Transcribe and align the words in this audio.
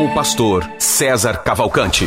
Com 0.00 0.06
o 0.06 0.14
pastor 0.14 0.66
César 0.78 1.42
Cavalcante. 1.42 2.06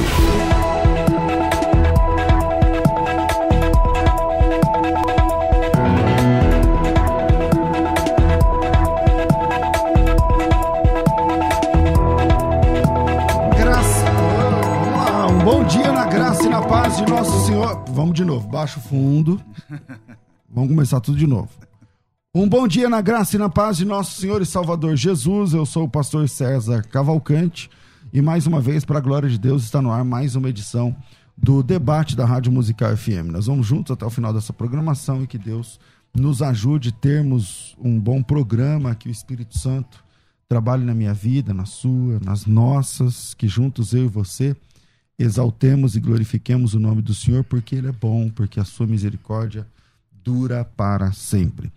Graça. 13.56 14.06
Um 15.30 15.46
bom 15.46 15.64
dia 15.66 15.92
na 15.92 16.06
graça 16.08 16.44
e 16.46 16.50
na 16.50 16.64
paz 16.64 16.98
de 16.98 17.06
nosso 17.06 17.46
Senhor. 17.46 17.86
Vamos 17.90 18.16
de 18.16 18.26
novo. 18.26 18.48
Baixa 18.48 18.80
o 18.80 18.82
fundo. 18.82 19.40
Vamos 20.50 20.72
começar 20.72 21.00
tudo 21.00 21.16
de 21.16 21.28
novo. 21.28 21.50
Um 22.34 22.50
bom 22.50 22.68
dia 22.68 22.90
na 22.90 23.02
graça 23.02 23.36
e 23.36 23.40
na 23.40 23.50
paz 23.50 23.78
de 23.78 23.86
nosso 23.86 24.20
Senhor 24.20 24.42
e 24.42 24.48
Salvador 24.48 24.96
Jesus. 24.96 25.54
Eu 25.54 25.68
sou 25.68 25.84
o 25.84 25.90
pastor 25.90 26.28
César 26.28 26.82
Cavalcante 26.88 27.70
e 28.14 28.22
mais 28.22 28.46
uma 28.46 28.62
vez, 28.62 28.86
para 28.86 29.00
a 29.00 29.02
glória 29.02 29.28
de 29.28 29.40
Deus, 29.40 29.64
está 29.64 29.82
no 29.82 29.92
ar 29.92 30.06
mais 30.06 30.36
uma 30.36 30.48
edição 30.48 30.96
do 31.36 31.64
debate 31.64 32.16
da 32.16 32.24
Rádio 32.24 32.52
Musical 32.52 32.96
FM. 32.96 33.32
Nós 33.32 33.48
vamos 33.48 33.66
juntos 33.66 33.92
até 33.92 34.06
o 34.06 34.10
final 34.12 34.32
dessa 34.32 34.54
programação 34.54 35.24
e 35.24 35.28
que 35.28 35.40
Deus 35.40 35.80
nos 36.16 36.44
ajude 36.44 36.90
a 36.90 36.92
termos 36.92 37.76
um 37.80 38.00
bom 38.00 38.22
programa, 38.22 38.94
que 38.94 39.10
o 39.10 39.12
Espírito 39.12 39.58
Santo 39.58 40.04
trabalhe 40.48 40.86
na 40.86 40.94
minha 40.94 41.12
vida, 41.12 41.56
na 41.56 41.66
sua, 41.66 42.20
nas 42.24 42.46
nossas, 42.46 43.34
que 43.34 43.48
juntos 43.48 43.96
eu 43.96 44.06
e 44.06 44.10
você 44.10 44.56
exaltemos 45.18 45.96
e 45.96 46.00
glorifiquemos 46.00 46.76
o 46.76 46.80
nome 46.80 47.02
do 47.02 47.16
Senhor, 47.16 47.44
porque 47.44 47.76
Ele 47.76 47.88
é 47.88 47.92
bom, 47.92 48.30
porque 48.30 48.60
a 48.60 48.64
sua 48.64 48.86
misericórdia 48.86 49.66
dura 50.24 50.64
para 50.64 51.12
sempre. 51.14 51.72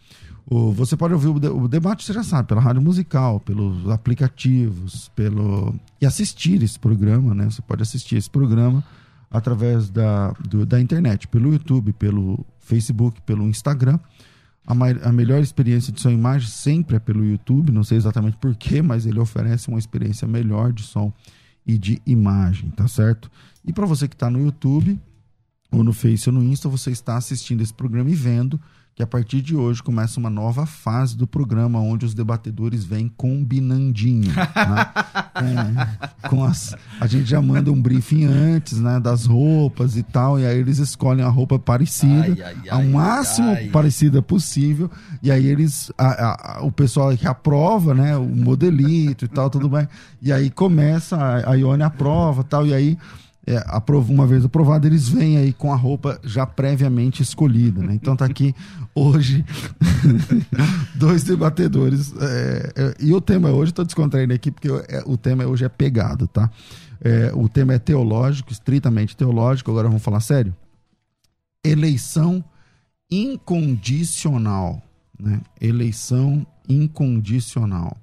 O, 0.48 0.70
você 0.72 0.96
pode 0.96 1.12
ouvir 1.12 1.26
o, 1.28 1.62
o 1.62 1.68
debate, 1.68 2.04
você 2.04 2.12
já 2.12 2.22
sabe, 2.22 2.48
pela 2.48 2.60
rádio 2.60 2.80
musical, 2.80 3.40
pelos 3.40 3.88
aplicativos, 3.90 5.08
pelo 5.16 5.74
e 6.00 6.06
assistir 6.06 6.62
esse 6.62 6.78
programa, 6.78 7.34
né? 7.34 7.46
Você 7.50 7.60
pode 7.62 7.82
assistir 7.82 8.16
esse 8.16 8.30
programa 8.30 8.84
através 9.30 9.90
da, 9.90 10.30
do- 10.48 10.64
da 10.64 10.80
internet, 10.80 11.26
pelo 11.26 11.52
YouTube, 11.52 11.92
pelo 11.92 12.46
Facebook, 12.60 13.20
pelo 13.22 13.44
Instagram. 13.48 13.98
A, 14.64 14.74
mai- 14.74 14.98
a 15.02 15.12
melhor 15.12 15.40
experiência 15.42 15.92
de 15.92 16.00
som 16.00 16.10
e 16.10 16.14
imagem 16.14 16.48
sempre 16.48 16.96
é 16.96 16.98
pelo 17.00 17.24
YouTube, 17.24 17.72
não 17.72 17.82
sei 17.84 17.98
exatamente 17.98 18.36
porquê, 18.36 18.82
mas 18.82 19.04
ele 19.04 19.18
oferece 19.18 19.68
uma 19.68 19.78
experiência 19.78 20.28
melhor 20.28 20.72
de 20.72 20.82
som 20.84 21.12
e 21.66 21.76
de 21.76 22.00
imagem, 22.06 22.70
tá 22.70 22.86
certo? 22.86 23.28
E 23.64 23.72
para 23.72 23.84
você 23.86 24.06
que 24.06 24.14
está 24.14 24.30
no 24.30 24.40
YouTube, 24.40 24.98
ou 25.72 25.82
no 25.82 25.92
Face 25.92 26.28
ou 26.28 26.34
no 26.34 26.42
Insta, 26.44 26.68
você 26.68 26.90
está 26.92 27.16
assistindo 27.16 27.60
esse 27.62 27.74
programa 27.74 28.08
e 28.10 28.14
vendo 28.14 28.60
que 28.96 29.02
a 29.02 29.06
partir 29.06 29.42
de 29.42 29.54
hoje 29.54 29.82
começa 29.82 30.18
uma 30.18 30.30
nova 30.30 30.64
fase 30.64 31.14
do 31.18 31.26
programa, 31.26 31.78
onde 31.78 32.06
os 32.06 32.14
debatedores 32.14 32.82
vêm 32.82 33.12
combinandinho. 33.16 34.32
né? 34.34 34.44
É, 35.36 36.28
com 36.30 36.42
as, 36.42 36.74
a 36.98 37.06
gente 37.06 37.26
já 37.26 37.42
manda 37.42 37.70
um 37.70 37.78
briefing 37.78 38.24
antes, 38.24 38.80
né? 38.80 38.98
Das 38.98 39.26
roupas 39.26 39.94
e 39.94 40.02
tal, 40.02 40.40
e 40.40 40.46
aí 40.46 40.58
eles 40.58 40.78
escolhem 40.78 41.22
a 41.22 41.28
roupa 41.28 41.58
parecida, 41.58 42.22
Ai, 42.22 42.42
ai, 42.42 42.68
ao 42.70 42.78
ai, 42.80 42.88
máximo 42.88 43.54
parecida 43.70 44.22
possível, 44.22 44.90
e 45.22 45.30
aí 45.30 45.44
eles, 45.46 45.92
a- 45.98 46.56
a- 46.56 46.64
o 46.64 46.72
pessoal 46.72 47.14
que 47.14 47.26
aprova, 47.28 47.92
né? 47.92 48.16
O 48.16 48.24
modelito 48.24 49.26
e 49.26 49.28
tal, 49.28 49.50
tudo 49.50 49.68
bem, 49.68 49.86
e 50.22 50.32
aí 50.32 50.48
começa, 50.48 51.18
a, 51.18 51.50
a 51.50 51.54
Ione 51.54 51.82
aprova 51.82 52.40
e 52.40 52.44
tal, 52.44 52.66
e 52.66 52.72
aí 52.72 52.96
é, 53.46 53.64
uma 54.08 54.26
vez 54.26 54.44
aprovado, 54.44 54.88
eles 54.88 55.08
vêm 55.08 55.36
aí 55.36 55.52
com 55.52 55.72
a 55.72 55.76
roupa 55.76 56.20
já 56.24 56.44
previamente 56.44 57.22
escolhida, 57.22 57.80
né? 57.80 57.94
Então 57.94 58.16
tá 58.16 58.24
aqui 58.24 58.52
hoje 58.92 59.44
dois 60.96 61.22
debatedores. 61.22 62.12
é, 62.20 62.72
é, 62.74 62.94
e 63.00 63.14
o 63.14 63.20
tema 63.20 63.50
hoje, 63.50 63.72
tô 63.72 63.84
descontraindo 63.84 64.34
aqui, 64.34 64.50
porque 64.50 64.68
é, 64.88 65.04
o 65.06 65.16
tema 65.16 65.46
hoje 65.46 65.64
é 65.64 65.68
pegado, 65.68 66.26
tá? 66.26 66.50
É, 67.00 67.30
o 67.34 67.48
tema 67.48 67.74
é 67.74 67.78
teológico, 67.78 68.50
estritamente 68.50 69.16
teológico, 69.16 69.70
agora 69.70 69.86
vamos 69.86 70.02
falar 70.02 70.20
sério. 70.20 70.54
Eleição 71.64 72.44
incondicional, 73.08 74.82
né? 75.18 75.40
Eleição 75.60 76.44
incondicional. 76.68 77.96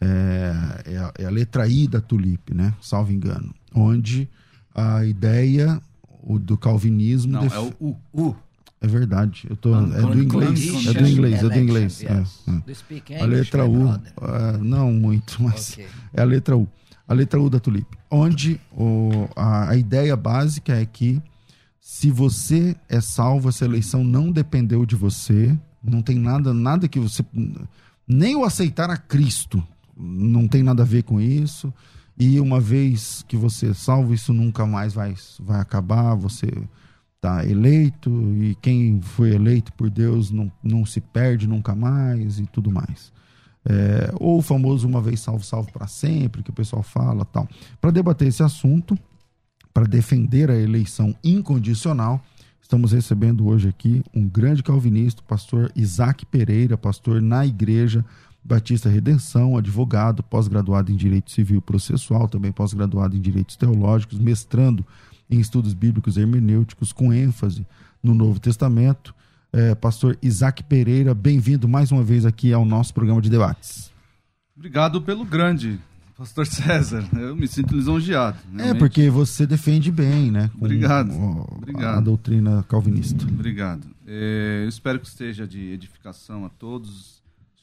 É, 0.00 1.14
é 1.16 1.24
a, 1.24 1.30
letra 1.30 1.66
I 1.66 1.88
da 1.88 2.00
Tulip, 2.00 2.54
né? 2.54 2.72
Salvo 2.80 3.12
engano. 3.12 3.52
Onde 3.74 4.28
a 4.74 5.04
ideia 5.04 5.80
o, 6.22 6.38
do 6.38 6.56
calvinismo. 6.56 7.32
Não, 7.32 7.40
def- 7.42 7.54
é 7.54 7.58
o 7.58 7.72
U. 7.80 7.96
U. 8.12 8.36
É 8.80 8.86
verdade. 8.86 9.44
Eu 9.50 9.56
tô, 9.56 9.74
é 9.74 9.80
do 10.00 10.02
Con- 10.02 10.14
inglês. 10.14 10.86
É 10.86 10.92
do 10.92 11.08
inglês, 11.08 11.42
é 11.42 11.48
do 11.48 11.58
inglês. 11.58 12.02
election, 12.02 12.52
é, 12.54 12.56
é. 12.56 13.18
Do 13.18 13.22
A 13.24 13.26
letra 13.26 13.66
U. 13.66 13.88
ah, 14.22 14.58
não 14.60 14.92
muito, 14.92 15.36
mas 15.42 15.72
Ok. 15.72 15.86
é 16.14 16.20
a 16.20 16.24
letra 16.24 16.56
U. 16.56 16.68
A 17.08 17.14
letra 17.14 17.40
U 17.40 17.50
da 17.50 17.58
Tulip. 17.58 17.86
Onde 18.10 18.60
o, 18.70 19.28
a, 19.34 19.70
a 19.70 19.76
ideia 19.76 20.14
básica 20.14 20.74
é 20.74 20.84
que 20.86 21.20
se 21.80 22.10
você 22.10 22.76
é 22.88 23.00
salvo, 23.00 23.48
essa 23.48 23.64
eleição 23.64 24.04
não 24.04 24.30
dependeu 24.30 24.84
de 24.86 24.94
você. 24.94 25.56
Não 25.82 26.02
tem 26.02 26.16
nada, 26.18 26.52
nada 26.52 26.86
que 26.86 27.00
você. 27.00 27.24
Nem 28.06 28.36
o 28.36 28.44
aceitar 28.44 28.90
a 28.90 28.96
Cristo 28.96 29.62
não 29.96 30.46
tem 30.46 30.62
nada 30.62 30.82
a 30.82 30.86
ver 30.86 31.02
com 31.02 31.20
isso. 31.20 31.72
E 32.18 32.40
uma 32.40 32.60
vez 32.60 33.24
que 33.28 33.36
você 33.36 33.68
é 33.68 33.74
salvo, 33.74 34.12
isso 34.12 34.32
nunca 34.32 34.66
mais 34.66 34.92
vai, 34.92 35.14
vai 35.38 35.60
acabar. 35.60 36.16
Você 36.16 36.48
tá 37.20 37.44
eleito 37.46 38.10
e 38.42 38.56
quem 38.60 39.00
foi 39.00 39.34
eleito 39.34 39.72
por 39.72 39.88
Deus 39.88 40.30
não, 40.30 40.50
não 40.62 40.84
se 40.84 41.00
perde 41.00 41.46
nunca 41.46 41.74
mais 41.74 42.40
e 42.40 42.46
tudo 42.46 42.72
mais. 42.72 43.12
É, 43.64 44.12
ou 44.14 44.38
o 44.38 44.42
famoso 44.42 44.88
uma 44.88 45.00
vez 45.00 45.20
salvo, 45.20 45.44
salvo 45.44 45.70
para 45.70 45.86
sempre, 45.86 46.42
que 46.42 46.50
o 46.50 46.54
pessoal 46.54 46.82
fala 46.82 47.24
tal. 47.24 47.48
Para 47.80 47.90
debater 47.90 48.26
esse 48.26 48.42
assunto, 48.42 48.98
para 49.72 49.84
defender 49.84 50.50
a 50.50 50.56
eleição 50.56 51.14
incondicional, 51.22 52.20
estamos 52.60 52.92
recebendo 52.92 53.46
hoje 53.46 53.68
aqui 53.68 54.02
um 54.12 54.28
grande 54.28 54.62
calvinista, 54.62 55.22
pastor 55.22 55.70
Isaac 55.76 56.26
Pereira, 56.26 56.76
pastor 56.76 57.22
na 57.22 57.46
Igreja 57.46 58.04
Batista 58.44 58.88
Redenção, 58.88 59.56
advogado, 59.56 60.22
pós-graduado 60.22 60.90
em 60.90 60.96
Direito 60.96 61.30
Civil 61.30 61.60
Processual, 61.60 62.28
também 62.28 62.50
pós-graduado 62.52 63.16
em 63.16 63.20
Direitos 63.20 63.56
Teológicos, 63.56 64.18
mestrando 64.18 64.84
em 65.30 65.38
estudos 65.38 65.74
bíblicos 65.74 66.16
e 66.16 66.20
hermenêuticos, 66.20 66.92
com 66.92 67.12
ênfase 67.12 67.66
no 68.02 68.14
Novo 68.14 68.40
Testamento. 68.40 69.14
É, 69.52 69.74
pastor 69.74 70.16
Isaac 70.22 70.62
Pereira, 70.64 71.14
bem-vindo 71.14 71.68
mais 71.68 71.90
uma 71.92 72.02
vez 72.02 72.24
aqui 72.24 72.52
ao 72.52 72.64
nosso 72.64 72.94
programa 72.94 73.20
de 73.20 73.28
debates. 73.30 73.90
Obrigado 74.56 75.00
pelo 75.02 75.24
grande, 75.24 75.78
Pastor 76.16 76.46
César. 76.46 77.06
Eu 77.14 77.36
me 77.36 77.46
sinto 77.46 77.74
lisonjeado. 77.76 78.36
É, 78.54 78.56
realmente. 78.56 78.78
porque 78.78 79.08
você 79.10 79.46
defende 79.46 79.90
bem, 79.92 80.30
né? 80.30 80.50
Obrigado. 80.56 81.12
o- 81.12 81.46
Obrigado. 81.56 81.98
A 81.98 82.00
doutrina 82.00 82.64
calvinista. 82.68 83.24
Obrigado. 83.24 83.86
É, 84.06 84.62
eu 84.64 84.68
espero 84.68 84.98
que 84.98 85.06
esteja 85.06 85.46
de 85.46 85.60
edificação 85.70 86.44
a 86.44 86.48
todos. 86.48 87.17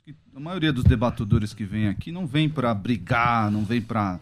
Que 0.05 0.13
a 0.35 0.39
maioria 0.39 0.71
dos 0.71 0.83
debatedores 0.83 1.51
que 1.51 1.63
vem 1.63 1.87
aqui 1.87 2.11
não 2.11 2.27
vem 2.27 2.47
para 2.47 2.71
brigar, 2.75 3.49
não 3.49 3.65
vem 3.65 3.81
para 3.81 4.19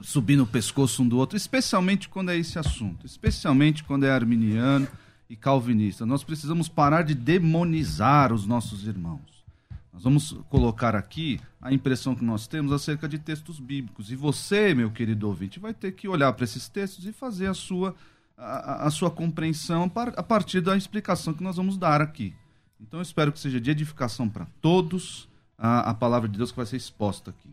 subir 0.00 0.36
no 0.36 0.46
pescoço 0.46 1.02
um 1.02 1.08
do 1.08 1.18
outro, 1.18 1.36
especialmente 1.36 2.08
quando 2.08 2.30
é 2.30 2.36
esse 2.36 2.56
assunto, 2.56 3.04
especialmente 3.04 3.82
quando 3.82 4.06
é 4.06 4.12
arminiano 4.12 4.86
e 5.28 5.34
calvinista. 5.34 6.06
Nós 6.06 6.22
precisamos 6.22 6.68
parar 6.68 7.02
de 7.02 7.16
demonizar 7.16 8.32
os 8.32 8.46
nossos 8.46 8.86
irmãos. 8.86 9.44
Nós 9.92 10.04
vamos 10.04 10.36
colocar 10.48 10.94
aqui 10.94 11.40
a 11.60 11.72
impressão 11.72 12.14
que 12.14 12.24
nós 12.24 12.46
temos 12.46 12.70
acerca 12.70 13.08
de 13.08 13.18
textos 13.18 13.58
bíblicos. 13.58 14.12
E 14.12 14.14
você, 14.14 14.72
meu 14.72 14.88
querido 14.88 15.26
ouvinte, 15.26 15.58
vai 15.58 15.74
ter 15.74 15.90
que 15.90 16.06
olhar 16.06 16.32
para 16.32 16.44
esses 16.44 16.68
textos 16.68 17.04
e 17.04 17.12
fazer 17.12 17.48
a 17.48 17.54
sua, 17.54 17.92
a, 18.36 18.86
a 18.86 18.90
sua 18.92 19.10
compreensão 19.10 19.90
a 20.16 20.22
partir 20.22 20.60
da 20.60 20.76
explicação 20.76 21.34
que 21.34 21.42
nós 21.42 21.56
vamos 21.56 21.76
dar 21.76 22.00
aqui. 22.00 22.32
Então 22.80 23.00
eu 23.00 23.02
espero 23.02 23.32
que 23.32 23.38
seja 23.38 23.60
de 23.60 23.70
edificação 23.70 24.28
para 24.28 24.46
todos 24.60 25.28
a, 25.56 25.90
a 25.90 25.94
palavra 25.94 26.28
de 26.28 26.36
Deus 26.36 26.50
que 26.50 26.56
vai 26.56 26.66
ser 26.66 26.76
exposta 26.76 27.30
aqui. 27.30 27.50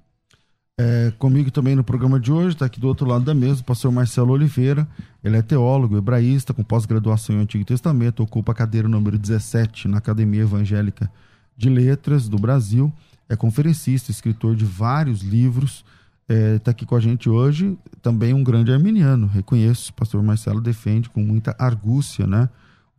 É, 0.78 1.14
comigo 1.18 1.50
também 1.50 1.74
no 1.74 1.84
programa 1.84 2.20
de 2.20 2.32
hoje, 2.32 2.50
está 2.50 2.66
aqui 2.66 2.80
do 2.80 2.88
outro 2.88 3.08
lado 3.08 3.24
da 3.24 3.34
mesa, 3.34 3.62
o 3.62 3.64
pastor 3.64 3.92
Marcelo 3.92 4.34
Oliveira. 4.34 4.88
Ele 5.24 5.38
é 5.38 5.42
teólogo, 5.42 5.98
hebraísta, 5.98 6.54
com 6.54 6.64
pós-graduação 6.64 7.36
em 7.36 7.40
Antigo 7.40 7.64
Testamento, 7.64 8.22
ocupa 8.22 8.52
a 8.52 8.56
cadeira 8.56 8.88
número 8.88 9.18
17 9.18 9.88
na 9.88 9.98
Academia 9.98 10.42
Evangélica 10.42 11.10
de 11.56 11.70
Letras 11.70 12.28
do 12.28 12.38
Brasil. 12.38 12.92
É 13.30 13.36
conferencista, 13.36 14.12
escritor 14.12 14.56
de 14.56 14.66
vários 14.66 15.22
livros 15.22 15.86
está 16.28 16.72
aqui 16.72 16.86
com 16.86 16.96
a 16.96 17.00
gente 17.00 17.30
hoje, 17.30 17.78
também 18.02 18.34
um 18.34 18.44
grande 18.44 18.72
arminiano, 18.72 19.28
reconheço, 19.28 19.92
o 19.92 19.94
pastor 19.94 20.24
Marcelo 20.24 20.60
defende 20.60 21.10
com 21.10 21.22
muita 21.22 21.56
argúcia, 21.60 22.26
né, 22.26 22.50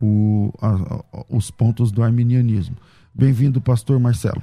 o, 0.01 0.53
a, 0.61 1.25
os 1.29 1.51
pontos 1.51 1.91
do 1.91 2.03
arminianismo. 2.03 2.77
Bem-vindo, 3.13 3.59
pastor 3.59 3.99
Marcelo. 3.99 4.41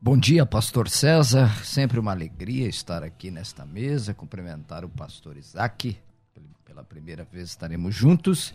Bom 0.00 0.16
dia, 0.16 0.44
pastor 0.44 0.88
César. 0.88 1.64
Sempre 1.64 1.98
uma 1.98 2.12
alegria 2.12 2.68
estar 2.68 3.02
aqui 3.02 3.30
nesta 3.30 3.64
mesa, 3.64 4.12
cumprimentar 4.12 4.84
o 4.84 4.88
pastor 4.88 5.36
Isaac. 5.36 5.96
Pela 6.64 6.84
primeira 6.84 7.24
vez 7.24 7.48
estaremos 7.48 7.94
juntos 7.94 8.54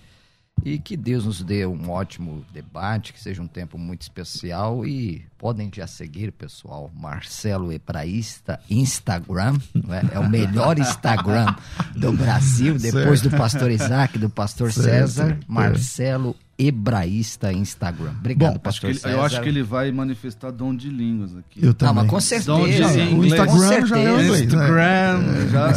e 0.64 0.78
que 0.80 0.98
Deus 0.98 1.26
nos 1.26 1.42
dê 1.42 1.66
um 1.66 1.90
ótimo 1.90 2.46
debate, 2.54 3.14
que 3.14 3.20
seja 3.20 3.42
um 3.42 3.48
tempo 3.48 3.78
muito 3.78 4.02
especial 4.02 4.86
e 4.86 5.26
podem 5.38 5.72
já 5.74 5.88
seguir, 5.88 6.32
pessoal, 6.32 6.92
Marcelo 6.94 7.72
Hebraísta 7.72 8.60
Instagram, 8.70 9.58
é? 9.90 10.16
é? 10.16 10.20
o 10.20 10.30
melhor 10.30 10.78
Instagram 10.80 11.56
do 11.96 12.12
Brasil, 12.12 12.78
depois 12.78 13.22
certo. 13.22 13.30
do 13.30 13.38
pastor 13.38 13.72
Isaac, 13.72 14.18
do 14.18 14.30
pastor 14.30 14.72
certo. 14.72 14.90
César, 14.90 15.40
Marcelo 15.48 16.36
Hebraísta 16.58 17.54
Instagram. 17.54 18.12
Obrigado, 18.20 18.54
Bom, 18.56 18.60
pastor 18.60 18.94
César. 18.94 19.12
Eu 19.12 19.24
acho 19.24 19.42
que 19.42 19.48
ele 19.48 19.64
vai 19.64 19.94
manifestar 19.94 20.52
dom 20.52 20.76
de 20.76 20.90
línguas 20.90 21.34
aqui. 21.38 21.66
Eu 21.66 21.74
também. 21.74 21.96
Não, 21.96 22.02
mas 22.02 22.12
com 22.12 22.20
certeza. 22.20 22.52
Dom 22.52 22.68
de 22.68 22.82
o 23.16 23.26
Instagram 23.26 23.86
já 23.86 23.98
é 23.98 24.12
o 24.12 24.22
inglês. 24.22 24.42
Instagram, 24.42 25.18
né? 25.20 25.48
já. 25.50 25.70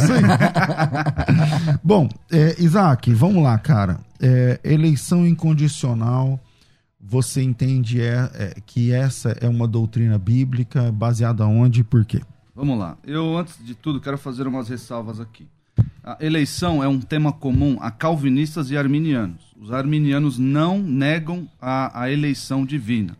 É. 1.71 1.79
Bom, 1.81 2.09
é, 2.29 2.61
Isaac, 2.61 3.13
vamos 3.13 3.41
lá, 3.41 3.57
cara 3.57 3.99
é, 4.23 4.57
eleição 4.63 5.27
incondicional, 5.27 6.39
você 6.97 7.43
entende 7.43 8.01
é, 8.01 8.31
é, 8.33 8.61
que 8.65 8.93
essa 8.93 9.35
é 9.41 9.49
uma 9.49 9.67
doutrina 9.67 10.17
bíblica 10.17 10.89
baseada 10.93 11.45
onde 11.45 11.81
e 11.81 11.83
por 11.83 12.05
quê? 12.05 12.21
Vamos 12.55 12.79
lá. 12.79 12.97
Eu, 13.03 13.37
antes 13.37 13.63
de 13.63 13.75
tudo, 13.75 13.99
quero 13.99 14.17
fazer 14.17 14.47
umas 14.47 14.69
ressalvas 14.69 15.19
aqui. 15.19 15.45
A 16.01 16.17
eleição 16.21 16.81
é 16.81 16.87
um 16.87 17.01
tema 17.01 17.33
comum 17.33 17.77
a 17.81 17.91
calvinistas 17.91 18.71
e 18.71 18.77
arminianos. 18.77 19.53
Os 19.59 19.71
arminianos 19.71 20.37
não 20.37 20.79
negam 20.79 21.49
a, 21.59 22.03
a 22.03 22.11
eleição 22.11 22.65
divina. 22.65 23.17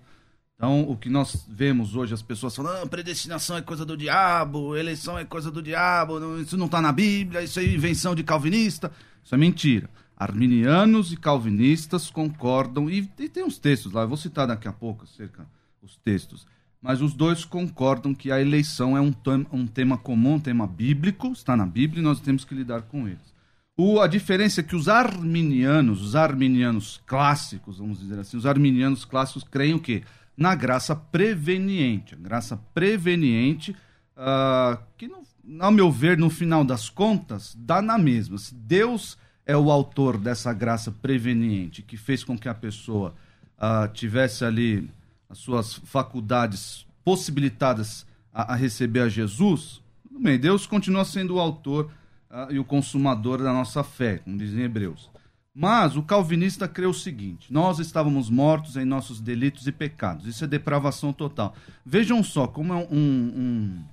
Então, 0.56 0.90
o 0.90 0.96
que 0.96 1.10
nós 1.10 1.46
vemos 1.50 1.96
hoje, 1.96 2.14
as 2.14 2.22
pessoas 2.22 2.56
falando, 2.56 2.84
ah, 2.84 2.88
predestinação 2.88 3.58
é 3.58 3.62
coisa 3.62 3.84
do 3.84 3.98
diabo, 3.98 4.78
eleição 4.78 5.18
é 5.18 5.26
coisa 5.26 5.52
do 5.52 5.62
diabo, 5.62 6.40
isso 6.40 6.56
não 6.56 6.68
está 6.68 6.82
na 6.82 6.92
Bíblia, 6.94 7.42
isso 7.42 7.60
é 7.60 7.66
invenção 7.66 8.16
de 8.16 8.24
calvinista. 8.24 8.90
Isso 9.24 9.34
é 9.34 9.38
mentira. 9.38 9.90
Arminianos 10.24 11.12
e 11.12 11.18
calvinistas 11.18 12.10
concordam, 12.10 12.90
e, 12.90 13.10
e 13.20 13.30
tem 13.30 13.44
uns 13.44 13.58
textos 13.58 13.92
lá, 13.92 14.02
eu 14.02 14.08
vou 14.08 14.18
citar 14.18 14.48
daqui 14.48 14.68
a 14.68 14.74
pouco 14.74 15.04
acerca 15.04 15.46
os 15.82 15.98
textos, 15.98 16.48
mas 16.82 17.02
os 17.02 17.14
dois 17.14 17.46
concordam 17.46 18.14
que 18.14 18.32
a 18.32 18.42
eleição 18.42 18.98
é 18.98 19.02
um, 19.02 19.14
um 19.52 19.66
tema 19.68 19.98
comum, 19.98 20.36
um 20.36 20.40
tema 20.40 20.68
bíblico, 20.68 21.32
está 21.32 21.56
na 21.56 21.66
Bíblia 21.66 22.02
e 22.02 22.04
nós 22.04 22.20
temos 22.20 22.44
que 22.44 22.54
lidar 22.54 22.84
com 22.84 23.08
eles. 23.08 23.34
O, 23.76 24.00
a 24.00 24.08
diferença 24.08 24.62
é 24.62 24.64
que 24.64 24.76
os 24.76 24.88
arminianos, 24.88 26.02
os 26.02 26.16
arminianos 26.16 27.02
clássicos, 27.08 27.80
vamos 27.80 28.00
dizer 28.00 28.20
assim, 28.20 28.38
os 28.38 28.46
arminianos 28.46 29.04
clássicos 29.04 29.44
creem 29.44 29.74
o 29.74 29.80
quê? 29.80 30.04
Na 30.38 30.54
graça 30.54 30.96
preveniente. 30.96 32.14
A 32.14 32.18
graça 32.18 32.58
preveniente, 32.74 33.72
uh, 34.16 34.78
que, 34.96 35.08
no, 35.08 35.24
ao 35.60 35.72
meu 35.72 35.92
ver, 35.92 36.18
no 36.20 36.30
final 36.30 36.64
das 36.64 36.88
contas, 36.88 37.56
dá 37.58 37.82
na 37.82 37.98
mesma. 37.98 38.38
Se 38.38 38.54
Deus 38.54 39.18
é 39.46 39.56
o 39.56 39.70
autor 39.72 40.18
dessa 40.18 40.54
graça 40.54 40.92
preveniente 40.92 41.82
que 41.82 41.98
fez 41.98 42.24
com 42.24 42.38
que 42.38 42.48
a 42.48 42.54
pessoa 42.54 43.14
uh, 43.58 43.92
tivesse 43.94 44.46
ali 44.46 44.90
as 45.30 45.38
suas 45.38 45.74
faculdades 45.74 46.86
possibilitadas 47.04 48.06
a, 48.34 48.54
a, 48.54 48.56
receber 48.56 49.02
a 49.02 49.10
Jesus, 49.10 49.82
bem, 50.10 50.40
Deus 50.40 50.66
continua 50.66 51.04
sendo 51.04 51.36
o 51.36 51.40
autor 51.40 51.92
uh, 52.30 52.52
e 52.52 52.60
o 52.60 52.64
consumador 52.64 53.42
da 53.42 53.52
nossa 53.52 53.84
fé, 53.84 54.20
como 54.20 54.38
dizem 54.38 54.64
Hebreus. 54.64 55.10
Mas 55.56 55.96
o 55.96 56.02
calvinista 56.02 56.68
crê 56.68 56.88
o 56.88 56.94
seguinte: 56.94 57.54
nós 57.54 57.78
estávamos 57.78 58.30
mortos 58.30 58.76
em 58.76 58.86
nossos 58.86 59.22
delitos 59.22 59.68
e 59.68 59.72
pecados. 59.72 60.26
Isso 60.26 60.44
é 60.44 60.48
depravação 60.48 61.14
total. 61.14 61.54
Vejam 61.86 62.24
só 62.24 62.48
como 62.48 62.74
é 62.74 62.78
um, 62.78 62.88
um, 62.92 63.84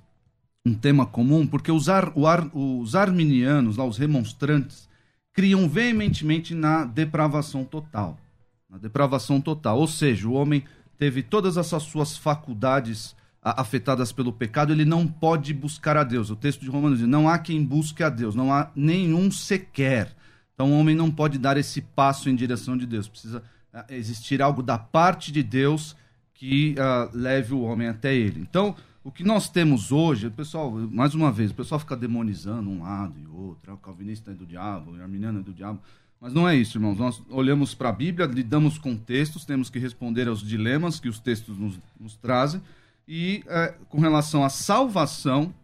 um 0.65 0.75
tema 0.75 1.05
comum, 1.05 1.47
porque 1.47 1.71
os, 1.71 1.91
ar, 1.91 2.13
ar, 2.27 2.49
os 2.55 2.95
arminianos, 2.95 3.77
lá, 3.77 3.85
os 3.85 3.99
remonstrantes, 3.99 4.89
criam 5.33 5.69
veementemente 5.69 6.55
na 6.55 6.85
depravação 6.85 7.65
total. 7.65 8.19
Na 8.69 8.79
depravação 8.79 9.41
total. 9.41 9.79
Ou 9.79 9.87
seja, 9.87 10.29
o 10.29 10.33
homem 10.33 10.65
teve 10.99 11.23
todas 11.23 11.57
essas 11.57 11.83
suas 11.85 12.17
faculdades 12.17 13.15
afetadas 13.43 14.13
pelo 14.13 14.33
pecado, 14.33 14.73
ele 14.73 14.85
não 14.85 15.07
pode 15.07 15.55
buscar 15.55 15.97
a 15.97 16.05
Deus. 16.05 16.31
O 16.31 16.37
texto 16.37 16.61
de 16.61 16.69
Romanos 16.69 16.99
diz: 16.99 17.09
não 17.09 17.29
há 17.29 17.39
quem 17.39 17.65
busque 17.65 18.03
a 18.03 18.11
Deus, 18.11 18.35
não 18.35 18.53
há 18.53 18.71
nenhum 18.77 19.31
sequer. 19.31 20.15
Então 20.55 20.73
o 20.73 20.79
homem 20.79 20.95
não 20.95 21.11
pode 21.11 21.39
dar 21.39 21.57
esse 21.57 21.81
passo 21.81 22.29
em 22.29 22.37
direção 22.37 22.77
de 22.77 22.87
Deus. 22.87 23.09
Precisa 23.09 23.43
existir 23.89 24.43
algo 24.43 24.63
da 24.63 24.77
parte 24.77 25.33
de 25.33 25.43
Deus 25.43 25.97
que 26.35 26.75
uh, 26.79 27.17
leve 27.17 27.55
o 27.55 27.63
homem 27.63 27.89
até 27.89 28.15
ele. 28.15 28.41
Então, 28.41 28.75
o 29.03 29.11
que 29.11 29.25
nós 29.25 29.49
temos 29.49 29.91
hoje, 29.91 30.29
pessoal, 30.29 30.71
mais 30.71 31.15
uma 31.15 31.33
vez, 31.33 31.51
o 31.51 31.55
pessoal 31.55 31.79
fica 31.79 31.97
demonizando 31.97 32.69
um 32.69 32.83
lado 32.83 33.15
e 33.19 33.27
outro, 33.27 33.71
ah, 33.71 33.75
o 33.75 33.79
calvinista 33.79 34.31
é 34.31 34.35
do 34.35 34.45
diabo, 34.45 34.93
o 34.93 35.03
arminiano 35.03 35.41
é 35.41 35.43
do 35.43 35.53
diabo. 35.53 35.81
Mas 36.21 36.35
não 36.35 36.47
é 36.47 36.55
isso, 36.55 36.77
irmãos. 36.77 36.99
Nós 36.99 37.23
olhamos 37.31 37.75
para 37.75 37.89
a 37.89 37.93
Bíblia, 37.93 38.27
lidamos 38.27 38.77
com 38.77 38.95
textos, 38.95 39.47
temos 39.47 39.71
que 39.71 39.79
responder 39.79 40.29
aos 40.29 40.43
dilemas 40.47 41.01
que 41.01 41.09
os 41.09 41.19
textos 41.19 41.57
nos, 41.57 41.79
nos 41.99 42.15
trazem. 42.15 42.61
E 43.09 43.43
é, 43.49 43.75
com 43.89 43.99
relação 43.99 44.45
à 44.45 44.51
salvação, 44.51 45.55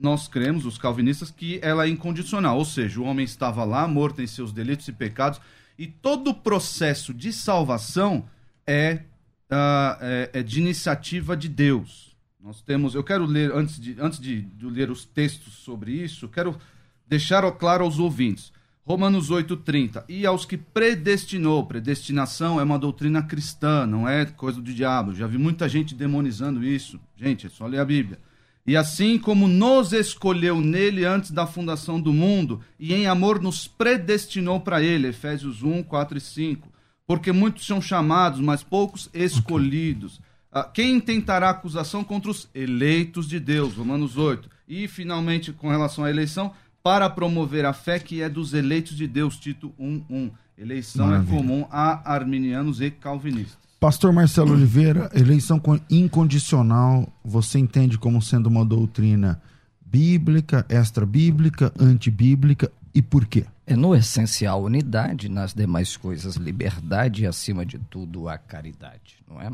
nós 0.00 0.26
cremos, 0.26 0.64
os 0.64 0.78
calvinistas, 0.78 1.30
que 1.30 1.60
ela 1.62 1.84
é 1.84 1.90
incondicional. 1.90 2.56
Ou 2.56 2.64
seja, 2.64 2.98
o 2.98 3.04
homem 3.04 3.26
estava 3.26 3.62
lá, 3.62 3.86
morto 3.86 4.22
em 4.22 4.26
seus 4.26 4.52
delitos 4.52 4.88
e 4.88 4.92
pecados, 4.92 5.38
e 5.78 5.86
todo 5.86 6.30
o 6.30 6.34
processo 6.34 7.12
de 7.12 7.30
salvação 7.30 8.24
é, 8.66 9.02
uh, 9.50 9.98
é, 10.00 10.30
é 10.32 10.42
de 10.42 10.60
iniciativa 10.60 11.36
de 11.36 11.50
Deus. 11.50 12.05
Nós 12.46 12.62
temos, 12.62 12.94
eu 12.94 13.02
quero 13.02 13.26
ler, 13.26 13.50
antes 13.52 13.76
de, 13.80 13.96
antes 13.98 14.20
de, 14.20 14.42
de 14.42 14.66
ler 14.66 14.88
os 14.88 15.04
textos 15.04 15.54
sobre 15.54 15.90
isso, 15.90 16.28
quero 16.28 16.56
deixar 17.04 17.50
claro 17.50 17.82
aos 17.82 17.98
ouvintes. 17.98 18.52
Romanos 18.84 19.32
8,30. 19.32 20.04
E 20.08 20.24
aos 20.24 20.44
que 20.44 20.56
predestinou. 20.56 21.66
Predestinação 21.66 22.60
é 22.60 22.62
uma 22.62 22.78
doutrina 22.78 23.20
cristã, 23.20 23.84
não 23.84 24.08
é 24.08 24.24
coisa 24.26 24.62
do 24.62 24.72
diabo. 24.72 25.12
Já 25.12 25.26
vi 25.26 25.36
muita 25.36 25.68
gente 25.68 25.92
demonizando 25.92 26.62
isso. 26.62 27.00
Gente, 27.16 27.48
é 27.48 27.50
só 27.50 27.66
ler 27.66 27.80
a 27.80 27.84
Bíblia. 27.84 28.20
E 28.64 28.76
assim 28.76 29.18
como 29.18 29.48
nos 29.48 29.92
escolheu 29.92 30.60
nele 30.60 31.04
antes 31.04 31.32
da 31.32 31.48
fundação 31.48 32.00
do 32.00 32.12
mundo, 32.12 32.60
e 32.78 32.94
em 32.94 33.08
amor 33.08 33.42
nos 33.42 33.66
predestinou 33.66 34.60
para 34.60 34.80
ele. 34.80 35.08
Efésios 35.08 35.64
1, 35.64 35.82
4 35.82 36.16
e 36.16 36.20
5. 36.20 36.72
Porque 37.08 37.32
muitos 37.32 37.66
são 37.66 37.82
chamados, 37.82 38.38
mas 38.38 38.62
poucos 38.62 39.10
escolhidos. 39.12 40.20
Ah, 40.20 40.35
quem 40.72 41.00
tentará 41.00 41.50
acusação 41.50 42.02
contra 42.02 42.30
os 42.30 42.48
eleitos 42.54 43.28
de 43.28 43.38
Deus? 43.38 43.74
Romanos 43.74 44.16
8. 44.16 44.48
E, 44.68 44.88
finalmente, 44.88 45.52
com 45.52 45.68
relação 45.68 46.04
à 46.04 46.10
eleição, 46.10 46.52
para 46.82 47.10
promover 47.10 47.64
a 47.64 47.72
fé 47.72 47.98
que 47.98 48.22
é 48.22 48.28
dos 48.28 48.54
eleitos 48.54 48.96
de 48.96 49.06
Deus, 49.06 49.36
Tito 49.36 49.72
1.1. 49.78 50.30
Eleição 50.58 51.06
é 51.06 51.10
Maravilha. 51.10 51.34
é 51.34 51.38
comum 51.38 51.66
a 51.70 52.12
arminianos 52.12 52.80
e 52.80 52.90
calvinistas. 52.90 53.58
Pastor 53.78 54.12
Marcelo 54.12 54.52
Oliveira, 54.52 55.10
eleição 55.14 55.60
incondicional, 55.90 57.06
você 57.22 57.58
entende 57.58 57.98
como 57.98 58.22
sendo 58.22 58.46
uma 58.46 58.64
doutrina 58.64 59.40
bíblica, 59.84 60.64
extra-bíblica, 60.68 61.72
antibíblica 61.78 62.72
e 62.94 63.02
por 63.02 63.26
quê? 63.26 63.44
É 63.66 63.76
no 63.76 63.94
essencial 63.94 64.62
unidade, 64.62 65.28
nas 65.28 65.52
demais 65.52 65.96
coisas 65.96 66.36
liberdade 66.36 67.24
e 67.24 67.26
acima 67.26 67.66
de 67.66 67.78
tudo 67.78 68.28
a 68.28 68.38
caridade, 68.38 69.18
não 69.28 69.40
é? 69.40 69.50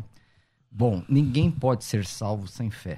Bom, 0.75 1.05
ninguém 1.07 1.51
pode 1.51 1.85
ser 1.85 2.07
salvo 2.07 2.49
sem 2.49 2.71
fé. 2.71 2.97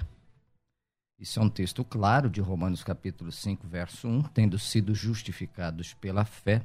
Isso 1.19 1.41
é 1.41 1.43
um 1.43 1.49
texto 1.49 1.85
claro 1.85 2.31
de 2.31 2.41
Romanos 2.41 2.85
capítulo 2.85 3.33
5, 3.33 3.67
verso 3.67 4.07
1. 4.07 4.23
Tendo 4.23 4.57
sido 4.61 4.95
justificados 4.95 5.93
pela 5.93 6.25
fé, 6.25 6.63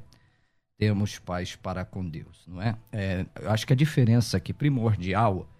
temos 0.78 1.18
paz 1.18 1.56
para 1.56 1.84
com 1.84 2.08
Deus, 2.08 2.44
não 2.46 2.62
é? 2.62 2.78
é 2.92 3.26
eu 3.40 3.50
acho 3.50 3.66
que 3.66 3.72
a 3.72 3.76
diferença 3.76 4.36
aqui 4.36 4.52
primordial 4.52 5.50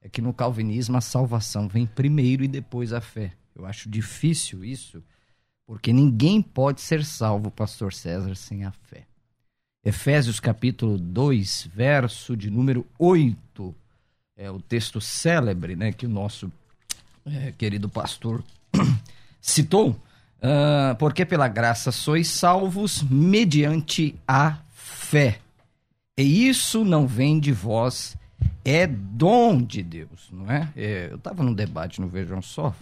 é 0.00 0.08
que 0.08 0.22
no 0.22 0.32
calvinismo 0.32 0.96
a 0.96 1.00
salvação 1.00 1.66
vem 1.66 1.86
primeiro 1.86 2.44
e 2.44 2.48
depois 2.48 2.92
a 2.92 3.00
fé. 3.00 3.32
Eu 3.52 3.66
acho 3.66 3.90
difícil 3.90 4.64
isso, 4.64 5.02
porque 5.66 5.92
ninguém 5.92 6.40
pode 6.40 6.80
ser 6.80 7.04
salvo, 7.04 7.50
pastor 7.50 7.92
César, 7.92 8.36
sem 8.36 8.64
a 8.64 8.70
fé. 8.70 9.08
Efésios 9.84 10.38
capítulo 10.38 10.96
2, 10.96 11.68
verso 11.74 12.36
de 12.36 12.48
número 12.48 12.86
8 12.96 13.74
é 14.40 14.50
o 14.50 14.58
texto 14.58 15.02
célebre 15.02 15.76
né, 15.76 15.92
que 15.92 16.06
o 16.06 16.08
nosso 16.08 16.50
é, 17.26 17.52
querido 17.52 17.90
pastor 17.90 18.42
citou, 19.38 19.90
uh, 19.90 20.96
porque 20.98 21.26
pela 21.26 21.46
graça 21.46 21.92
sois 21.92 22.28
salvos 22.28 23.02
mediante 23.02 24.14
a 24.26 24.56
fé. 24.72 25.40
E 26.16 26.48
isso 26.48 26.86
não 26.86 27.06
vem 27.06 27.38
de 27.38 27.52
vós, 27.52 28.16
é 28.64 28.86
dom 28.86 29.60
de 29.60 29.82
Deus, 29.82 30.30
não 30.32 30.50
é? 30.50 30.72
é 30.74 31.08
eu 31.10 31.16
estava 31.16 31.42
num 31.42 31.52
debate 31.52 32.00
no 32.00 32.08
Vejam 32.08 32.40
Só, 32.40 32.74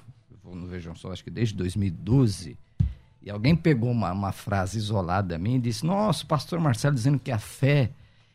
no 0.45 0.69
Vejam 0.69 0.95
Só, 0.95 1.11
acho 1.11 1.25
que 1.25 1.31
desde 1.31 1.57
2012, 1.57 2.57
E 3.21 3.29
alguém 3.29 3.57
pegou 3.57 3.91
uma, 3.91 4.13
uma 4.13 4.31
frase 4.31 4.79
isolada 4.79 5.35
a 5.35 5.39
mim 5.39 5.57
e 5.57 5.61
disse: 5.61 5.85
Nossa, 5.85 6.23
o 6.23 6.27
pastor 6.27 6.61
Marcelo 6.61 6.95
dizendo 6.95 7.19
que 7.19 7.33
a 7.33 7.39
fé 7.39 7.91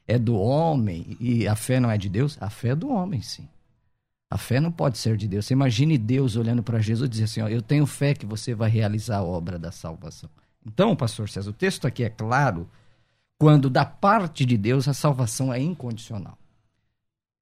é 0.07 0.19
do 0.19 0.35
homem 0.35 1.17
e 1.19 1.47
a 1.47 1.55
fé 1.55 1.79
não 1.79 1.89
é 1.89 1.97
de 1.97 2.09
Deus. 2.09 2.37
A 2.41 2.49
fé 2.49 2.69
é 2.69 2.75
do 2.75 2.89
homem, 2.89 3.21
sim. 3.21 3.47
A 4.29 4.37
fé 4.37 4.59
não 4.59 4.71
pode 4.71 4.97
ser 4.97 5.15
de 5.15 5.27
Deus. 5.27 5.45
Você 5.45 5.53
imagine 5.53 5.97
Deus 5.97 6.35
olhando 6.35 6.63
para 6.63 6.79
Jesus 6.79 7.07
e 7.07 7.11
dizer 7.11 7.23
assim: 7.25 7.41
ó, 7.41 7.47
Eu 7.47 7.61
tenho 7.61 7.85
fé 7.85 8.13
que 8.13 8.25
você 8.25 8.55
vai 8.55 8.69
realizar 8.69 9.17
a 9.17 9.23
obra 9.23 9.59
da 9.59 9.71
salvação. 9.71 10.29
Então, 10.65 10.95
pastor 10.95 11.29
César, 11.29 11.49
o 11.49 11.53
texto 11.53 11.85
aqui 11.85 12.03
é 12.03 12.09
claro 12.09 12.67
quando 13.37 13.69
da 13.69 13.85
parte 13.85 14.45
de 14.45 14.57
Deus 14.57 14.87
a 14.87 14.93
salvação 14.93 15.53
é 15.53 15.59
incondicional. 15.59 16.37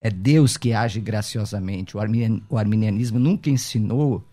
É 0.01 0.10
Deus 0.10 0.58
que 0.58 0.74
age 0.74 1.00
graciosamente. 1.00 1.96
O, 1.96 2.58
arminianismo 2.58 3.20
nunca 3.20 3.51
ensinou 3.51 4.24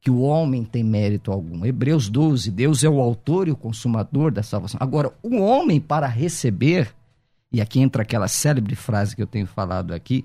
que 0.00 0.08
o 0.08 0.20
homem 0.20 0.64
tem 0.64 0.84
mérito 0.84 1.32
algum. 1.32 1.66
Hebreus 1.66 2.08
12, 2.08 2.48
Deus 2.52 2.84
é 2.84 2.88
o 2.88 3.00
autor 3.00 3.48
e 3.48 3.50
o 3.50 3.56
consumador 3.56 4.30
da 4.30 4.44
salvação. 4.44 4.78
Agora, 4.80 5.12
o 5.20 5.36
homem 5.38 5.80
para 5.80 6.06
receber, 6.06 6.94
e 7.52 7.60
aqui 7.60 7.80
entra 7.80 8.02
aquela 8.02 8.28
célebre 8.28 8.74
frase 8.74 9.14
que 9.14 9.22
eu 9.22 9.26
tenho 9.26 9.46
falado 9.46 9.92
aqui, 9.92 10.24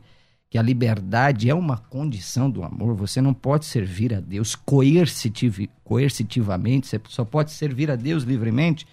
que 0.50 0.58
a 0.58 0.62
liberdade 0.62 1.50
é 1.50 1.56
uma 1.56 1.78
condição 1.78 2.50
do 2.50 2.64
amor. 2.64 2.94
Você 2.96 3.22
não 3.22 3.34
pode 3.34 3.66
servir 3.66 4.14
a 4.14 4.20
Deus 4.20 4.54
coercitiv 4.54 5.70
coercitivamente, 5.84 6.88
você 6.88 7.02
só 7.08 7.24
pode 7.24 7.52
servir 7.52 7.90
a 7.90 7.96
Deus 7.96 8.24
livremente. 8.24 8.86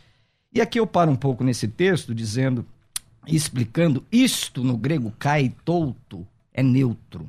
E 0.52 0.60
aqui 0.60 0.78
eu 0.78 0.86
paro 0.86 1.10
um 1.10 1.16
pouco 1.16 1.42
nesse 1.42 1.66
texto 1.66 2.14
dizendo, 2.14 2.64
explicando, 3.26 4.04
isto 4.10 4.62
no 4.62 4.76
grego 4.76 5.12
kaitouto 5.18 6.26
é 6.52 6.62
neutro. 6.62 7.28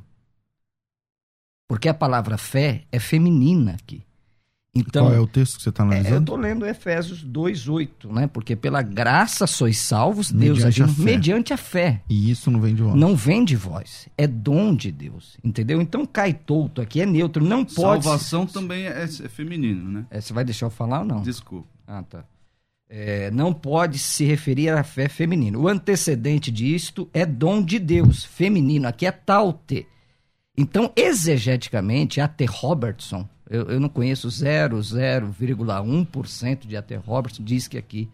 Porque 1.68 1.88
a 1.88 1.94
palavra 1.94 2.38
fé 2.38 2.84
é 2.90 2.98
feminina 2.98 3.72
aqui. 3.72 4.02
Então, 4.72 5.06
Qual 5.06 5.14
é 5.14 5.18
o 5.18 5.26
texto 5.26 5.56
que 5.56 5.64
você 5.64 5.68
está 5.70 5.82
analisando? 5.82 6.14
É, 6.14 6.16
eu 6.16 6.20
estou 6.20 6.36
lendo 6.36 6.64
Efésios 6.64 7.24
2,8, 7.24 8.12
né? 8.12 8.28
Porque 8.28 8.54
pela 8.54 8.80
graça 8.82 9.44
sois 9.44 9.78
salvos, 9.78 10.30
Deus 10.30 10.58
Mediante 10.58 10.66
agindo 10.82 10.90
a 10.90 10.94
fé. 10.94 11.02
mediante 11.02 11.52
a 11.52 11.56
fé. 11.56 12.02
E 12.08 12.30
isso 12.30 12.50
não 12.52 12.60
vem 12.60 12.74
de 12.76 12.82
vós. 12.82 12.94
Não 12.94 13.16
vem 13.16 13.44
de 13.44 13.56
vós, 13.56 14.08
é 14.16 14.28
dom 14.28 14.74
de 14.74 14.92
Deus, 14.92 15.36
entendeu? 15.42 15.80
Então 15.80 16.06
cai 16.06 16.32
touto 16.32 16.80
aqui, 16.80 17.00
é 17.00 17.06
neutro, 17.06 17.44
não 17.44 17.64
pode... 17.64 18.04
Salvação 18.04 18.46
também 18.46 18.86
é, 18.86 19.02
é 19.02 19.28
feminino, 19.28 19.90
né? 19.90 20.06
É, 20.08 20.20
você 20.20 20.32
vai 20.32 20.44
deixar 20.44 20.66
eu 20.66 20.70
falar 20.70 21.00
ou 21.00 21.04
não? 21.04 21.22
Desculpa. 21.22 21.66
Ah, 21.84 22.04
tá. 22.04 22.24
É, 22.88 23.30
não 23.32 23.52
pode 23.52 23.98
se 23.98 24.24
referir 24.24 24.68
à 24.70 24.84
fé 24.84 25.08
feminina. 25.08 25.58
O 25.58 25.66
antecedente 25.66 26.50
disto 26.50 27.08
é 27.12 27.26
dom 27.26 27.60
de 27.62 27.78
Deus, 27.80 28.24
feminino. 28.24 28.86
Aqui 28.86 29.06
é 29.06 29.12
taute. 29.12 29.86
Então, 30.56 30.92
exegeticamente, 30.96 32.20
A.T. 32.20 32.44
Robertson, 32.46 33.28
eu, 33.50 33.64
eu 33.68 33.78
não 33.80 33.88
conheço 33.90 34.28
0,01% 34.28 36.66
de 36.66 36.76
A.T. 36.76 36.96
Robertson, 36.96 37.42
diz 37.42 37.66
que 37.68 37.76
aqui 37.78 38.08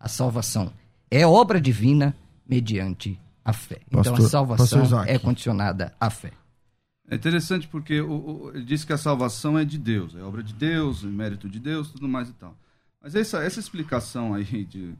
a 0.00 0.08
salvação 0.08 0.72
é 1.10 1.26
obra 1.26 1.60
divina 1.60 2.14
mediante 2.48 3.18
a 3.44 3.52
fé. 3.52 3.80
então, 3.88 4.02
Pastor- 4.02 4.26
a 4.26 4.28
salvação 4.28 5.02
é 5.04 5.18
condicionada 5.18 5.94
à 6.00 6.10
fé. 6.10 6.32
É 7.10 7.14
interessante 7.14 7.66
porque 7.68 8.00
o, 8.00 8.12
o- 8.12 8.50
ele 8.54 8.64
diz 8.64 8.84
que 8.84 8.92
a 8.92 8.98
salvação 8.98 9.58
é 9.58 9.64
de 9.64 9.78
Deus, 9.78 10.14
é 10.14 10.22
obra 10.22 10.42
de 10.42 10.52
Deus, 10.52 11.04
é 11.04 11.06
mérito 11.06 11.48
de 11.48 11.58
Deus, 11.58 11.90
tudo 11.90 12.06
mais 12.08 12.28
e 12.28 12.32
tal. 12.34 12.54
Mas 13.02 13.14
essa, 13.14 13.42
essa 13.42 13.58
explicação 13.60 14.34
aí 14.34 14.44
de, 14.64 14.92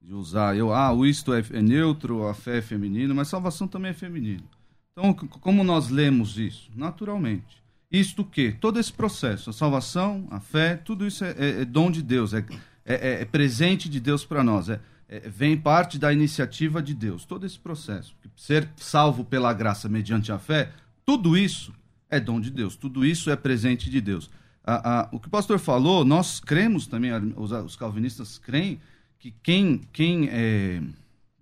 de 0.00 0.14
usar, 0.14 0.56
eu, 0.56 0.72
ah, 0.72 0.92
o 0.92 1.04
isto 1.04 1.34
é, 1.34 1.44
é 1.52 1.60
neutro, 1.60 2.26
a 2.26 2.32
fé 2.34 2.58
é 2.58 2.62
feminino, 2.62 3.14
mas 3.14 3.28
salvação 3.28 3.68
também 3.68 3.90
é 3.90 3.94
feminino. 3.94 4.44
Então, 4.92 5.12
como 5.12 5.62
nós 5.62 5.90
lemos 5.90 6.38
isso? 6.38 6.70
Naturalmente. 6.74 7.59
Isto 7.90 8.22
o 8.22 8.24
quê? 8.24 8.54
Todo 8.60 8.78
esse 8.78 8.92
processo, 8.92 9.50
a 9.50 9.52
salvação, 9.52 10.26
a 10.30 10.38
fé, 10.38 10.76
tudo 10.76 11.06
isso 11.06 11.24
é, 11.24 11.30
é- 11.38 11.60
é 11.62 11.64
dom 11.64 11.90
de 11.90 12.02
Deus, 12.02 12.32
é, 12.32 12.44
é- 12.84 12.94
é- 12.94 13.22
é 13.22 13.24
presente 13.24 13.88
de 13.88 13.98
Deus 13.98 14.24
para 14.24 14.44
nós, 14.44 14.68
é, 14.68 14.80
vem 15.28 15.56
parte 15.56 15.98
da 15.98 16.12
iniciativa 16.12 16.80
de 16.80 16.94
Deus. 16.94 17.24
Todo 17.24 17.44
esse 17.44 17.58
processo, 17.58 18.14
ser 18.36 18.68
salvo 18.76 19.24
pela 19.24 19.52
graça 19.52 19.88
mediante 19.88 20.30
a 20.30 20.38
fé, 20.38 20.70
tudo 21.04 21.36
isso 21.36 21.74
é 22.08 22.20
dom 22.20 22.40
de 22.40 22.50
Deus, 22.50 22.76
tudo 22.76 23.04
isso 23.04 23.28
é 23.28 23.34
presente 23.36 23.90
de 23.90 24.00
Deus. 24.00 24.30
A- 24.64 25.00
a- 25.00 25.08
o 25.10 25.18
que 25.18 25.26
o 25.26 25.30
pastor 25.30 25.58
falou, 25.58 26.04
nós 26.04 26.38
cremos 26.38 26.86
também, 26.86 27.10
os, 27.36 27.50
os 27.50 27.74
calvinistas 27.74 28.38
creem 28.38 28.80
que 29.18 29.34
quem, 29.42 29.80
quem, 29.92 30.28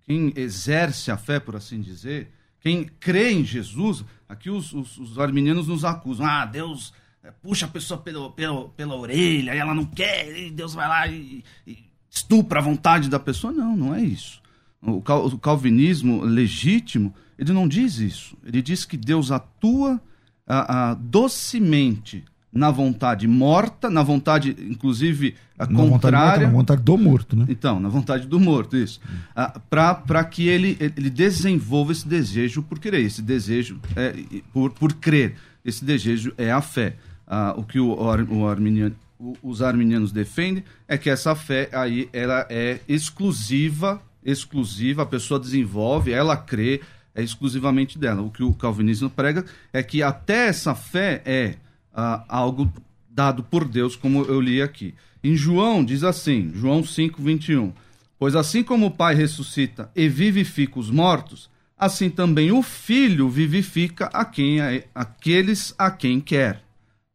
quem 0.07 0.33
exerce 0.35 1.11
a 1.11 1.17
fé, 1.19 1.39
por 1.39 1.55
assim 1.55 1.81
dizer, 1.81 2.29
quem 2.61 2.85
crê 2.85 3.33
em 3.33 3.45
Jesus, 3.45 4.05
aqui 4.29 4.51
os, 4.51 4.73
os, 4.73 4.99
os 4.99 5.19
arminianos 5.19 5.69
nos 5.69 5.85
acusam, 5.85 6.27
ah, 6.27 6.45
Deus 6.45 6.93
é, 7.23 7.31
puxa 7.31 7.67
a 7.67 7.69
pessoa 7.69 8.01
pelo, 8.01 8.31
pelo, 8.33 8.69
pela 8.71 8.97
orelha 8.97 9.55
e 9.55 9.59
ela 9.59 9.75
não 9.75 9.85
quer, 9.85 10.37
e 10.37 10.51
Deus 10.51 10.75
vai 10.75 10.89
lá 10.89 11.07
e, 11.07 11.45
e 11.67 11.79
estupra 12.11 12.59
a 12.61 12.63
vontade 12.63 13.09
da 13.09 13.19
pessoa. 13.19 13.53
Não, 13.53 13.77
não 13.77 13.95
é 13.95 14.03
isso. 14.03 14.41
O, 14.81 15.01
cal- 15.03 15.27
o 15.27 15.39
calvinismo 15.39 16.23
legítimo, 16.23 17.15
ele 17.39 17.53
não 17.53 17.67
diz 17.67 17.99
isso. 17.99 18.37
Ele 18.45 18.63
diz 18.63 18.85
que 18.85 18.97
Deus 18.97 19.31
atua 19.31 20.01
ah, 20.47 20.97
docemente 20.99 22.25
na 22.53 22.71
vontade 22.71 23.29
morta, 23.29 23.91
na 23.91 24.03
vontade, 24.03 24.57
inclusive, 24.59 25.35
a 25.59 25.67
Na 25.67 25.73
vontade, 25.73 25.91
contrária. 25.93 26.47
na 26.47 26.53
vontade 26.53 26.83
do 26.83 26.97
morto, 26.97 27.37
né? 27.37 27.45
Então, 27.49 27.79
na 27.79 27.89
vontade 27.89 28.27
do 28.27 28.41
morto, 28.41 28.77
isso. 28.77 29.01
Ah, 29.37 29.61
Para 29.71 30.25
que 30.25 30.49
ele, 30.49 30.77
ele 30.81 31.11
desenvolva 31.11 31.93
esse 31.93 32.09
desejo 32.09 32.63
por 32.63 32.79
querer, 32.79 33.01
esse 33.03 33.21
desejo 33.21 33.79
é, 33.95 34.15
por, 34.53 34.71
por 34.73 34.93
crer. 34.95 35.35
Esse 35.65 35.85
desejo 35.85 36.33
é 36.39 36.51
a 36.51 36.63
fé. 36.63 36.97
Ah, 37.27 37.55
o 37.57 37.63
que 37.63 37.79
o, 37.79 38.09
ar- 38.11 38.23
o 38.31 38.49
arminiano- 38.49 38.97
o- 39.19 39.37
os 39.43 39.61
arminianos 39.61 40.11
defendem 40.11 40.65
é 40.89 40.97
que 40.97 41.11
essa 41.11 41.35
fé 41.35 41.69
aí 41.73 42.09
ela 42.15 42.47
é 42.49 42.81
exclusiva, 42.89 44.01
exclusiva, 44.25 45.03
a 45.03 45.07
pessoa 45.07 45.39
desenvolve, 45.39 46.13
ela 46.13 46.37
crê, 46.37 46.81
é 47.15 47.23
exclusivamente 47.23 47.99
dela. 47.99 48.23
O 48.23 48.31
que 48.31 48.43
o 48.43 48.55
calvinismo 48.55 49.11
prega 49.11 49.45
é 49.73 49.83
que 49.83 50.03
até 50.03 50.47
essa 50.49 50.75
fé 50.75 51.21
é 51.27 51.57
ah, 51.95 52.25
algo 52.29 52.73
dado 53.11 53.43
por 53.43 53.65
Deus, 53.67 53.97
como 53.97 54.23
eu 54.25 54.41
li 54.41 54.63
aqui. 54.63 54.95
Em 55.23 55.35
João, 55.35 55.85
diz 55.85 56.05
assim, 56.05 56.53
João 56.55 56.85
5, 56.85 57.21
21. 57.23 57.73
Pois 58.19 58.35
assim 58.37 58.63
como 58.63 58.87
o 58.87 58.91
Pai 58.91 59.15
ressuscita 59.15 59.91
e 59.95 60.09
vivifica 60.09 60.79
os 60.79 60.91
mortos, 60.91 61.49
assim 61.77 62.09
também 62.11 62.51
o 62.53 62.63
Filho 62.63 63.29
vivifica 63.29 64.07
a 64.07 64.25
quem, 64.25 64.61
a- 64.61 64.83
aqueles 64.95 65.75
a 65.79 65.91
quem 65.91 66.21
quer. 66.21 66.63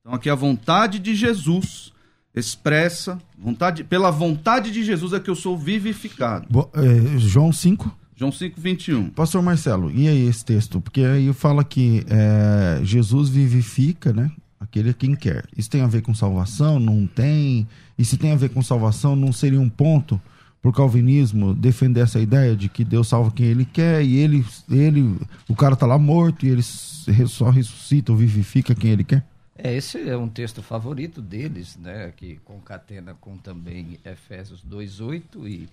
Então 0.01 0.13
aqui 0.13 0.30
a 0.30 0.36
vontade 0.36 1.00
de 1.00 1.15
Jesus 1.15 1.92
expressa, 2.36 3.20
vontade, 3.38 3.84
pela 3.84 4.10
vontade 4.12 4.72
de 4.72 4.84
Jesus 4.84 5.13
é 5.13 5.20
que 5.20 5.30
eu 5.30 5.36
sou 5.36 5.58
vivificado. 5.58 6.48
Bo- 6.50 6.70
é, 6.74 7.18
João 7.20 7.51
5. 7.51 7.96
João 8.15 8.32
5, 8.32 8.60
21. 8.60 9.10
Pastor 9.10 9.42
Marcelo, 9.42 9.92
e 9.92 10.08
aí 10.08 10.27
esse 10.27 10.44
texto? 10.46 10.80
Porque 10.82 11.01
aí 11.01 11.32
fala 11.34 11.63
que 11.63 12.03
é, 12.08 12.80
Jesus 12.84 13.30
vivifica, 13.30 14.13
né? 14.13 14.32
Aquele 14.74 14.89
a 14.89 14.94
quem 14.96 15.15
quer. 15.15 15.46
Isso 15.56 15.70
tem 15.70 15.82
a 15.82 15.88
ver 15.88 16.01
com 16.01 16.15
salvação? 16.15 16.80
Não 16.80 17.06
tem? 17.06 17.68
E 17.96 18.03
se 18.03 18.18
tem 18.18 18.32
a 18.32 18.36
ver 18.36 18.50
com 18.50 18.63
salvação, 18.63 19.15
não 19.15 19.32
seria 19.32 19.62
um 19.62 19.70
ponto 19.70 20.20
pro 20.63 20.74
calvinismo 20.74 21.53
defender 21.53 22.00
essa 22.00 22.20
ideia 22.20 22.56
de 22.56 22.68
que 22.68 22.84
Deus 22.84 23.08
salva 23.08 23.30
quem 23.30 23.46
ele 23.46 23.65
quer 23.65 24.01
e 24.01 24.15
ele, 24.15 24.44
ele 24.72 25.15
o 25.48 25.56
cara 25.56 25.75
tá 25.75 25.86
lá 25.86 26.00
morto 26.00 26.44
e 26.44 26.50
ele 26.50 26.63
só 26.63 27.51
ressuscita 27.51 28.12
ou 28.12 28.18
vivifica 28.18 28.74
quem 28.74 28.89
ele 28.89 29.03
quer? 29.03 29.24
É, 29.56 29.75
esse 29.75 30.10
é 30.10 30.18
um 30.18 30.27
texto 30.27 30.63
favorito 30.63 31.22
deles, 31.22 31.77
né, 31.77 32.12
que 32.15 32.38
concatena 32.38 33.13
com 33.13 33.38
também 33.38 34.00
Efésios 34.03 34.63
2:8 34.63 35.48
e 35.48 35.70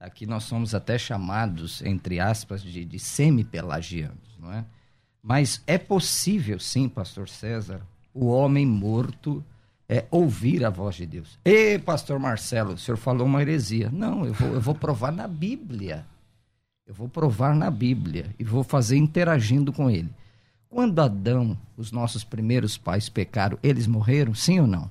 aqui 0.00 0.26
nós 0.26 0.42
somos 0.42 0.74
até 0.74 0.98
chamados 0.98 1.82
entre 1.82 2.18
aspas 2.18 2.64
de, 2.64 2.84
de 2.84 2.98
semi-pelagianos, 2.98 4.36
não 4.40 4.52
é? 4.52 4.64
Mas 5.22 5.62
é 5.68 5.78
possível, 5.78 6.58
sim, 6.58 6.88
Pastor 6.88 7.28
César, 7.28 7.80
o 8.14 8.26
homem 8.26 8.66
morto 8.66 9.44
é 9.88 10.04
ouvir 10.10 10.64
a 10.64 10.70
voz 10.70 10.96
de 10.96 11.06
Deus. 11.06 11.38
Ei, 11.44 11.78
Pastor 11.78 12.18
Marcelo, 12.18 12.74
o 12.74 12.78
senhor 12.78 12.96
falou 12.96 13.26
uma 13.26 13.42
heresia. 13.42 13.90
Não, 13.92 14.24
eu 14.24 14.32
vou, 14.32 14.48
eu 14.54 14.60
vou 14.60 14.74
provar 14.74 15.10
na 15.12 15.26
Bíblia. 15.26 16.06
Eu 16.86 16.94
vou 16.94 17.08
provar 17.08 17.54
na 17.54 17.70
Bíblia 17.70 18.26
e 18.38 18.44
vou 18.44 18.62
fazer 18.64 18.96
interagindo 18.96 19.72
com 19.72 19.90
ele. 19.90 20.10
Quando 20.68 21.00
Adão, 21.00 21.58
os 21.76 21.90
nossos 21.90 22.22
primeiros 22.22 22.76
pais 22.78 23.08
pecaram, 23.08 23.58
eles 23.62 23.86
morreram, 23.88 24.34
sim 24.34 24.60
ou 24.60 24.66
não? 24.66 24.88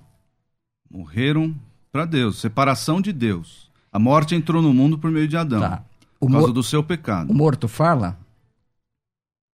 Morreram 0.89 1.55
para 1.91 2.05
Deus, 2.05 2.39
separação 2.39 3.01
de 3.01 3.13
Deus. 3.13 3.69
A 3.91 3.97
morte 3.99 4.35
entrou 4.35 4.61
no 4.61 4.73
mundo 4.73 4.97
por 4.97 5.09
meio 5.11 5.27
de 5.27 5.37
Adão, 5.37 5.61
Tá. 5.61 5.83
O, 6.19 6.25
por 6.27 6.33
causa 6.33 6.51
do 6.53 6.61
seu 6.61 6.83
pecado. 6.83 7.31
o 7.31 7.33
morto 7.33 7.67
fala? 7.69 8.17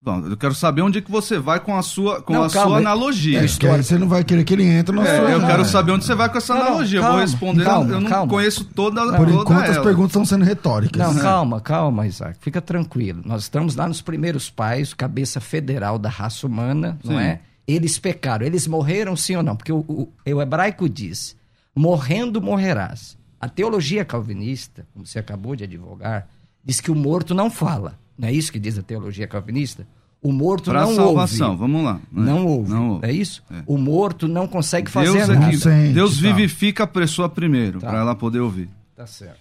Bom, 0.05 0.19
eu 0.27 0.38
quero 0.38 0.53
saber 0.53 0.83
onde 0.83 1.00
é 1.00 1.01
que 1.01 1.09
você 1.09 1.39
vai 1.39 1.59
com 1.59 1.75
a 1.75 1.81
sua, 1.81 2.21
com 2.21 2.31
Não, 2.33 2.43
a 2.43 2.50
calma. 2.51 2.69
sua 2.69 2.77
analogia. 2.77 3.39
É, 3.39 3.41
aí 3.41 3.83
você 3.83 3.97
não 3.97 4.07
vai 4.07 4.24
querer 4.24 4.43
que 4.43 4.53
ele 4.53 4.63
entre 4.63 4.95
na 4.95 5.01
É, 5.03 5.17
sua. 5.19 5.31
eu 5.31 5.39
quero 5.47 5.65
saber 5.65 5.93
onde 5.93 6.05
você 6.05 6.13
vai 6.13 6.29
com 6.29 6.38
essa 6.38 6.53
Não, 6.53 6.62
não, 6.62 6.67
analogia. 6.67 7.00
eu 7.00 7.01
calma, 7.01 7.15
vou 7.17 7.25
responder, 7.25 7.63
calma, 7.65 7.89
eu 7.91 8.01
não 8.01 8.09
calma. 8.09 8.29
conheço 8.31 8.65
toda, 8.65 9.01
Por 9.01 9.25
toda 9.25 9.31
enquanto 9.31 9.63
as 9.63 9.75
ela. 9.77 9.83
perguntas 9.83 10.12
estão 10.12 10.24
sendo 10.24 10.45
retóricas. 10.45 11.01
Não, 11.01 11.12
né? 11.12 11.21
calma, 11.21 11.59
calma, 11.59 12.05
Isaac. 12.05 12.38
Fica 12.39 12.62
tranquilo. 12.62 13.24
Nós 13.25 13.41
estamos 13.41 13.75
lá 13.75 13.88
nos 13.88 14.00
primeiros 14.00 14.47
pais, 14.47 14.93
cabeça 14.93 15.41
federal 15.41 15.97
da 15.97 16.07
raça 16.09 16.45
humana, 16.45 17.00
não 17.03 17.15
Sim. 17.17 17.21
é? 17.24 17.39
Eles 17.67 17.97
pecaram. 17.97 18.45
Eles 18.45 18.67
morreram, 18.67 19.15
sim 19.15 19.35
ou 19.35 19.41
não? 19.41 19.55
Porque 19.55 19.71
o, 19.71 19.77
o- 19.88 20.13
o 20.24 20.39
hebraico 20.41 20.88
diz: 20.88 21.35
morrendo 21.75 22.39
morrerás. 22.39 23.17
A 23.41 23.50
teologia 23.50 24.05
calvinista, 24.05 24.85
como 24.93 25.03
você 25.03 25.17
acabou 25.17 25.55
de 25.55 25.63
advogar, 25.63 26.27
diz 26.63 26.79
que 26.79 26.91
o 26.91 26.95
morto 26.95 27.33
não 27.33 27.50
fala. 27.50 27.97
Não 28.17 28.27
é 28.27 28.31
isso 28.34 28.51
que 28.51 28.60
diz 28.60 28.77
a 28.77 28.81
teologia 28.81 29.27
calvinista? 29.27 29.88
O 30.22 30.31
morto 30.31 30.72
Pra 30.72 30.81
não 30.86 30.95
salvação, 30.95 31.50
ouve. 31.50 31.60
vamos 31.60 31.84
lá. 31.84 32.00
Não 32.12 32.45
ouve. 32.48 32.69
Não 32.69 32.89
ouve. 32.91 33.05
É 33.07 33.12
isso? 33.12 33.43
É. 33.51 33.62
O 33.67 33.77
morto 33.77 34.27
não 34.27 34.48
consegue 34.48 34.89
fazer 34.89 35.12
Deus, 35.13 35.29
é 35.29 35.34
nada. 35.38 35.57
Sente, 35.57 35.93
Deus 35.93 36.15
tá. 36.15 36.22
vivifica 36.22 36.84
a 36.84 36.88
pessoa 36.88 37.29
primeiro, 37.29 37.79
Tá. 37.79 37.88
para 37.89 38.00
ela 38.00 38.15
poder 38.15 38.39
ouvir. 38.39 38.67
Tá 38.95 39.05
certo. 39.05 39.39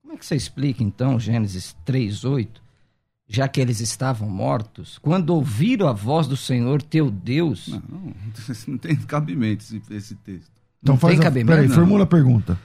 Como 0.00 0.14
é 0.14 0.16
que 0.16 0.24
você 0.24 0.36
explica, 0.36 0.82
então, 0.84 1.18
Gênesis 1.18 1.74
3,8, 1.84 2.46
já 3.26 3.48
que 3.48 3.60
eles 3.60 3.80
estavam 3.80 4.28
mortos, 4.28 4.98
quando 4.98 5.30
ouviram 5.30 5.88
a 5.88 5.92
voz 5.92 6.26
do 6.28 6.36
Senhor 6.36 6.82
teu 6.82 7.10
Deus, 7.10 7.68
Não, 7.68 7.82
não, 7.88 8.14
não 8.68 8.78
tem 8.78 8.94
cabimento 8.94 9.64
esse, 9.64 9.82
esse 9.90 10.14
texto. 10.16 10.52
Então 10.82 10.94
Não 10.94 11.00
faz 11.00 11.14
tem 11.14 11.20
a, 11.20 11.24
cabimento, 11.24 11.56
Peraí, 11.62 11.68
formula 11.68 12.04
a 12.04 12.06
pergunta. 12.06 12.58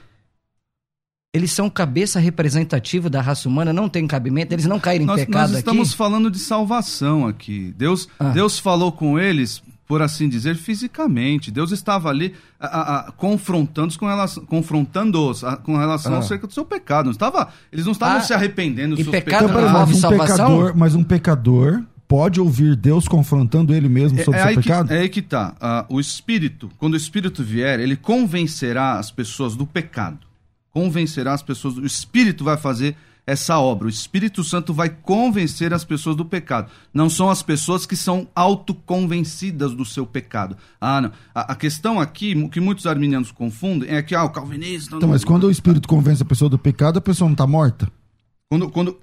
Eles 1.38 1.52
são 1.52 1.70
cabeça 1.70 2.18
representativa 2.20 3.08
da 3.08 3.20
raça 3.20 3.48
humana, 3.48 3.72
não 3.72 3.88
tem 3.88 4.06
cabimento, 4.06 4.52
eles 4.54 4.66
não 4.66 4.78
caíram 4.80 5.04
em 5.04 5.06
Nós, 5.06 5.20
pecado 5.20 5.50
nós 5.50 5.58
estamos 5.58 5.88
aqui? 5.88 5.96
falando 5.96 6.30
de 6.30 6.38
salvação 6.38 7.26
aqui. 7.26 7.72
Deus, 7.76 8.08
Ah. 8.18 8.30
Deus 8.30 8.58
falou 8.58 8.90
com 8.92 9.18
eles, 9.18 9.62
por 9.86 10.02
assim 10.02 10.28
dizer, 10.28 10.56
fisicamente. 10.56 11.50
Deus 11.50 11.72
estava 11.72 12.10
ali 12.10 12.34
confrontando-os 13.16 13.96
com 13.96 14.06
relação, 14.06 14.44
confrontando-os 14.44 15.44
a- 15.44 15.56
com 15.56 15.76
relação 15.76 16.14
Ah. 16.14 16.18
acerca 16.18 16.46
do 16.46 16.52
seu 16.52 16.64
pecado. 16.64 17.06
Não 17.06 17.12
estava, 17.12 17.48
eles 17.72 17.84
não 17.84 17.92
estavam 17.92 18.18
Ah, 18.18 18.20
se 18.20 18.32
arrependendo 18.34 18.90
dos 18.96 19.00
e 19.00 19.04
seus 19.04 19.12
pecado 19.12 19.44
Então, 19.44 19.48
pecados. 19.56 19.70
peraí, 19.70 19.86
mas 19.86 19.96
um 19.96 20.00
salvação? 20.00 20.36
pecador, 20.36 20.72
mas 20.76 20.94
um 20.94 21.02
pecador 21.04 21.82
pode 22.06 22.40
ouvir 22.40 22.74
Deus 22.76 23.06
confrontando 23.06 23.74
ele 23.74 23.88
mesmo 23.88 24.22
sobre 24.24 24.40
É, 24.40 24.42
o 24.42 24.42
é 24.42 24.42
seu 24.42 24.48
aí 24.48 24.56
que, 24.56 24.62
pecado? 24.62 24.92
é 24.92 24.98
aí 25.00 25.08
que 25.08 25.22
tá. 25.22 25.54
Ah, 25.60 25.86
o 25.88 26.00
Espírito, 26.00 26.70
quando 26.78 26.94
o 26.94 26.96
Espírito 26.96 27.42
vier, 27.42 27.80
ele 27.80 27.96
convencerá 27.96 28.98
as 28.98 29.10
pessoas 29.10 29.54
do 29.54 29.66
pecado. 29.66 30.18
Convencerá 30.78 31.32
as 31.32 31.42
pessoas. 31.42 31.76
O 31.76 31.84
Espírito 31.84 32.44
vai 32.44 32.56
fazer 32.56 32.94
essa 33.26 33.58
obra. 33.58 33.86
O 33.86 33.90
Espírito 33.90 34.44
Santo 34.44 34.72
vai 34.72 34.88
convencer 34.88 35.74
as 35.74 35.84
pessoas 35.84 36.14
do 36.14 36.24
pecado. 36.24 36.70
Não 36.94 37.10
são 37.10 37.28
as 37.28 37.42
pessoas 37.42 37.84
que 37.84 37.96
são 37.96 38.28
autoconvencidas 38.34 39.74
do 39.74 39.84
seu 39.84 40.06
pecado. 40.06 40.56
Ah, 40.80 41.00
não. 41.00 41.12
A, 41.34 41.52
a 41.52 41.54
questão 41.56 42.00
aqui, 42.00 42.48
que 42.48 42.60
muitos 42.60 42.86
arminianos 42.86 43.32
confundem, 43.32 43.90
é 43.90 44.02
que 44.02 44.14
ah, 44.14 44.24
o 44.24 44.30
calvinista. 44.30 44.96
Então, 44.96 45.08
mas 45.08 45.24
quando 45.24 45.44
o 45.44 45.50
Espírito 45.50 45.88
convence 45.88 46.22
a 46.22 46.26
pessoa 46.26 46.48
do 46.48 46.58
pecado, 46.58 46.98
a 46.98 47.02
pessoa 47.02 47.28
não 47.28 47.34
está 47.34 47.46
morta? 47.46 47.90
quando, 48.48 48.70
quando 48.70 48.98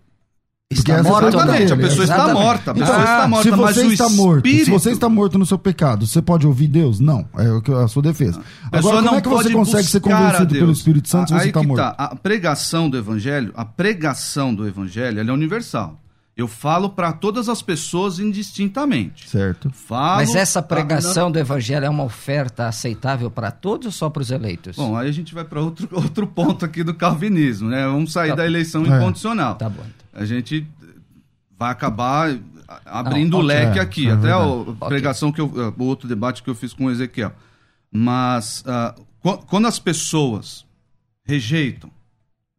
Está 0.72 1.04
morto 1.04 1.26
ou 1.26 1.32
não? 1.32 1.40
Exatamente, 1.56 1.74
a 1.74 1.78
pessoa 1.78 2.04
está 2.04 2.16
Exatamente. 2.16 2.42
morta. 2.44 2.72
A 2.72 2.74
Então, 2.74 2.88
pessoa 2.88 3.00
está 3.04 3.28
morta, 3.28 3.44
se 3.44 3.52
mas 3.56 3.76
você 3.76 3.86
o 3.86 3.92
está 3.92 4.10
morto, 4.10 4.48
se 4.48 4.56
Espírito- 4.56 4.72
você 4.80 4.90
está 4.92 5.10
morto 5.10 5.38
no 5.38 5.46
seu 5.46 5.60
pecado, 5.60 6.08
você 6.08 6.22
pode 6.24 6.48
ouvir 6.48 6.68
Deus? 6.68 7.00
Não, 7.00 7.28
é 7.38 7.52
o 7.52 7.62
que- 7.62 7.72
a 7.72 7.88
sua 7.88 8.02
defesa. 8.02 8.42
A 8.72 8.78
Agora, 8.80 8.96
como 8.98 9.08
não 9.12 9.18
é 9.18 9.22
que 9.22 9.30
você 9.30 9.52
consegue 9.52 9.84
ser 9.88 10.00
convencido 10.00 10.56
pelo. 10.56 10.72
Espírito 10.72 11.08
Santo 11.08 11.28
se 11.30 11.34
você 11.40 11.48
está 11.48 11.62
morto? 11.62 11.82
tá. 11.82 11.90
A 11.98 12.16
pregação 12.16 12.90
do 12.90 12.98
evangelho, 12.98 13.54
a 13.56 13.64
pregação 13.64 14.56
do 14.56 14.68
evangelho, 14.68 15.20
ela 15.20 15.30
é 15.30 15.34
universal. 15.34 16.02
Eu 16.36 16.48
falo 16.50 16.90
para 16.90 17.14
todas 17.14 17.48
as 17.48 17.62
pessoas 17.62 18.20
indistintamente. 18.20 19.30
Certo. 19.30 19.70
Falo 19.70 20.18
Mas 20.18 20.36
essa 20.36 20.62
pra- 20.62 20.78
pregação 20.78 21.32
do 21.32 21.40
evangelho 21.40 21.86
é 21.86 21.90
uma 21.90 22.04
oferta 22.04 22.68
aceitável 22.68 23.32
para 23.32 23.52
todos 23.52 23.86
ou 23.86 23.92
só 23.94 24.10
para 24.10 24.22
os 24.22 24.32
eleitos? 24.32 24.76
Bom, 24.76 24.98
aí 24.98 25.08
a 25.08 25.12
gente 25.14 25.34
vai 25.34 25.46
para 25.46 25.62
outro, 25.62 25.88
outro 25.94 26.28
ponto 26.28 26.66
aqui 26.66 26.84
do 26.84 26.94
calvinismo, 26.94 27.70
né? 27.70 27.86
Vamos 27.86 28.12
sair 28.12 28.32
Tá. 28.32 28.36
da 28.38 28.46
eleição 28.46 28.84
É. 28.84 28.98
incondicional. 28.98 29.56
Tá 29.56 29.70
bom. 29.70 29.84
A 30.16 30.26
gente 30.26 30.66
vai 31.58 31.72
acabar 31.72 32.36
abrindo 32.86 33.34
Não, 33.34 33.40
o 33.40 33.42
leque 33.44 33.78
É, 33.78 33.82
aqui, 33.82 34.08
é 34.08 34.12
até 34.12 34.32
a 34.32 34.86
pregação 34.88 35.32
que 35.32 35.40
eu, 35.42 35.48
o 35.78 35.84
outro 35.84 36.08
debate 36.08 36.42
que 36.42 36.50
eu 36.50 36.56
fiz 36.56 36.74
com 36.74 36.86
o 36.86 36.92
Ezequiel. 36.92 37.32
Mas 37.92 38.64
qu- 39.22 39.38
quando 39.48 39.68
as 39.68 39.78
pessoas 39.80 40.66
rejeitam, 41.24 41.90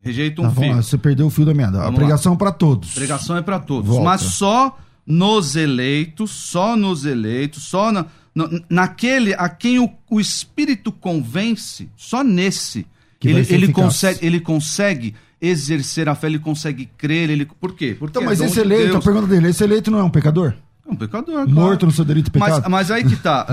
rejeitam 0.00 0.44
Tá 0.44 0.50
um 0.50 0.54
filho, 0.54 0.74
você 0.82 0.96
perdeu 0.98 1.26
o 1.26 1.30
fio 1.30 1.44
da 1.44 1.54
meada. 1.54 1.82
A 1.86 1.92
pregação 1.92 2.36
para 2.36 2.52
todos. 2.52 2.94
pregação 2.94 3.36
é 3.36 3.42
para 3.42 3.58
todos, 3.58 3.88
Volta. 3.88 4.04
mas 4.04 4.20
só 4.22 4.78
nos 5.06 5.56
eleitos, 5.56 6.30
só 6.30 6.76
nos 6.76 7.04
eleitos, 7.04 7.62
só 7.64 7.92
na, 7.92 8.06
na- 8.34 8.48
naquele 8.68 9.34
a 9.34 9.48
quem 9.48 9.78
o, 9.78 9.90
o 10.10 10.20
Espírito 10.20 10.90
convence, 10.92 11.88
só 11.96 12.22
nesse 12.24 12.86
Que 13.20 13.28
ele, 13.28 13.40
ele 13.40 13.64
eficaz. 13.66 13.72
consegue, 13.74 14.26
ele 14.26 14.40
consegue 14.40 15.14
exercer 15.46 16.08
a 16.08 16.14
fé, 16.14 16.26
ele 16.26 16.38
consegue 16.38 16.86
crer, 16.98 17.30
ele 17.30 17.44
por 17.44 17.74
quê? 17.74 17.96
Porque 17.98 18.12
Então, 18.12 18.22
é 18.22 18.26
mas 18.26 18.38
dom 18.38 18.44
esse 18.46 18.54
de 18.54 18.60
eleito, 18.60 18.84
Deus. 18.92 18.96
a 18.96 19.00
pergunta 19.00 19.26
dele, 19.26 19.48
esse 19.48 19.62
eleito 19.64 19.90
não 19.90 19.98
é 19.98 20.04
um 20.04 20.10
pecador? 20.10 20.54
É 20.88 20.92
um 20.92 20.94
pecador, 20.96 21.34
claro. 21.34 21.50
Morto 21.50 21.86
no 21.86 21.90
seu 21.92 22.04
delito 22.04 22.30
e 22.32 22.38
Mas, 22.38 22.54
pecado? 22.54 22.70
mas 22.70 22.90
aí 22.92 23.02
que 23.04 23.16
tá. 23.16 23.44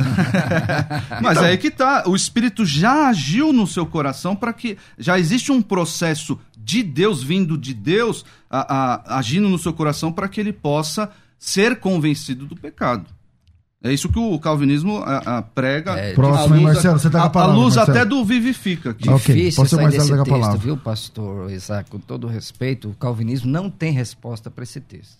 mas 1.21 1.37
aí 1.39 1.57
que 1.57 1.71
tá. 1.71 2.03
O 2.07 2.15
Espírito 2.15 2.63
já 2.65 3.07
agiu 3.09 3.51
no 3.51 3.65
seu 3.65 3.85
coração 3.85 4.35
para 4.35 4.53
que. 4.53 4.77
Já 4.99 5.17
existe 5.17 5.51
um 5.51 5.61
processo 5.61 6.39
de 6.57 6.83
Deus, 6.83 7.23
vindo 7.23 7.57
de 7.57 7.73
Deus, 7.73 8.23
a- 8.49 8.75
a- 9.11 9.17
agindo 9.17 9.49
no 9.49 9.57
seu 9.57 9.73
coração 9.73 10.11
para 10.11 10.27
que 10.27 10.39
ele 10.39 10.53
possa 10.53 11.09
ser 11.39 11.79
convencido 11.79 12.45
do 12.45 12.55
pecado. 12.55 13.05
É 13.83 13.91
isso 13.91 14.07
que 14.07 14.17
o 14.17 14.39
calvinismo 14.39 14.99
a- 14.99 15.39
a 15.39 15.41
prega. 15.41 15.91
É, 15.99 16.13
Próximo, 16.13 16.55
hein, 16.55 16.61
luz- 16.63 16.73
Marcelo? 16.75 16.99
Você 16.99 17.09
tá 17.09 17.19
com 17.19 17.23
a 17.25 17.27
a- 17.27 17.29
palavra, 17.29 17.55
A 17.55 17.57
luz 17.59 17.75
Marcelo. 17.75 17.97
até 17.97 18.07
do 18.07 18.23
vivifica. 18.23 18.93
Difícil 18.93 19.55
Pode 19.57 19.69
ser 19.69 19.75
sair 19.75 19.83
Marcelo 19.83 20.03
desse 20.03 20.13
a 20.13 20.23
texto, 20.23 20.29
palavra. 20.29 20.57
viu, 20.57 20.77
pastor 20.77 21.51
Isaac? 21.51 21.89
Com 21.89 21.99
todo 21.99 22.25
respeito, 22.27 22.89
o 22.89 22.93
calvinismo 22.93 23.51
não 23.51 23.69
tem 23.69 23.91
resposta 23.91 24.49
para 24.49 24.63
esse 24.63 24.79
texto. 24.79 25.17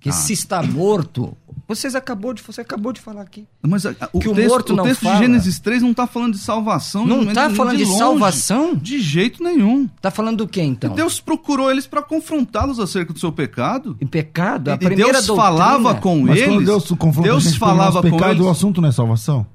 Porque 0.00 0.08
Ah. 0.08 0.12
se 0.12 0.32
está 0.32 0.62
morto, 0.62 1.36
vocês 1.68 1.94
acabou 1.94 2.32
de, 2.32 2.42
você 2.42 2.62
acabou 2.62 2.90
de 2.90 3.02
falar 3.02 3.20
aqui. 3.20 3.46
Mas 3.62 3.84
a- 3.84 3.94
o 4.14 4.18
Que 4.18 4.30
o 4.30 4.34
texto, 4.34 4.48
morto 4.48 4.72
o 4.72 4.76
não 4.76 4.84
texto 4.84 5.02
fala. 5.02 5.16
de 5.16 5.20
Gênesis 5.26 5.58
3 5.60 5.82
não 5.82 5.90
está 5.90 6.06
falando 6.06 6.32
de 6.32 6.38
salvação. 6.38 7.06
Não 7.06 7.22
está 7.24 7.50
falando 7.50 7.76
de, 7.76 7.84
longe. 7.84 7.98
salvação? 7.98 8.74
De 8.74 8.98
jeito 8.98 9.42
nenhum. 9.44 9.84
Está 9.94 10.10
falando 10.10 10.38
do 10.38 10.48
que 10.48 10.62
então? 10.62 10.94
Deus 10.94 11.20
procurou 11.20 11.70
eles 11.70 11.86
para 11.86 12.00
confrontá-los 12.00 12.80
acerca 12.80 13.12
do 13.12 13.18
seu 13.18 13.30
pecado. 13.30 13.94
Em 14.00 14.06
pecado? 14.06 14.68
A 14.70 14.74
E 14.74 14.78
primeira 14.78 15.12
Deus 15.12 15.26
doutrina, 15.26 15.50
falava 15.50 15.94
com 15.96 16.22
Mas 16.22 16.38
eles. 16.38 16.48
quando 16.48 16.64
Deus 16.64 16.84
Deus 17.22 17.56
falava 17.56 18.00
com 18.02 18.10
pecado, 18.10 18.30
eles. 18.32 18.46
o 18.46 18.48
assunto 18.48 18.80
não 18.80 18.88
é 18.88 18.92
salvação? 18.92 19.46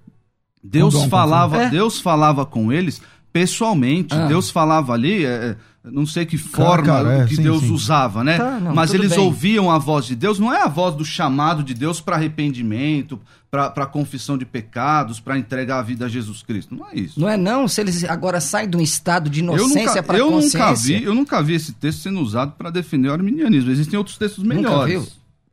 Deus 0.64 1.06
falava. 1.06 1.64
É. 1.64 1.70
Deus 1.72 2.00
falava 2.00 2.46
com 2.46 2.72
eles 2.72 3.02
pessoalmente. 3.34 4.14
Ah. 4.16 4.28
Deus 4.28 4.50
falava 4.52 4.94
ali, 4.94 5.26
é, 5.26 5.30
é, 5.30 5.56
não 5.92 6.06
sei 6.06 6.26
que 6.26 6.38
forma 6.38 6.84
cara, 6.86 7.14
é, 7.24 7.26
que 7.26 7.36
sim, 7.36 7.44
Deus 7.44 7.62
sim. 7.62 7.72
usava, 7.72 8.24
né? 8.24 8.38
Tá, 8.38 8.60
não, 8.60 8.74
Mas 8.74 8.94
eles 8.94 9.12
bem. 9.12 9.20
ouviam 9.20 9.70
a 9.70 9.78
voz 9.78 10.06
de 10.06 10.16
Deus. 10.16 10.40
Não 10.40 10.54
é 10.54 10.62
a 10.64 10.68
voz 10.68 10.96
do 10.96 11.06
chamado 11.06 11.64
de 11.64 11.74
Deus 11.74 12.02
para 12.02 12.16
arrependimento, 12.16 13.20
para 13.52 13.86
confissão 13.86 14.38
de 14.38 14.46
pecados, 14.46 15.20
para 15.20 15.38
entregar 15.38 15.80
a 15.80 15.82
vida 15.82 16.06
a 16.06 16.10
Jesus 16.10 16.42
Cristo. 16.44 16.76
Não 16.76 16.88
é 16.90 16.96
isso. 17.00 17.20
Não 17.20 17.30
é 17.30 17.38
não, 17.38 17.68
se 17.68 17.80
eles 17.80 18.04
agora 18.04 18.42
saem 18.42 18.70
de 18.70 18.76
um 18.76 18.82
estado 18.82 19.30
de 19.30 19.40
inocência 19.40 19.86
nunca, 19.86 20.04
para 20.04 20.18
eu 20.18 20.30
consciência. 20.30 20.60
nunca 20.60 20.74
vi, 20.76 21.04
eu 21.04 21.16
nunca 21.16 21.42
vi 21.44 21.54
esse 21.54 21.72
texto 21.74 22.02
sendo 22.02 22.20
usado 22.20 22.54
para 22.58 22.70
defender 22.70 23.08
o 23.10 23.14
arminianismo. 23.14 23.72
Existem 23.72 23.98
outros 23.98 24.18
textos 24.18 24.44
Nunca 24.44 24.56
melhores. 24.56 24.92
viu? 24.94 25.08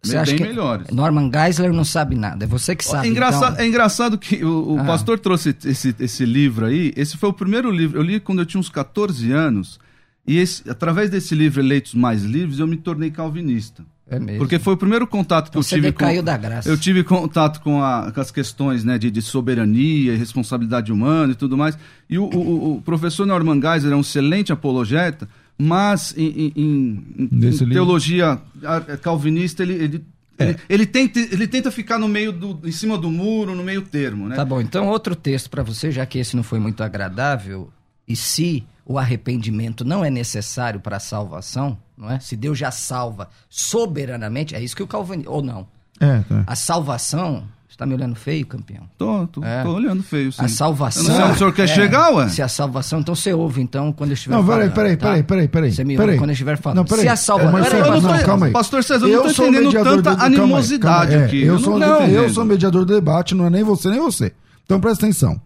Você 0.04 0.12
bem 0.14 0.20
acha 0.20 0.34
que 0.34 0.42
melhores. 0.42 0.86
Norman 0.90 1.30
Geisler 1.32 1.72
não 1.72 1.84
sabe 1.84 2.16
nada, 2.16 2.44
é 2.44 2.48
você 2.48 2.74
que 2.74 2.84
sabe. 2.84 3.06
É 3.06 3.10
engraçado, 3.10 3.52
então. 3.52 3.64
é 3.64 3.68
engraçado 3.68 4.18
que 4.18 4.44
o, 4.44 4.72
o 4.74 4.78
Ah. 4.80 4.84
pastor 4.84 5.16
trouxe 5.20 5.54
esse, 5.64 5.94
esse 6.00 6.24
livro 6.24 6.66
aí. 6.66 6.92
Esse 6.96 7.16
foi 7.16 7.28
o 7.28 7.32
primeiro 7.32 7.70
livro. 7.70 8.00
Eu 8.00 8.02
li 8.02 8.18
quando 8.18 8.40
eu 8.40 8.46
tinha 8.46 8.58
uns 8.58 8.68
14 8.68 9.30
anos. 9.30 9.78
E 10.26 10.38
esse- 10.38 10.68
através 10.70 11.10
desse 11.10 11.34
livro, 11.34 11.60
Eleitos 11.60 11.94
Mais 11.94 12.22
Livres, 12.22 12.58
eu 12.58 12.66
me 12.66 12.76
tornei 12.76 13.10
calvinista. 13.10 13.84
É 14.08 14.18
mesmo. 14.20 14.38
Porque 14.38 14.58
foi 14.58 14.74
o 14.74 14.76
primeiro 14.76 15.06
contato 15.06 15.44
que 15.44 15.50
Então 15.50 15.60
eu 15.60 15.64
você 15.64 15.76
tive 15.76 15.90
decaiu 15.90 16.20
com. 16.20 16.24
da 16.24 16.36
graça. 16.36 16.68
Eu 16.68 16.76
tive 16.76 17.02
contato 17.02 17.60
com, 17.60 17.82
a- 17.82 18.12
com 18.12 18.20
as 18.20 18.30
questões 18.30 18.84
né, 18.84 18.98
de, 18.98 19.10
de 19.10 19.22
soberania 19.22 20.16
responsabilidade 20.16 20.92
humana 20.92 21.32
e 21.32 21.34
tudo 21.34 21.56
mais. 21.56 21.76
E 22.10 22.18
o, 22.18 22.24
o- 22.24 22.76
o 22.76 22.82
professor 22.82 23.26
Norman 23.26 23.60
Geiser 23.60 23.90
é 23.92 23.96
um 23.96 24.00
excelente 24.00 24.52
apologeta, 24.52 25.28
mas 25.58 26.14
em, 26.16 26.52
em- 26.56 27.04
em- 27.18 27.68
teologia 27.70 28.38
ah, 28.64 28.80
calvinista, 29.00 29.62
ele, 29.62 29.72
ele, 29.74 30.04
ele, 30.38 30.56
ele 30.68 30.86
tenta, 30.86 31.18
ele 31.18 31.46
tenta 31.48 31.70
ficar 31.70 31.98
no 31.98 32.06
meio 32.08 32.32
do. 32.32 32.60
em 32.64 32.72
cima 32.72 32.98
do 32.98 33.10
muro, 33.10 33.54
no 33.54 33.64
meio 33.64 33.82
termo, 33.82 34.28
né? 34.28 34.36
Tá 34.36 34.44
bom, 34.44 34.60
então 34.60 34.88
outro 34.88 35.16
texto 35.16 35.48
para 35.48 35.62
você, 35.62 35.90
já 35.90 36.04
que 36.04 36.18
esse 36.18 36.36
não 36.36 36.42
foi 36.42 36.58
muito 36.58 36.82
agradável, 36.82 37.70
e 38.06 38.14
se 38.16 38.62
o 38.84 38.98
arrependimento 38.98 39.84
não 39.84 40.04
é 40.04 40.10
necessário 40.10 40.80
para 40.80 40.96
a 40.96 41.00
salvação, 41.00 41.78
não 41.96 42.10
é? 42.10 42.18
Se 42.20 42.36
Deus 42.36 42.58
já 42.58 42.70
salva 42.70 43.28
soberanamente, 43.48 44.54
é 44.54 44.60
isso 44.60 44.74
que 44.76 44.82
o 44.82 44.86
Calvin 44.86 45.22
ou 45.26 45.42
não? 45.42 45.66
É, 46.00 46.18
tá. 46.28 46.42
A 46.46 46.56
salvação, 46.56 47.44
você 47.68 47.76
tá 47.76 47.86
me 47.86 47.94
olhando 47.94 48.14
feio, 48.16 48.44
campeão? 48.44 48.82
Tô, 48.98 49.26
tô, 49.28 49.44
É. 49.44 49.62
tô 49.62 49.72
olhando 49.74 50.02
feio, 50.02 50.32
sim. 50.32 50.44
A 50.44 50.48
salvação. 50.48 51.02
Eu 51.04 51.08
não 51.10 51.14
sei 51.16 51.24
onde 51.24 51.34
o 51.34 51.38
senhor 51.38 51.52
quer 51.54 51.68
chegar, 51.68 52.10
ué? 52.12 52.28
Se 52.28 52.42
a 52.42 52.48
salvação, 52.48 52.98
então 53.00 53.14
você 53.14 53.32
ouve, 53.32 53.62
então, 53.62 53.92
quando 53.92 54.10
eu 54.10 54.14
estiver 54.14 54.34
Não, 54.34 54.44
peraí, 54.44 54.58
falando. 54.70 54.74
peraí, 54.74 54.96
tá? 54.96 55.06
peraí, 55.06 55.22
peraí, 55.22 55.48
peraí. 55.48 55.72
Você 55.72 55.84
me 55.84 55.96
peraí. 55.96 56.08
ouve 56.10 56.18
quando 56.18 56.30
eu 56.30 56.34
estiver 56.34 56.58
falando. 56.58 56.76
Não, 56.78 56.84
peraí. 56.84 57.02
Se 57.02 57.08
a 57.08 57.16
salvação. 57.16 57.58
É, 57.58 57.62
Peraí, 57.62 57.80
eu 57.80 57.86
não 57.94 58.00
não, 58.00 58.18
tô- 58.18 58.24
calma 58.26 58.46
aí. 58.46 58.52
Pastor 58.52 58.82
César, 58.84 59.06
eu 59.06 59.16
não 59.18 59.22
tô 59.28 59.30
sou 59.34 59.46
entendendo 59.46 59.72
tanta 59.84 60.16
do- 60.16 60.22
animosidade 60.22 61.10
calma. 61.12 61.22
É, 61.22 61.26
aqui. 61.26 61.40
Eu 61.42 61.54
Eu 61.54 61.58
sou, 61.60 61.78
não 61.78 62.00
eu 62.06 62.28
sou 62.30 62.44
mediador 62.44 62.84
do 62.84 62.92
debate, 62.94 63.34
não 63.34 63.46
é 63.46 63.50
nem 63.50 63.62
você 63.62 63.88
nem 63.90 64.00
você. 64.00 64.32
Então 64.64 64.80
presta 64.80 65.06
atenção. 65.06 65.40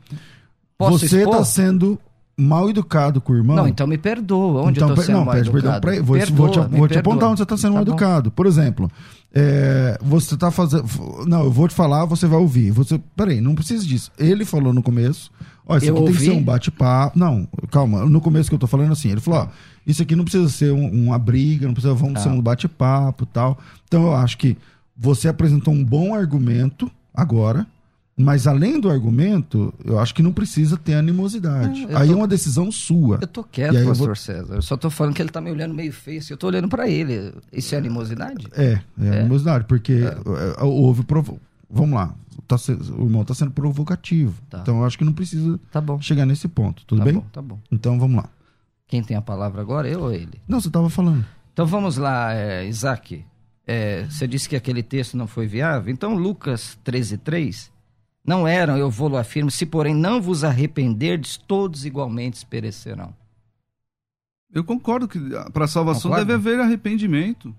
Posso 0.78 1.06
você 1.08 1.22
está 1.24 1.44
sendo 1.44 1.98
mal 2.38 2.68
educado 2.68 3.20
com 3.20 3.32
o 3.32 3.36
irmão. 3.36 3.56
Não, 3.56 3.66
então 3.68 3.86
me 3.86 3.96
perdoa. 3.96 4.62
Onde 4.62 4.78
então, 4.78 4.90
eu 4.90 4.94
tô 4.94 5.02
sendo 5.02 5.16
não, 5.18 5.24
mal 5.24 5.34
pede 5.34 5.50
perdão 5.50 5.58
educado? 5.70 5.80
pra 5.80 5.92
ele. 5.94 6.02
Vou, 6.02 6.16
Perdoa, 6.18 6.36
vou 6.36 6.48
te, 6.50 6.76
vou 6.76 6.88
te 6.88 6.98
apontar 6.98 7.28
onde 7.30 7.38
você 7.38 7.42
está 7.44 7.56
sendo 7.56 7.70
Tá 7.72 7.74
mal 7.76 7.84
bom. 7.84 7.90
educado. 7.92 8.30
Por 8.30 8.46
exemplo, 8.46 8.90
é, 9.34 9.98
você 10.02 10.34
está 10.34 10.50
fazendo. 10.50 10.84
Não, 11.26 11.44
eu 11.44 11.50
vou 11.50 11.66
te 11.68 11.74
falar, 11.74 12.04
você 12.04 12.26
vai 12.26 12.38
ouvir. 12.38 12.70
Você, 12.72 13.00
peraí, 13.16 13.40
não 13.40 13.54
precisa 13.54 13.86
disso. 13.86 14.10
Ele 14.18 14.44
falou 14.44 14.72
no 14.72 14.82
começo. 14.82 15.30
Ó, 15.68 15.76
isso 15.78 15.86
Eu 15.86 15.94
aqui 15.96 16.04
tem 16.04 16.12
que 16.12 16.18
ouvi? 16.18 16.24
ser 16.26 16.30
um 16.38 16.42
bate-papo. 16.44 17.18
Não, 17.18 17.48
calma. 17.70 18.04
No 18.06 18.20
começo 18.20 18.48
que 18.48 18.54
eu 18.54 18.58
tô 18.58 18.66
falando 18.66 18.92
assim, 18.92 19.10
ele 19.10 19.20
falou: 19.20 19.40
ó, 19.40 19.48
isso 19.86 20.02
aqui 20.02 20.14
não 20.14 20.22
precisa 20.24 20.48
ser 20.48 20.72
um- 20.72 20.90
uma 21.06 21.18
briga, 21.18 21.66
não 21.66 21.74
precisa, 21.74 21.92
vamos 21.94 22.14
Tá. 22.14 22.20
ser 22.20 22.28
um 22.28 22.40
bate-papo 22.40 23.26
tal. 23.26 23.58
Então 23.88 24.04
eu 24.04 24.14
acho 24.14 24.36
que 24.38 24.56
você 24.96 25.26
apresentou 25.28 25.72
um 25.74 25.82
bom 25.84 26.14
argumento 26.14 26.90
agora. 27.14 27.66
Mas 28.18 28.46
além 28.46 28.80
do 28.80 28.88
argumento, 28.88 29.74
eu 29.84 29.98
acho 29.98 30.14
que 30.14 30.22
não 30.22 30.32
precisa 30.32 30.76
ter 30.78 30.94
animosidade. 30.94 31.84
É, 31.90 31.96
Aí 31.96 32.06
tô- 32.08 32.14
é 32.14 32.16
uma 32.16 32.26
decisão 32.26 32.72
sua. 32.72 33.18
Eu 33.20 33.26
tô 33.26 33.44
quieto, 33.44 33.74
pastor 33.84 34.06
vou- 34.06 34.16
César. 34.16 34.54
Eu 34.54 34.62
só 34.62 34.74
tô 34.74 34.88
falando 34.88 35.12
que 35.14 35.20
ele 35.20 35.28
tá 35.28 35.38
me 35.40 35.50
olhando 35.50 35.74
meio 35.74 35.92
feio. 35.92 36.18
assim, 36.20 36.32
Eu 36.32 36.38
tô 36.38 36.46
olhando 36.46 36.66
pra 36.66 36.88
ele. 36.88 37.34
Isso 37.52 37.74
é 37.74 37.78
animosidade? 37.78 38.46
É, 38.52 38.80
é, 39.02 39.20
animosidade, 39.20 39.64
porque 39.66 39.92
é, 40.58 40.64
houve. 40.64 41.04
Provo... 41.04 41.38
Vamos 41.68 41.94
lá, 41.94 42.14
tá 42.48 42.56
se- 42.56 42.72
o 42.72 43.04
irmão 43.04 43.22
tá 43.24 43.34
sendo 43.34 43.50
provocativo. 43.50 44.40
Tá. 44.48 44.60
Então 44.62 44.78
eu 44.78 44.84
acho 44.86 44.96
que 44.96 45.04
não 45.04 45.12
precisa 45.12 45.60
Tá 45.70 45.80
bom. 45.80 46.00
chegar 46.00 46.24
nesse 46.24 46.48
ponto, 46.48 46.84
tudo 46.86 47.00
tá 47.00 47.04
bem? 47.04 47.14
bom, 47.14 47.24
tá 47.32 47.42
bom. 47.42 47.58
Então 47.70 47.98
vamos 47.98 48.16
lá. 48.22 48.30
Quem 48.88 49.02
tem 49.02 49.16
a 49.16 49.20
palavra 49.20 49.60
agora, 49.60 49.88
eu 49.88 50.00
ou 50.02 50.12
ele? 50.12 50.40
Não, 50.48 50.58
você 50.60 50.70
tava 50.70 50.88
falando. 50.88 51.22
Então 51.52 51.66
vamos 51.66 51.96
lá, 51.98 52.32
é, 52.32 52.66
Isaac. 52.66 53.22
É, 53.66 54.04
você 54.08 54.26
disse 54.28 54.48
que 54.48 54.54
aquele 54.56 54.82
texto 54.82 55.16
não 55.18 55.26
foi 55.26 55.46
viável. 55.46 55.92
Então 55.92 56.14
Lucas 56.14 56.78
13:3 56.84 57.68
não 58.26 58.46
eram, 58.46 58.76
eu 58.76 58.90
vou 58.90 59.08
lo 59.08 59.16
afirmo, 59.16 59.50
se 59.50 59.64
porém 59.64 59.94
não 59.94 60.20
vos 60.20 60.42
arrependerdes, 60.44 61.36
todos 61.36 61.84
igualmente 61.84 62.44
perecerão. 62.46 63.14
Eu 64.52 64.64
concordo 64.64 65.06
que 65.08 65.18
para 65.52 65.64
a 65.64 65.68
salvação 65.68 66.10
Concorda? 66.10 66.24
deve 66.36 66.50
haver 66.54 66.60
arrependimento. 66.64 67.54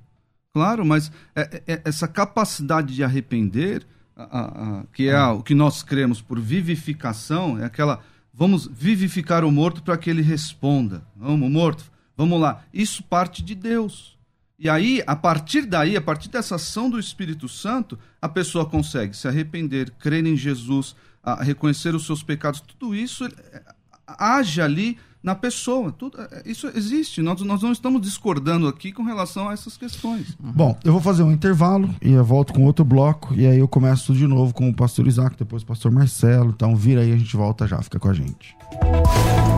Claro, 0.54 0.86
mas 0.86 1.12
é- 1.36 1.62
é- 1.68 1.82
essa 1.86 2.08
capacidade 2.08 2.96
de 2.96 3.04
arrepender, 3.04 3.86
a- 4.16 4.24
a- 4.24 4.80
a- 4.80 4.84
que 4.92 5.08
é 5.08 5.22
o 5.28 5.44
que 5.44 5.54
nós 5.54 5.84
cremos 5.84 6.22
por 6.22 6.40
vivificação, 6.40 7.60
é 7.60 7.66
aquela. 7.66 8.02
Vamos 8.34 8.68
vivificar 8.68 9.44
o 9.44 9.52
morto 9.52 9.84
para 9.84 9.98
que 9.98 10.10
ele 10.10 10.22
responda. 10.22 11.04
Vamos, 11.16 11.52
morto, 11.52 11.92
vamos 12.16 12.40
lá. 12.42 12.64
Isso 12.74 13.04
parte 13.04 13.44
de 13.44 13.54
Deus. 13.54 14.17
E 14.60 14.68
aí, 14.68 15.04
a 15.06 15.16
partir 15.16 15.68
daí, 15.68 15.96
a 15.96 16.02
partir 16.02 16.30
dessa 16.30 16.56
ação 16.56 16.90
do 16.90 17.00
Espírito 17.00 17.48
Santo, 17.48 17.98
a 18.20 18.28
pessoa 18.28 18.66
consegue 18.66 19.16
se 19.16 19.28
arrepender, 19.28 19.92
crer 20.00 20.26
em 20.26 20.36
Jesus, 20.36 20.96
a- 21.24 21.44
reconhecer 21.44 21.94
os 21.94 22.06
seus 22.08 22.24
pecados. 22.24 22.60
Tudo 22.62 22.96
isso 22.96 23.26
é, 23.26 23.62
age 24.08 24.60
ali 24.60 24.98
na 25.22 25.36
pessoa. 25.36 25.92
Tudo, 25.92 26.20
é, 26.20 26.42
isso 26.44 26.72
existe. 26.74 27.22
Nós, 27.22 27.40
nós 27.42 27.62
não 27.62 27.72
estamos 27.72 28.02
discordando 28.02 28.68
aqui 28.68 28.92
com 28.92 29.04
relação 29.04 29.48
a 29.48 29.54
essas 29.54 29.78
questões. 29.78 30.36
Bom, 30.40 30.76
eu 30.84 30.92
vou 30.92 31.02
fazer 31.02 31.22
um 31.22 31.32
intervalo 31.32 31.94
e 32.02 32.14
eu 32.14 32.26
volto 32.26 32.52
com 32.52 32.64
outro 32.66 32.84
bloco. 32.84 33.36
E 33.36 33.46
aí 33.46 33.60
eu 33.60 33.68
começo 33.68 34.12
de 34.12 34.26
novo 34.26 34.56
com 34.56 34.68
o 34.70 34.74
pastor 34.76 35.06
Isaac, 35.06 35.38
depois 35.38 35.62
o 35.62 35.68
pastor 35.68 35.92
Marcelo. 35.92 36.50
Então 36.50 36.76
vira 36.76 37.02
aí, 37.02 37.14
a 37.14 37.18
gente 37.18 37.36
volta 37.38 37.68
já, 37.68 37.80
fica 37.84 38.00
com 38.00 38.10
a 38.10 38.14
gente. 38.16 38.58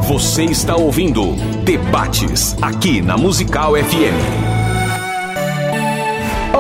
Você 0.09 0.43
está 0.43 0.75
ouvindo 0.75 1.21
Debates 1.63 2.61
aqui 2.61 3.01
na 3.01 3.15
Musical 3.15 3.75
FM. 3.75 4.58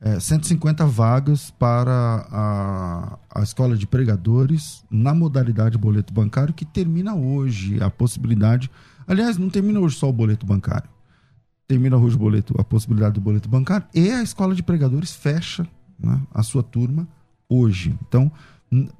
eh, 0.00 0.18
150 0.18 0.86
vagas 0.86 1.50
para 1.50 2.26
a, 2.30 3.18
a 3.34 3.42
escola 3.42 3.76
de 3.76 3.86
pregadores 3.86 4.82
na 4.90 5.14
modalidade 5.14 5.76
boleto 5.76 6.12
bancário, 6.12 6.54
que 6.54 6.64
termina 6.64 7.14
hoje 7.14 7.82
a 7.82 7.90
possibilidade. 7.90 8.70
Aliás, 9.06 9.36
não 9.36 9.50
termina 9.50 9.78
hoje 9.80 9.96
só 9.96 10.08
o 10.08 10.12
boleto 10.12 10.46
bancário. 10.46 10.88
Termina 11.68 11.96
hoje 11.96 12.16
o 12.16 12.18
boleto, 12.18 12.54
a 12.58 12.64
possibilidade 12.64 13.14
do 13.14 13.20
boleto 13.20 13.48
bancário 13.48 13.86
e 13.94 14.10
a 14.10 14.22
escola 14.22 14.54
de 14.54 14.62
pregadores 14.62 15.14
fecha 15.14 15.66
né, 15.98 16.20
a 16.32 16.42
sua 16.42 16.62
turma 16.62 17.06
hoje. 17.48 17.94
Então, 18.08 18.32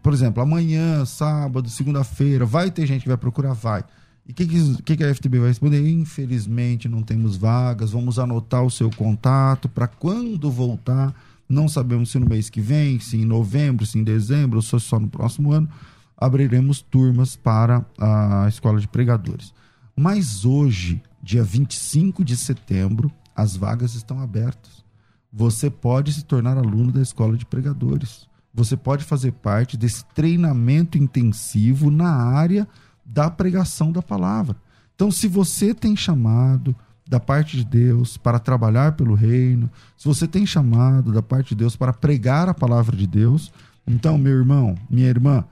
por 0.03 0.13
exemplo, 0.13 0.43
amanhã, 0.43 1.05
sábado, 1.05 1.69
segunda-feira, 1.69 2.45
vai 2.45 2.71
ter 2.71 2.87
gente 2.87 3.03
que 3.03 3.09
vai 3.09 3.17
procurar? 3.17 3.55
Vai. 3.55 3.85
E 4.31 4.33
o 4.33 4.35
que, 4.35 4.47
que, 4.85 4.97
que 4.97 5.03
a 5.03 5.13
FTB 5.13 5.41
vai 5.41 5.49
responder? 5.49 5.85
Infelizmente 5.91 6.89
não 6.89 7.03
temos 7.03 7.37
vagas, 7.37 7.91
vamos 7.91 8.17
anotar 8.17 8.63
o 8.63 8.71
seu 8.71 8.89
contato 8.89 9.69
para 9.69 9.89
quando 9.89 10.49
voltar. 10.49 11.13
Não 11.49 11.69
sabemos 11.69 12.13
se 12.13 12.19
no 12.21 12.29
mês 12.29 12.49
que 12.49 12.61
vem, 12.61 13.01
se 13.01 13.17
em 13.17 13.25
novembro, 13.25 13.85
se 13.85 13.99
em 13.99 14.05
dezembro, 14.05 14.59
ou 14.59 14.63
se 14.63 14.79
só 14.79 15.01
no 15.01 15.09
próximo 15.09 15.51
ano, 15.51 15.69
abriremos 16.17 16.81
turmas 16.81 17.35
para 17.35 17.85
a 17.99 18.47
escola 18.49 18.79
de 18.79 18.87
pregadores. 18.87 19.53
Mas 19.97 20.45
hoje, 20.45 21.03
dia 21.21 21.43
25 21.43 22.25
de 22.25 22.37
setembro, 22.37 23.11
as 23.35 23.57
vagas 23.57 23.97
estão 23.97 24.21
abertas. 24.21 24.85
Você 25.33 25.69
pode 25.69 26.13
se 26.13 26.25
tornar 26.25 26.57
aluno 26.57 26.93
da 26.93 27.03
escola 27.03 27.37
de 27.37 27.45
pregadores. 27.45 28.29
Você 28.55 28.77
pode 28.77 29.03
fazer 29.03 29.33
parte 29.33 29.77
desse 29.77 30.05
treinamento 30.15 30.97
intensivo 30.97 31.91
na 31.91 32.13
área 32.13 32.69
da 33.13 33.31
pregação 33.31 33.91
da 33.91 34.03
palavra. 34.03 34.57
Então, 34.95 35.11
se 35.11 35.27
você 35.27 35.75
tem 35.75 35.97
chamado 35.97 36.75
da 37.09 37.19
parte 37.19 37.57
de 37.57 37.65
Deus 37.65 38.17
para 38.17 38.39
trabalhar 38.39 38.93
pelo 38.93 39.15
reino, 39.15 39.69
se 39.97 40.07
você 40.07 40.29
tem 40.29 40.47
chamado 40.47 41.13
da 41.13 41.23
parte 41.23 41.51
de 41.51 41.57
Deus 41.57 41.75
para 41.75 41.93
pregar 41.93 42.49
a 42.49 42.55
palavra 42.55 42.97
de 42.97 43.07
Deus, 43.07 43.53
então, 43.87 44.17
meu 44.17 44.37
irmão, 44.39 44.77
minha 44.89 45.09
irmã, 45.09 45.45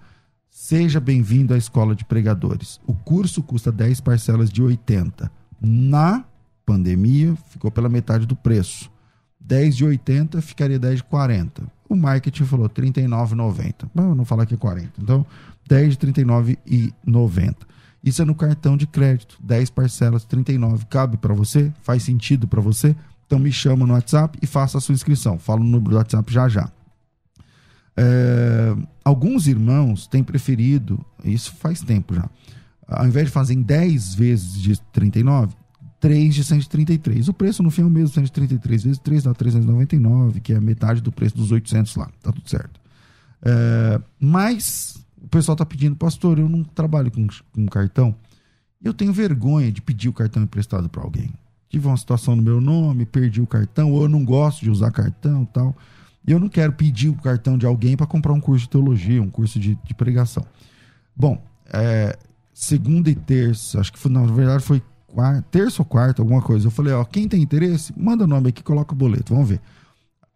seja 0.49 1.01
bem-vindo 1.01 1.53
à 1.53 1.59
Escola 1.59 1.97
de 1.97 2.05
Pregadores. 2.05 2.81
O 2.87 2.94
curso 2.94 3.42
custa 3.42 3.73
10 3.73 4.01
parcelas 4.01 4.51
de 4.51 4.62
80. 4.62 5.31
Na 5.61 6.25
pandemia, 6.64 7.35
ficou 7.49 7.71
pela 7.71 7.88
metade 7.88 8.27
do 8.27 8.37
preço. 8.37 8.88
10 9.40 9.77
de 9.77 9.85
80 9.85 10.40
ficaria 10.42 10.79
10 10.79 10.99
de 10.99 11.05
40. 11.05 11.62
O 11.88 11.97
marketing 11.97 12.44
falou 12.44 12.66
R$ 12.66 12.83
39,90. 12.83 13.88
Mas 13.92 14.05
eu 14.05 14.14
não 14.14 14.25
falar 14.25 14.44
que 14.47 14.55
é 14.55 14.59
40. 14.59 14.92
Então, 15.01 15.27
10 15.68 15.96
de 15.96 16.07
39,90. 16.07 17.54
Isso 18.02 18.22
é 18.22 18.24
no 18.24 18.35
cartão 18.35 18.76
de 18.76 18.87
crédito. 18.87 19.38
10 19.42 19.70
parcelas, 19.70 20.24
39. 20.24 20.87
Cabe 20.87 21.16
para 21.16 21.35
você? 21.35 21.72
Faz 21.83 22.02
sentido 22.02 22.48
para 22.48 22.61
você? 22.61 22.96
Então 23.26 23.38
me 23.38 23.52
chama 23.52 23.87
no 23.87 23.92
WhatsApp 23.92 24.38
e 24.40 24.46
faça 24.46 24.78
a 24.78 24.81
sua 24.81 24.94
inscrição. 24.94 25.38
Fala 25.38 25.61
o 25.61 25.64
número 25.64 25.90
do 25.90 25.96
WhatsApp 25.96 26.33
já 26.33 26.48
já. 26.48 26.72
É, 28.00 28.76
alguns 29.04 29.48
irmãos 29.48 30.07
têm 30.07 30.22
preferido, 30.22 31.04
isso 31.24 31.52
faz 31.57 31.81
tempo 31.81 32.14
já, 32.14 32.31
ao 32.87 33.09
invés 33.09 33.26
de 33.26 33.33
fazerem 33.33 33.61
10 33.61 34.14
vezes 34.14 34.54
de 34.54 34.81
39, 34.92 35.52
3 35.98 36.33
de 36.33 36.44
133. 36.44 37.28
O 37.28 37.35
preço 37.35 37.61
no 37.61 37.72
fim 37.72 37.83
é 37.83 37.85
o 37.85 37.90
mesmo, 37.90 38.14
133 38.14 38.85
vezes 38.85 38.98
3 39.00 39.24
dá 39.24 39.35
399, 39.35 40.40
que 40.40 40.52
é 40.52 40.61
metade 40.61 41.00
do 41.00 41.11
preço 41.11 41.37
dos 41.37 41.50
800 41.50 41.96
lá. 41.96 42.09
Tá 42.22 42.31
tudo 42.31 42.48
certo. 42.48 42.81
É, 43.42 44.00
mas 44.20 45.04
o 45.22 45.28
pessoal 45.28 45.57
tá 45.57 45.64
pedindo, 45.64 45.96
pastor, 45.96 46.38
eu 46.38 46.48
não 46.48 46.62
trabalho 46.62 47.11
com, 47.11 47.26
com 47.52 47.66
cartão. 47.66 48.14
Eu 48.83 48.94
tenho 48.94 49.12
vergonha 49.12 49.72
de 49.72 49.83
pedir 49.83 50.09
o 50.09 50.12
cartão 50.12 50.42
emprestado 50.42 50.88
para 50.88 51.02
alguém. 51.02 51.31
Tive 51.68 51.87
uma 51.87 51.96
situação 51.96 52.35
no 52.35 52.42
meu 52.42 52.61
nome, 52.61 53.04
perdi 53.04 53.40
o 53.40 53.46
cartão, 53.46 53.92
ou 53.92 54.02
eu 54.02 54.09
não 54.09 54.24
gosto 54.24 54.62
de 54.62 54.70
usar 54.70 54.90
cartão 54.90 55.44
tal. 55.44 55.76
E 56.26 56.33
eu 56.33 56.38
não 56.38 56.48
quero 56.48 56.72
pedir 56.72 57.09
o 57.09 57.14
cartão 57.14 57.59
de 57.59 57.66
alguém 57.66 57.96
para 57.96 58.07
comprar 58.07 58.33
um 58.33 58.40
curso 58.40 58.64
de 58.64 58.70
teologia, 58.70 59.22
um 59.22 59.31
curso 59.31 59.59
de, 59.59 59.78
de 59.85 59.94
pregação. 59.94 60.44
Bom, 61.14 61.42
é, 61.66 62.16
segunda 62.54 63.11
e 63.11 63.14
terça, 63.14 63.81
acho 63.81 63.92
que 63.92 63.98
foi, 63.98 64.11
na 64.11 64.24
verdade 64.24 64.62
foi 64.62 64.83
quarta, 65.07 65.42
terça 65.50 65.83
ou 65.83 65.87
quarta, 65.87 66.22
alguma 66.22 66.40
coisa. 66.40 66.66
Eu 66.66 66.70
falei, 66.70 66.92
ó, 66.92 67.04
quem 67.04 67.28
tem 67.28 67.42
interesse, 67.42 67.92
manda 67.96 68.24
o 68.24 68.26
nome 68.26 68.48
aqui, 68.50 68.62
coloca 68.62 68.94
o 68.94 68.96
boleto, 68.96 69.35
vamos 69.35 69.48
ver. 69.48 69.61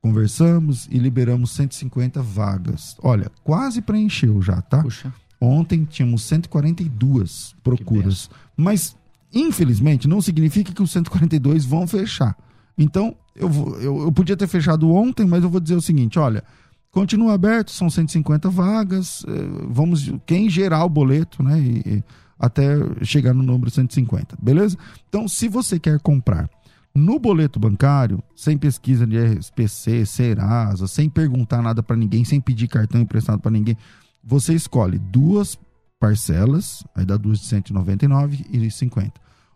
Conversamos 0.02 0.88
e 0.90 0.98
liberamos 0.98 1.52
150 1.52 2.20
vagas. 2.22 2.96
Olha, 3.02 3.30
quase 3.44 3.80
preencheu 3.80 4.42
já, 4.42 4.60
tá? 4.60 4.82
Puxa. 4.82 5.12
Ontem 5.40 5.84
tínhamos 5.84 6.22
142 6.24 7.54
procuras. 7.62 8.28
Mas, 8.56 8.96
infelizmente, 9.32 10.08
não 10.08 10.20
significa 10.20 10.72
que 10.72 10.82
os 10.82 10.90
142 10.90 11.64
vão 11.64 11.86
fechar. 11.86 12.36
Então, 12.76 13.14
eu, 13.34 13.48
vou- 13.48 13.76
eu, 13.80 14.02
eu 14.02 14.12
podia 14.12 14.36
ter 14.36 14.46
fechado 14.48 14.90
ontem, 14.90 15.24
mas 15.26 15.42
eu 15.44 15.48
vou 15.50 15.60
dizer 15.60 15.76
o 15.76 15.80
seguinte: 15.82 16.18
olha, 16.18 16.42
continua 16.90 17.34
aberto, 17.34 17.70
são 17.70 17.88
150 17.88 18.50
vagas. 18.50 19.24
eh, 19.28 19.66
Vamos, 19.68 20.12
quem 20.26 20.50
gerar 20.50 20.84
o 20.84 20.88
boleto, 20.88 21.42
né? 21.44 21.60
e- 21.60 21.82
e 21.86 22.04
até 22.38 22.74
chegar 23.04 23.32
no 23.32 23.42
número 23.42 23.70
150, 23.70 24.36
beleza? 24.42 24.76
Então, 25.08 25.28
se 25.28 25.46
você 25.48 25.78
quer 25.78 26.00
comprar 26.00 26.50
No 26.94 27.18
boleto 27.18 27.58
bancário, 27.58 28.22
sem 28.36 28.58
pesquisa 28.58 29.06
de 29.06 29.16
RSPC, 29.18 30.04
Serasa, 30.04 30.86
sem 30.86 31.08
perguntar 31.08 31.62
nada 31.62 31.82
para 31.82 31.96
ninguém, 31.96 32.24
sem 32.24 32.40
pedir 32.40 32.68
cartão 32.68 33.00
emprestado 33.00 33.40
para 33.40 33.50
ninguém, 33.50 33.76
você 34.22 34.52
escolhe 34.52 34.98
duas 34.98 35.58
parcelas, 35.98 36.84
aí 36.94 37.04
dá 37.04 37.16
duas 37.16 37.40
de 37.40 37.46
199 37.46 38.44
e 38.50 38.70
50. 38.70 39.12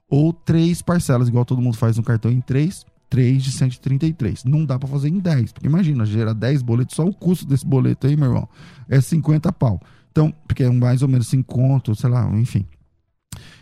Ou 0.08 0.32
três 0.32 0.80
parcelas, 0.80 1.28
igual 1.28 1.44
todo 1.44 1.60
mundo 1.60 1.76
faz 1.76 1.96
no 1.96 2.02
cartão 2.02 2.30
em 2.30 2.40
três, 2.40 2.86
três 3.10 3.42
de 3.42 3.52
133. 3.52 4.44
Não 4.44 4.64
dá 4.64 4.78
para 4.78 4.88
fazer 4.88 5.08
em 5.08 5.18
10, 5.18 5.52
porque 5.52 5.66
imagina, 5.66 6.06
gera 6.06 6.32
10 6.32 6.62
boletos, 6.62 6.96
só 6.96 7.04
o 7.04 7.12
custo 7.12 7.46
desse 7.46 7.66
boleto 7.66 8.06
aí, 8.06 8.16
meu 8.16 8.28
irmão, 8.28 8.48
é 8.88 9.00
50 9.00 9.52
pau. 9.52 9.80
Então, 10.10 10.32
porque 10.46 10.62
é 10.62 10.70
mais 10.70 11.02
ou 11.02 11.08
menos 11.08 11.26
5 11.28 11.52
contos, 11.52 11.98
sei 11.98 12.08
lá, 12.08 12.26
enfim. 12.38 12.64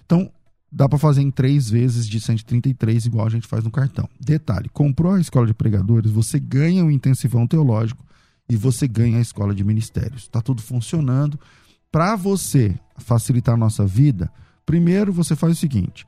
Então, 0.05 0.31
dá 0.75 0.89
para 0.89 0.99
fazer 0.99 1.23
em 1.23 1.31
três 1.31 1.71
vezes 1.71 2.09
de 2.09 2.21
133, 2.21 3.07
igual 3.07 3.27
a 3.27 3.31
gente 3.31 3.47
faz 3.47 3.63
no 3.63 3.71
cartão. 3.71 4.09
Detalhe: 4.21 4.69
comprou 4.69 5.13
a 5.13 5.21
escola 5.21 5.47
de 5.47 5.55
pregadores, 5.55 6.11
você 6.11 6.41
ganha 6.41 6.85
o 6.85 6.91
intensivão 6.91 7.47
teológico 7.47 8.05
e 8.49 8.57
você 8.57 8.89
ganha 8.89 9.19
a 9.19 9.21
escola 9.21 9.55
de 9.55 9.63
ministérios. 9.63 10.23
Está 10.23 10.41
tudo 10.41 10.61
funcionando. 10.61 11.39
Para 11.93 12.17
você 12.17 12.75
facilitar 12.97 13.55
a 13.55 13.59
nossa 13.59 13.87
vida, 13.87 14.31
primeiro 14.67 15.13
você 15.13 15.37
faz 15.37 15.53
o 15.53 15.61
seguinte: 15.61 16.05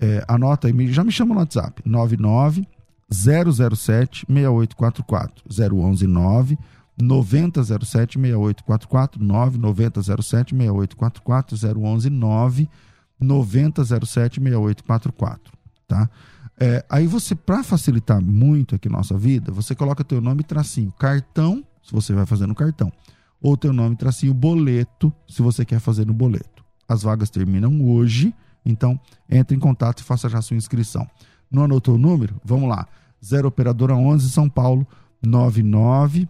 é, 0.00 0.24
anota 0.28 0.68
aí, 0.68 0.92
já 0.92 1.02
me 1.02 1.10
chama 1.10 1.34
no 1.34 1.40
WhatsApp: 1.40 1.82
99 1.84 2.64
007 3.10 4.24
6844 4.28 5.44
011 5.50 6.06
9 6.06 6.58
9007 6.98 8.18
6844 8.18 9.22
9 9.22 9.58
9007 9.58 10.54
6844 10.54 11.56
011 11.80 12.10
9 12.10 12.68
90076844, 13.22 15.38
tá? 15.86 16.10
É, 16.58 16.84
aí 16.88 17.06
você, 17.06 17.34
para 17.34 17.62
facilitar 17.62 18.22
muito 18.22 18.74
aqui 18.74 18.88
nossa 18.88 19.16
vida, 19.16 19.52
você 19.52 19.74
coloca 19.74 20.02
teu 20.02 20.20
nome 20.20 20.42
tracinho 20.42 20.90
cartão, 20.92 21.62
se 21.82 21.92
você 21.92 22.14
vai 22.14 22.24
fazer 22.24 22.46
no 22.46 22.54
cartão, 22.54 22.90
ou 23.40 23.56
teu 23.56 23.72
nome 23.72 23.96
tracinho 23.96 24.32
boleto, 24.32 25.12
se 25.28 25.42
você 25.42 25.64
quer 25.64 25.80
fazer 25.80 26.06
no 26.06 26.14
boleto. 26.14 26.64
As 26.88 27.02
vagas 27.02 27.30
terminam 27.30 27.84
hoje, 27.86 28.34
então 28.64 28.98
entre 29.28 29.56
em 29.56 29.60
contato 29.60 30.00
e 30.00 30.04
faça 30.04 30.28
já 30.28 30.40
sua 30.40 30.56
inscrição. 30.56 31.06
Não 31.50 31.64
anotou 31.64 31.94
o 31.94 31.98
número? 31.98 32.40
Vamos 32.44 32.68
lá. 32.68 32.86
0 33.24 33.48
operadora 33.48 33.94
11 33.94 34.30
São 34.30 34.48
Paulo 34.48 34.86
99 35.22 36.28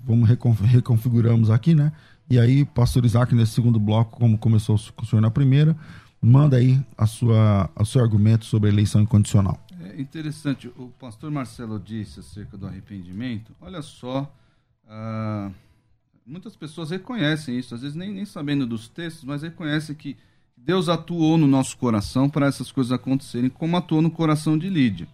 vamos 0.03 0.27
reconf, 0.27 0.59
reconfiguramos 0.59 1.49
aqui, 1.49 1.73
né? 1.73 1.93
E 2.29 2.37
aí, 2.37 2.65
Pastor 2.65 3.05
Isaac, 3.05 3.33
nesse 3.33 3.53
segundo 3.53 3.79
bloco, 3.79 4.19
como 4.19 4.37
começou 4.37 4.77
com 4.97 5.05
o 5.05 5.05
senhor 5.05 5.21
na 5.21 5.31
primeira, 5.31 5.77
manda 6.21 6.57
aí 6.57 6.77
a 6.97 7.05
sua, 7.05 7.69
o 7.73 7.85
seu 7.85 8.01
argumento 8.01 8.43
sobre 8.43 8.69
a 8.69 8.73
eleição 8.73 8.99
incondicional. 8.99 9.57
É 9.81 10.01
interessante, 10.01 10.67
o 10.67 10.89
pastor 10.99 11.31
Marcelo 11.31 11.79
disse 11.79 12.19
acerca 12.19 12.57
do 12.57 12.67
arrependimento. 12.67 13.53
Olha 13.61 13.81
só, 13.81 14.29
uh, 14.83 15.53
muitas 16.25 16.53
pessoas 16.53 16.89
reconhecem 16.89 17.57
isso, 17.57 17.73
às 17.73 17.81
vezes 17.81 17.95
nem, 17.95 18.11
nem 18.11 18.25
sabendo 18.25 18.67
dos 18.67 18.89
textos, 18.89 19.23
mas 19.23 19.41
reconhecem 19.41 19.95
que 19.95 20.17
Deus 20.65 20.89
atuou 20.89 21.37
no 21.37 21.47
nosso 21.47 21.77
coração 21.77 22.29
para 22.29 22.47
essas 22.47 22.71
coisas 22.71 22.91
acontecerem, 22.91 23.49
como 23.49 23.77
atuou 23.77 24.01
no 24.01 24.11
coração 24.11 24.57
de 24.57 24.69
Lídia. 24.69 25.07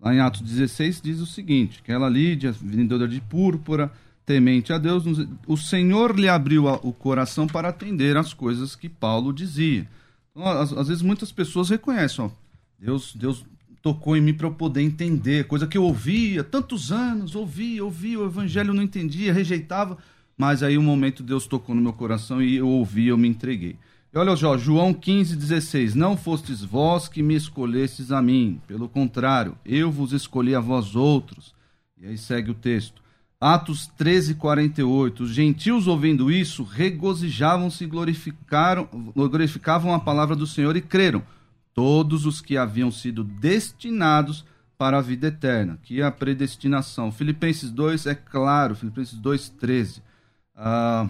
Lá 0.00 0.14
em 0.14 0.20
Atos 0.20 0.42
16 0.42 1.00
diz 1.00 1.20
o 1.20 1.26
seguinte: 1.26 1.82
que 1.82 1.92
ela, 1.92 2.08
Lídia, 2.08 2.52
vendedora 2.52 3.08
de 3.08 3.20
púrpura, 3.20 3.92
temente 4.24 4.72
a 4.72 4.78
Deus, 4.78 5.04
o 5.46 5.56
Senhor 5.56 6.18
lhe 6.18 6.28
abriu 6.28 6.66
o 6.66 6.92
coração 6.92 7.46
para 7.46 7.68
atender 7.68 8.16
às 8.16 8.32
coisas 8.32 8.76
que 8.76 8.88
Paulo 8.88 9.32
dizia. 9.32 9.88
Então, 10.30 10.46
às, 10.46 10.72
às 10.72 10.88
vezes 10.88 11.02
muitas 11.02 11.32
pessoas 11.32 11.70
reconhecem, 11.70 12.24
ó, 12.24 12.30
Deus, 12.78 13.14
Deus 13.14 13.44
tocou 13.82 14.16
em 14.16 14.20
mim 14.20 14.34
para 14.34 14.46
eu 14.46 14.52
poder 14.52 14.82
entender, 14.82 15.46
coisa 15.46 15.66
que 15.66 15.78
eu 15.78 15.82
ouvia 15.82 16.44
tantos 16.44 16.92
anos, 16.92 17.34
ouvia, 17.34 17.84
ouvia, 17.84 18.20
o 18.20 18.26
evangelho 18.26 18.74
não 18.74 18.82
entendia, 18.82 19.32
rejeitava, 19.32 19.96
mas 20.36 20.62
aí 20.62 20.76
um 20.78 20.82
momento 20.82 21.22
Deus 21.22 21.46
tocou 21.46 21.74
no 21.74 21.82
meu 21.82 21.92
coração 21.92 22.42
e 22.42 22.56
eu 22.56 22.68
ouvi, 22.68 23.08
eu 23.08 23.18
me 23.18 23.28
entreguei. 23.28 23.76
Olha 24.18 24.36
só, 24.36 24.58
João 24.58 24.92
15, 24.92 25.36
16. 25.36 25.94
Não 25.94 26.16
fostes 26.16 26.64
vós 26.64 27.06
que 27.06 27.22
me 27.22 27.36
escolhestes 27.36 28.10
a 28.10 28.20
mim, 28.20 28.60
pelo 28.66 28.88
contrário, 28.88 29.56
eu 29.64 29.92
vos 29.92 30.12
escolhi 30.12 30.56
a 30.56 30.60
vós 30.60 30.96
outros. 30.96 31.54
E 31.96 32.04
aí 32.04 32.18
segue 32.18 32.50
o 32.50 32.54
texto. 32.54 33.00
Atos 33.40 33.86
13, 33.96 34.34
48. 34.34 35.22
Os 35.22 35.30
gentios, 35.30 35.86
ouvindo 35.86 36.32
isso, 36.32 36.64
regozijavam-se 36.64 37.84
e 37.84 37.86
glorificaram, 37.86 38.88
glorificavam 39.14 39.94
a 39.94 40.00
palavra 40.00 40.34
do 40.34 40.48
Senhor 40.48 40.76
e 40.76 40.80
creram. 40.82 41.22
Todos 41.72 42.26
os 42.26 42.40
que 42.40 42.56
haviam 42.56 42.90
sido 42.90 43.22
destinados 43.22 44.44
para 44.76 44.98
a 44.98 45.00
vida 45.02 45.28
eterna, 45.28 45.78
que 45.80 46.00
é 46.00 46.04
a 46.04 46.10
predestinação. 46.10 47.12
Filipenses 47.12 47.70
2 47.70 48.06
é 48.06 48.16
claro, 48.16 48.74
Filipenses 48.74 49.14
2, 49.14 49.48
13. 49.50 50.02
Ah, 50.56 51.08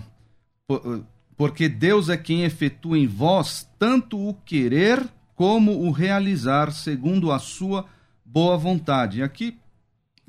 porque 1.39 1.69
Deus 1.69 2.09
é 2.09 2.17
quem 2.17 2.43
efetua 2.43 2.99
em 2.99 3.07
vós 3.07 3.71
tanto 3.79 4.19
o 4.19 4.35
querer 4.35 5.09
como 5.37 5.87
o 5.87 5.93
realizar 5.93 6.73
segundo 6.73 7.31
a 7.31 7.39
sua 7.39 7.87
boa 8.25 8.57
vontade. 8.59 9.21
E 9.21 9.23
aqui 9.23 9.57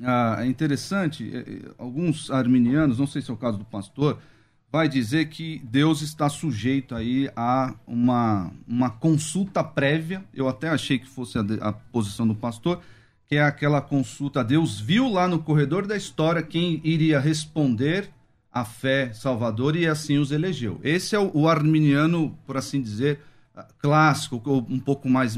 ah, 0.00 0.36
é 0.38 0.46
interessante, 0.46 1.28
é, 1.34 1.38
é, 1.40 1.72
alguns 1.76 2.30
arminianos, 2.30 3.00
não 3.00 3.08
sei 3.08 3.20
se 3.20 3.28
é 3.28 3.34
o 3.34 3.36
caso 3.36 3.58
do 3.58 3.64
pastor, 3.64 4.20
vai 4.70 4.88
dizer 4.88 5.28
que 5.28 5.60
Deus 5.64 6.00
está 6.00 6.28
sujeito 6.28 6.94
aí 6.94 7.28
a 7.34 7.74
uma, 7.84 8.52
uma 8.68 8.88
consulta 8.88 9.64
prévia. 9.64 10.24
Eu 10.32 10.48
até 10.48 10.68
achei 10.68 10.96
que 10.96 11.08
fosse 11.08 11.36
a, 11.36 11.42
a 11.60 11.72
posição 11.72 12.24
do 12.26 12.36
pastor, 12.36 12.80
que 13.26 13.34
é 13.34 13.42
aquela 13.42 13.80
consulta. 13.80 14.44
Deus 14.44 14.78
viu 14.78 15.08
lá 15.08 15.26
no 15.26 15.40
corredor 15.40 15.88
da 15.88 15.96
história 15.96 16.40
quem 16.40 16.80
iria 16.84 17.18
responder 17.18 18.08
a 18.52 18.64
fé 18.64 19.12
salvadora 19.12 19.78
e 19.78 19.86
assim 19.86 20.18
os 20.18 20.32
elegeu. 20.32 20.80
Esse 20.82 21.14
é 21.14 21.18
o, 21.18 21.48
arminiano, 21.48 22.36
por 22.46 22.56
assim 22.56 22.80
dizer, 22.80 23.20
clássico, 23.78 24.40
ou 24.44 24.66
um 24.68 24.78
pouco 24.78 25.08
mais, 25.08 25.36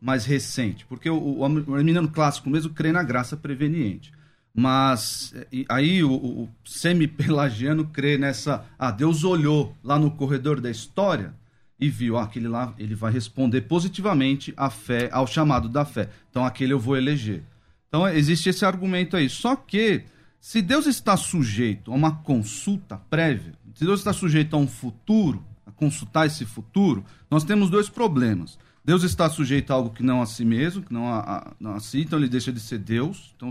mais 0.00 0.24
recente, 0.24 0.86
porque 0.86 1.10
o, 1.10 1.38
o 1.38 1.74
arminiano 1.74 2.08
clássico 2.08 2.48
mesmo 2.48 2.72
crê 2.72 2.92
na 2.92 3.02
graça 3.02 3.36
preveniente. 3.36 4.12
Mas 4.54 5.34
aí 5.68 6.04
o, 6.04 6.12
o 6.12 6.48
semi-pelagiano 6.64 7.86
crê 7.86 8.18
nessa. 8.18 8.64
Ah, 8.78 8.90
Deus 8.90 9.24
olhou 9.24 9.74
lá 9.82 9.98
no 9.98 10.10
corredor 10.10 10.60
da 10.60 10.70
história 10.70 11.34
e 11.80 11.88
viu, 11.88 12.18
ah, 12.18 12.24
aquele 12.24 12.48
lá 12.48 12.74
ele 12.78 12.94
vai 12.94 13.10
responder 13.10 13.62
positivamente 13.62 14.52
à 14.56 14.68
fé, 14.68 15.08
ao 15.10 15.26
chamado 15.26 15.68
da 15.68 15.86
fé. 15.86 16.10
Então 16.30 16.44
aquele 16.44 16.74
eu 16.74 16.78
vou 16.78 16.96
eleger. 16.96 17.42
Então 17.88 18.06
existe 18.06 18.50
esse 18.50 18.64
argumento 18.64 19.16
aí. 19.16 19.28
Só 19.28 19.56
que 19.56 20.04
se 20.42 20.60
Deus 20.60 20.86
está 20.86 21.16
sujeito 21.16 21.92
a 21.92 21.94
uma 21.94 22.16
consulta 22.16 22.96
prévia, 23.08 23.54
se 23.76 23.84
Deus 23.84 24.00
está 24.00 24.12
sujeito 24.12 24.56
a 24.56 24.58
um 24.58 24.66
futuro, 24.66 25.40
a 25.64 25.70
consultar 25.70 26.26
esse 26.26 26.44
futuro, 26.44 27.04
nós 27.30 27.44
temos 27.44 27.70
dois 27.70 27.88
problemas. 27.88 28.58
Deus 28.84 29.04
está 29.04 29.30
sujeito 29.30 29.70
a 29.70 29.74
algo 29.74 29.90
que 29.90 30.02
não 30.02 30.20
a 30.20 30.26
si 30.26 30.44
mesmo, 30.44 30.82
que 30.82 30.92
não 30.92 31.06
a, 31.06 31.20
a, 31.20 31.52
não 31.60 31.74
a 31.76 31.80
si, 31.80 32.00
então 32.00 32.18
ele 32.18 32.28
deixa 32.28 32.52
de 32.52 32.58
ser 32.58 32.78
Deus. 32.78 33.32
Então 33.36 33.50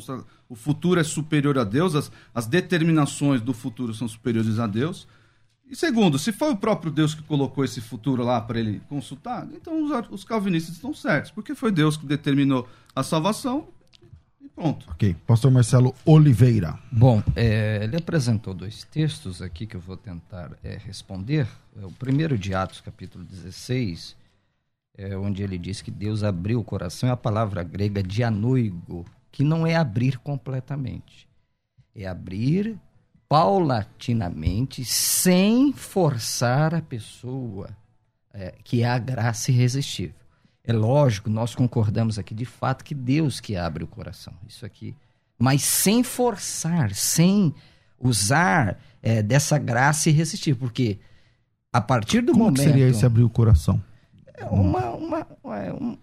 o 0.49 0.53
futuro 0.53 0.99
é 0.99 1.03
superior 1.05 1.57
a 1.57 1.63
Deus, 1.63 1.95
as, 1.95 2.11
as 2.35 2.45
determinações 2.45 3.39
do 3.39 3.53
futuro 3.53 3.93
são 3.93 4.09
superiores 4.09 4.59
a 4.59 4.67
Deus. 4.67 5.07
E 5.65 5.77
segundo, 5.77 6.19
se 6.19 6.33
foi 6.33 6.51
o 6.51 6.57
próprio 6.57 6.91
Deus 6.91 7.15
que 7.15 7.23
colocou 7.23 7.63
esse 7.63 7.79
futuro 7.79 8.21
lá 8.21 8.41
para 8.41 8.59
ele 8.59 8.81
consultar, 8.89 9.47
então 9.53 9.81
os, 9.81 10.09
os 10.09 10.23
calvinistas 10.25 10.75
estão 10.75 10.93
certos, 10.93 11.31
porque 11.31 11.55
foi 11.55 11.71
Deus 11.71 11.95
que 11.95 12.05
determinou 12.05 12.67
a 12.93 13.01
salvação, 13.01 13.69
Pronto. 14.61 14.85
Ok. 14.91 15.15
Pastor 15.25 15.49
Marcelo 15.49 15.95
Oliveira. 16.05 16.77
Bom, 16.91 17.23
é, 17.35 17.79
ele 17.81 17.97
apresentou 17.97 18.53
dois 18.53 18.83
textos 18.83 19.41
aqui 19.41 19.65
que 19.65 19.75
eu 19.75 19.81
vou 19.81 19.97
tentar 19.97 20.51
é, 20.63 20.77
responder. 20.77 21.47
É, 21.75 21.83
o 21.83 21.91
primeiro 21.91 22.37
de 22.37 22.53
Atos, 22.53 22.79
capítulo 22.79 23.23
16, 23.23 24.15
é, 24.95 25.17
onde 25.17 25.41
ele 25.41 25.57
diz 25.57 25.81
que 25.81 25.89
Deus 25.89 26.23
abriu 26.23 26.59
o 26.59 26.63
coração, 26.63 27.09
é 27.09 27.11
a 27.11 27.17
palavra 27.17 27.63
grega 27.63 28.03
dianoigo, 28.03 29.03
que 29.31 29.43
não 29.43 29.65
é 29.65 29.75
abrir 29.75 30.19
completamente. 30.19 31.27
É 31.95 32.05
abrir 32.05 32.79
paulatinamente, 33.27 34.85
sem 34.85 35.73
forçar 35.73 36.75
a 36.75 36.83
pessoa, 36.83 37.75
é, 38.31 38.53
que 38.63 38.83
é 38.83 38.87
a 38.87 38.99
graça 38.99 39.49
irresistível. 39.49 40.20
É 40.63 40.71
lógico, 40.73 41.29
nós 41.29 41.55
concordamos 41.55 42.19
aqui 42.19 42.35
de 42.35 42.45
fato 42.45 42.83
que 42.83 42.93
Deus 42.93 43.39
que 43.39 43.55
abre 43.55 43.83
o 43.83 43.87
coração. 43.87 44.33
Isso 44.47 44.65
aqui. 44.65 44.95
Mas 45.39 45.63
sem 45.63 46.03
forçar, 46.03 46.93
sem 46.93 47.53
usar 47.99 48.77
é, 49.01 49.23
dessa 49.23 49.57
graça 49.57 50.09
irresistível. 50.09 50.59
Porque 50.59 50.99
a 51.73 51.81
partir 51.81 52.21
do 52.21 52.31
Como 52.33 52.45
momento. 52.45 52.57
que 52.59 52.63
seria 52.63 52.87
esse 52.87 53.05
abrir 53.05 53.23
o 53.23 53.29
coração? 53.29 53.81
É 54.35 54.45
uma, 54.45 54.89
uma, 54.91 55.27
é 55.57 55.73
um- 55.73 55.97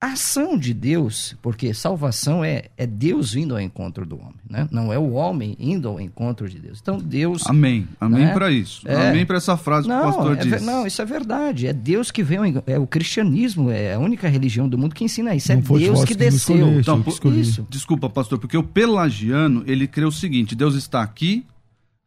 a 0.00 0.08
ação 0.12 0.58
de 0.58 0.74
Deus, 0.74 1.34
porque 1.40 1.72
salvação 1.72 2.44
é, 2.44 2.64
é 2.76 2.86
Deus 2.86 3.32
vindo 3.32 3.54
ao 3.54 3.60
encontro 3.60 4.04
do 4.04 4.16
homem, 4.16 4.34
né? 4.48 4.68
Não 4.70 4.92
é 4.92 4.98
o 4.98 5.12
homem 5.12 5.56
indo 5.58 5.88
ao 5.88 6.00
encontro 6.00 6.48
de 6.48 6.58
Deus. 6.58 6.78
Então 6.82 6.98
Deus 6.98 7.46
Amém. 7.46 7.88
Amém 8.00 8.26
Né? 8.26 8.32
para 8.34 8.50
isso. 8.50 8.82
É. 8.86 9.08
Amém 9.10 9.24
para 9.24 9.36
essa 9.38 9.56
frase 9.56 9.86
que 9.88 9.92
o 9.92 9.96
não, 9.96 10.02
pastor 10.04 10.32
é 10.38 10.40
disse. 10.44 10.64
não, 10.64 10.86
isso 10.86 11.00
é 11.00 11.04
verdade. 11.04 11.66
É 11.66 11.72
Deus 11.72 12.10
que 12.10 12.22
vem. 12.22 12.36
É 12.66 12.78
o 12.78 12.86
cristianismo, 12.86 13.70
é 13.70 13.94
a 13.94 13.98
única 13.98 14.28
religião 14.28 14.68
do 14.68 14.76
mundo 14.76 14.94
que 14.94 15.02
ensina 15.04 15.34
isso. 15.34 15.50
É 15.50 15.56
Não 15.56 15.62
foi 15.62 15.80
Deus 15.80 16.00
que 16.00 16.08
que 16.08 16.14
desceu. 16.14 16.56
escolheste, 16.56 16.80
Então, 16.80 17.02
por-. 17.02 17.32
Isso. 17.34 17.66
Desculpa, 17.70 18.08
pastor, 18.10 18.38
porque 18.38 18.56
o 18.56 18.62
pelagiano, 18.62 19.64
ele 19.66 19.86
crê 19.86 20.04
o 20.04 20.12
seguinte: 20.12 20.54
Deus 20.54 20.74
está 20.74 21.02
aqui 21.02 21.44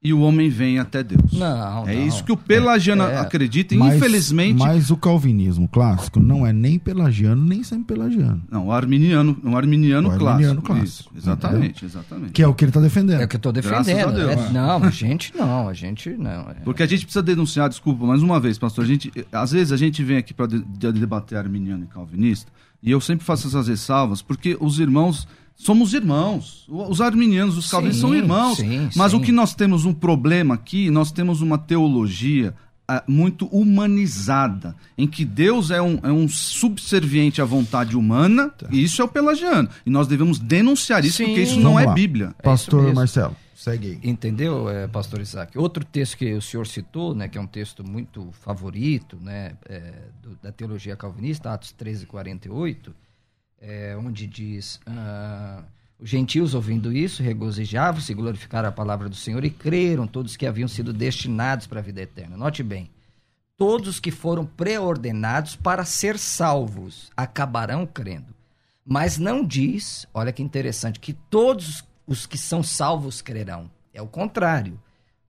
e 0.01 0.13
o 0.13 0.21
homem 0.21 0.49
vem 0.49 0.79
até 0.79 1.03
Deus. 1.03 1.33
Não, 1.33 1.85
é 1.85 1.93
não. 1.95 2.07
isso 2.07 2.23
que 2.23 2.31
o 2.31 2.37
pelagiano 2.37 3.03
É, 3.03 3.15
é. 3.15 3.17
acredita, 3.17 3.75
e 3.75 3.77
Mas- 3.77 3.97
infelizmente. 3.97 4.57
Mas 4.57 4.89
o 4.89 4.95
calvinismo 4.95 5.67
clássico 5.67 6.21
não 6.21 6.47
é 6.47 6.53
nem 6.53 6.79
pelagiano, 6.79 7.43
nem 7.45 7.61
semi-pelagiano. 7.63 8.41
Não, 8.49 8.67
o 8.67 8.71
arminiano, 8.71 9.37
o 9.43 9.57
arminiano, 9.57 10.07
O 10.07 10.11
arminiano 10.27 10.61
clássico. 10.61 10.61
clássico, 10.63 11.09
Isso, 11.13 11.19
exatamente, 11.29 11.83
exatamente. 11.85 12.31
Que 12.31 12.41
é 12.41 12.47
o 12.47 12.53
que 12.53 12.63
ele 12.63 12.69
está 12.69 12.79
defendendo. 12.79 13.19
É 13.21 13.25
o 13.25 13.27
que 13.27 13.35
eu 13.35 13.39
estou 13.39 13.51
defendendo. 13.51 14.07
a 14.07 14.11
Deus. 14.11 14.31
É- 14.31 14.49
não, 14.53 14.83
a 14.83 14.89
gente 14.89 15.33
não, 15.35 15.67
a 15.67 15.73
gente 15.73 16.09
não. 16.11 16.49
É. 16.49 16.53
Porque 16.63 16.81
a 16.81 16.87
gente 16.87 17.03
precisa 17.03 17.21
denunciar, 17.21 17.67
desculpa, 17.67 18.05
mais 18.05 18.23
uma 18.23 18.39
vez, 18.39 18.57
pastor. 18.57 18.85
A 18.85 18.87
gente, 18.87 19.11
às 19.33 19.51
vezes 19.51 19.73
a 19.73 19.77
gente 19.77 20.01
vem 20.01 20.15
aqui 20.15 20.33
para 20.33 20.47
debater 20.47 21.37
arminiano 21.37 21.83
e 21.83 21.87
calvinista, 21.87 22.49
e 22.81 22.89
eu 22.89 23.01
sempre 23.01 23.25
faço 23.25 23.47
essas 23.49 23.67
ressalvas, 23.67 24.21
porque 24.21 24.55
os 24.61 24.79
irmãos. 24.79 25.27
Somos 25.61 25.93
irmãos. 25.93 26.65
Os 26.69 27.01
arminianos, 27.01 27.57
os 27.57 27.69
calvinistas 27.69 28.01
são 28.01 28.15
irmãos. 28.15 28.57
sim, 28.57 28.89
mas 28.95 29.11
sim. 29.11 29.17
o 29.17 29.21
que 29.21 29.31
nós 29.31 29.53
temos 29.53 29.83
um 29.83 29.93
problema 29.93 30.55
aqui, 30.55 30.89
nós 30.89 31.11
temos 31.11 31.41
uma 31.41 31.57
teologia 31.57 32.55
ah, 32.87 33.03
muito 33.05 33.45
humanizada, 33.47 34.73
em 34.97 35.05
que 35.05 35.25
Deus 35.25 35.69
é 35.69 35.81
um, 35.81 35.99
é 36.01 36.11
um 36.11 36.27
subserviente 36.29 37.41
à 37.41 37.45
vontade 37.45 37.95
humana, 37.97 38.51
e 38.71 38.81
isso 38.83 39.01
é 39.01 39.05
o 39.05 39.07
pelagiano. 39.07 39.67
E 39.85 39.89
nós 39.89 40.07
devemos 40.07 40.39
denunciar 40.39 41.03
isso, 41.03 41.17
Sim. 41.17 41.25
porque 41.25 41.41
isso 41.41 41.55
Vamos 41.55 41.63
não 41.65 41.79
é 41.79 41.85
lá. 41.85 41.93
Bíblia. 41.93 42.33
Pastor 42.41 42.81
mesmo. 42.83 42.95
Marcelo, 42.95 43.35
segue 43.53 43.99
aí. 44.01 44.09
Entendeu, 44.09 44.69
eh, 44.69 44.87
pastor 44.87 45.19
Isaac? 45.19 45.57
Outro 45.57 45.83
texto 45.83 46.17
que 46.17 46.33
o 46.33 46.41
senhor 46.41 46.65
citou, 46.65 47.13
né, 47.13 47.27
que 47.27 47.37
é 47.37 47.41
um 47.41 47.45
texto 47.47 47.83
muito 47.87 48.29
favorito 48.31 49.17
né, 49.21 49.53
eh, 49.67 49.93
do- 50.23 50.37
da 50.41 50.51
teologia 50.51 50.95
calvinista, 50.95 51.51
Atos 51.53 51.71
13, 51.73 52.05
48, 52.05 52.91
é, 53.61 53.95
onde 53.97 54.25
diz: 54.27 54.79
ah, 54.85 55.63
Os 55.99 56.09
gentios, 56.09 56.53
ouvindo 56.53 56.91
isso, 56.91 57.21
regozijavam-se, 57.23 58.13
glorificaram 58.13 58.69
a 58.69 58.71
palavra 58.71 59.09
do 59.09 59.15
Senhor 59.15 59.43
e 59.43 59.49
creram, 59.49 60.07
todos 60.07 60.37
que 60.37 60.45
haviam 60.45 60.67
sido 60.67 60.93
destinados 60.93 61.67
para 61.67 61.79
a 61.79 61.83
vida 61.83 62.01
eterna. 62.01 62.37
Note 62.37 62.63
bem: 62.63 62.89
todos 63.57 63.99
que 63.99 64.11
foram 64.11 64.45
preordenados 64.45 65.55
para 65.55 65.83
ser 65.85 66.17
salvos 66.17 67.11
acabarão 67.15 67.85
crendo. 67.85 68.33
Mas 68.85 69.17
não 69.19 69.45
diz, 69.45 70.07
olha 70.13 70.31
que 70.31 70.41
interessante, 70.41 70.99
que 70.99 71.13
todos 71.13 71.83
os 72.07 72.25
que 72.25 72.37
são 72.37 72.63
salvos 72.63 73.21
crerão. 73.21 73.69
É 73.93 74.01
o 74.01 74.07
contrário. 74.07 74.79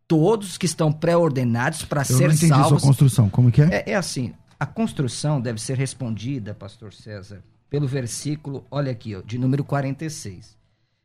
Todos 0.09 0.57
que 0.57 0.65
estão 0.65 0.91
pré-ordenados 0.91 1.85
para 1.85 2.03
ser 2.03 2.29
não 2.29 2.35
entendi 2.35 2.47
sua 2.49 2.63
salvos. 2.63 2.83
construção. 2.83 3.29
Como 3.29 3.53
que 3.53 3.61
é? 3.61 3.85
É, 3.87 3.91
é 3.91 3.95
assim, 3.95 4.33
a 4.59 4.65
construção 4.65 5.41
deve 5.41 5.61
ser 5.61 5.77
respondida, 5.77 6.55
pastor 6.55 6.93
César, 6.95 7.43
pelo 7.71 7.87
versículo, 7.87 8.67
olha 8.69 8.91
aqui, 8.91 9.15
ó, 9.15 9.23
de 9.23 9.39
número 9.39 9.63
46. 9.65 10.59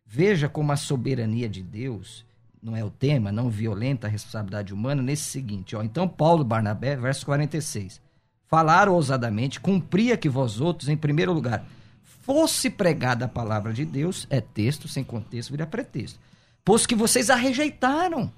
Veja 0.04 0.50
como 0.50 0.72
a 0.72 0.76
soberania 0.76 1.48
de 1.48 1.62
Deus, 1.62 2.26
não 2.62 2.76
é 2.76 2.84
o 2.84 2.90
tema, 2.90 3.32
não 3.32 3.50
violenta 3.50 4.08
a 4.08 4.10
responsabilidade 4.10 4.74
humana, 4.74 5.02
nesse 5.02 5.26
seguinte, 5.26 5.76
ó. 5.76 5.84
Então 5.84 6.08
Paulo 6.08 6.44
Barnabé, 6.44 6.96
verso 6.96 7.24
46. 7.26 8.02
Falaram 8.48 8.94
ousadamente, 8.94 9.60
cumpria 9.60 10.18
que 10.18 10.28
vós 10.28 10.60
outros, 10.60 10.90
em 10.90 10.98
primeiro 10.98 11.32
lugar, 11.32 11.66
fosse 12.04 12.70
pregada 12.72 13.26
a 13.26 13.30
palavra 13.30 13.72
de 13.72 13.86
Deus, 13.86 14.26
é 14.32 14.42
texto, 14.42 14.88
sem 14.88 15.04
contexto, 15.04 15.52
vira 15.52 15.68
pretexto. 15.68 16.20
Pois 16.64 16.88
que 16.88 16.96
vocês 16.96 17.30
a 17.30 17.36
rejeitaram. 17.36 18.32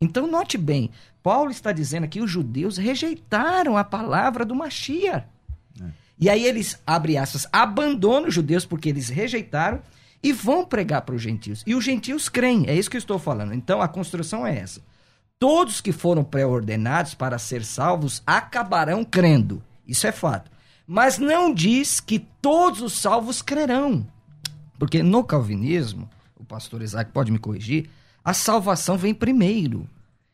Então, 0.00 0.28
note 0.28 0.56
bem, 0.56 0.90
Paulo 1.20 1.50
está 1.50 1.72
dizendo 1.72 2.04
aqui 2.04 2.20
os 2.20 2.30
judeus 2.30 2.76
rejeitaram 2.76 3.76
a 3.76 3.82
palavra 3.82 4.44
do 4.44 4.54
Mashiach. 4.54 5.26
E 6.20 6.28
aí 6.28 6.44
eles, 6.44 6.80
abre 6.86 7.16
aspas, 7.16 7.46
abandonam 7.52 8.28
os 8.28 8.34
judeus 8.34 8.66
porque 8.66 8.88
eles 8.88 9.08
rejeitaram 9.08 9.80
e 10.22 10.32
vão 10.32 10.64
pregar 10.64 11.02
para 11.02 11.14
os 11.14 11.22
gentios. 11.22 11.62
E 11.66 11.74
os 11.74 11.84
gentios 11.84 12.28
creem, 12.28 12.66
é 12.66 12.74
isso 12.74 12.90
que 12.90 12.96
eu 12.96 13.00
estou 13.00 13.18
falando. 13.18 13.54
Então, 13.54 13.80
a 13.80 13.88
construção 13.88 14.46
é 14.46 14.58
essa. 14.58 14.80
Todos 15.38 15.80
que 15.80 15.92
foram 15.92 16.24
pré-ordenados 16.24 17.14
para 17.14 17.38
ser 17.38 17.64
salvos 17.64 18.22
acabarão 18.26 19.04
crendo. 19.04 19.62
Isso 19.86 20.06
é 20.06 20.12
fato. 20.12 20.50
Mas 20.86 21.18
não 21.18 21.54
diz 21.54 22.00
que 22.00 22.18
todos 22.18 22.82
os 22.82 22.94
salvos 22.94 23.40
crerão. 23.40 24.04
Porque 24.78 25.02
no 25.02 25.22
calvinismo, 25.22 26.08
o 26.36 26.44
pastor 26.44 26.82
Isaac 26.82 27.12
pode 27.12 27.30
me 27.30 27.38
corrigir, 27.38 27.88
a 28.24 28.34
salvação 28.34 28.98
vem 28.98 29.14
primeiro. 29.14 29.88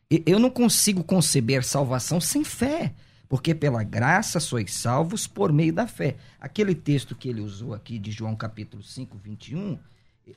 Eu 0.09 0.39
não 0.39 0.49
consigo 0.49 1.03
conceber 1.03 1.63
salvação 1.63 2.19
sem 2.19 2.43
fé. 2.43 2.93
Porque 3.27 3.55
pela 3.55 3.83
graça 3.83 4.39
sois 4.39 4.73
salvos 4.73 5.25
por 5.27 5.51
meio 5.51 5.73
da 5.73 5.87
fé. 5.87 6.15
Aquele 6.39 6.75
texto 6.75 7.15
que 7.15 7.29
ele 7.29 7.41
usou 7.41 7.73
aqui 7.73 7.97
de 7.97 8.11
João 8.11 8.35
capítulo 8.35 8.83
5, 8.83 9.17
21, 9.17 9.79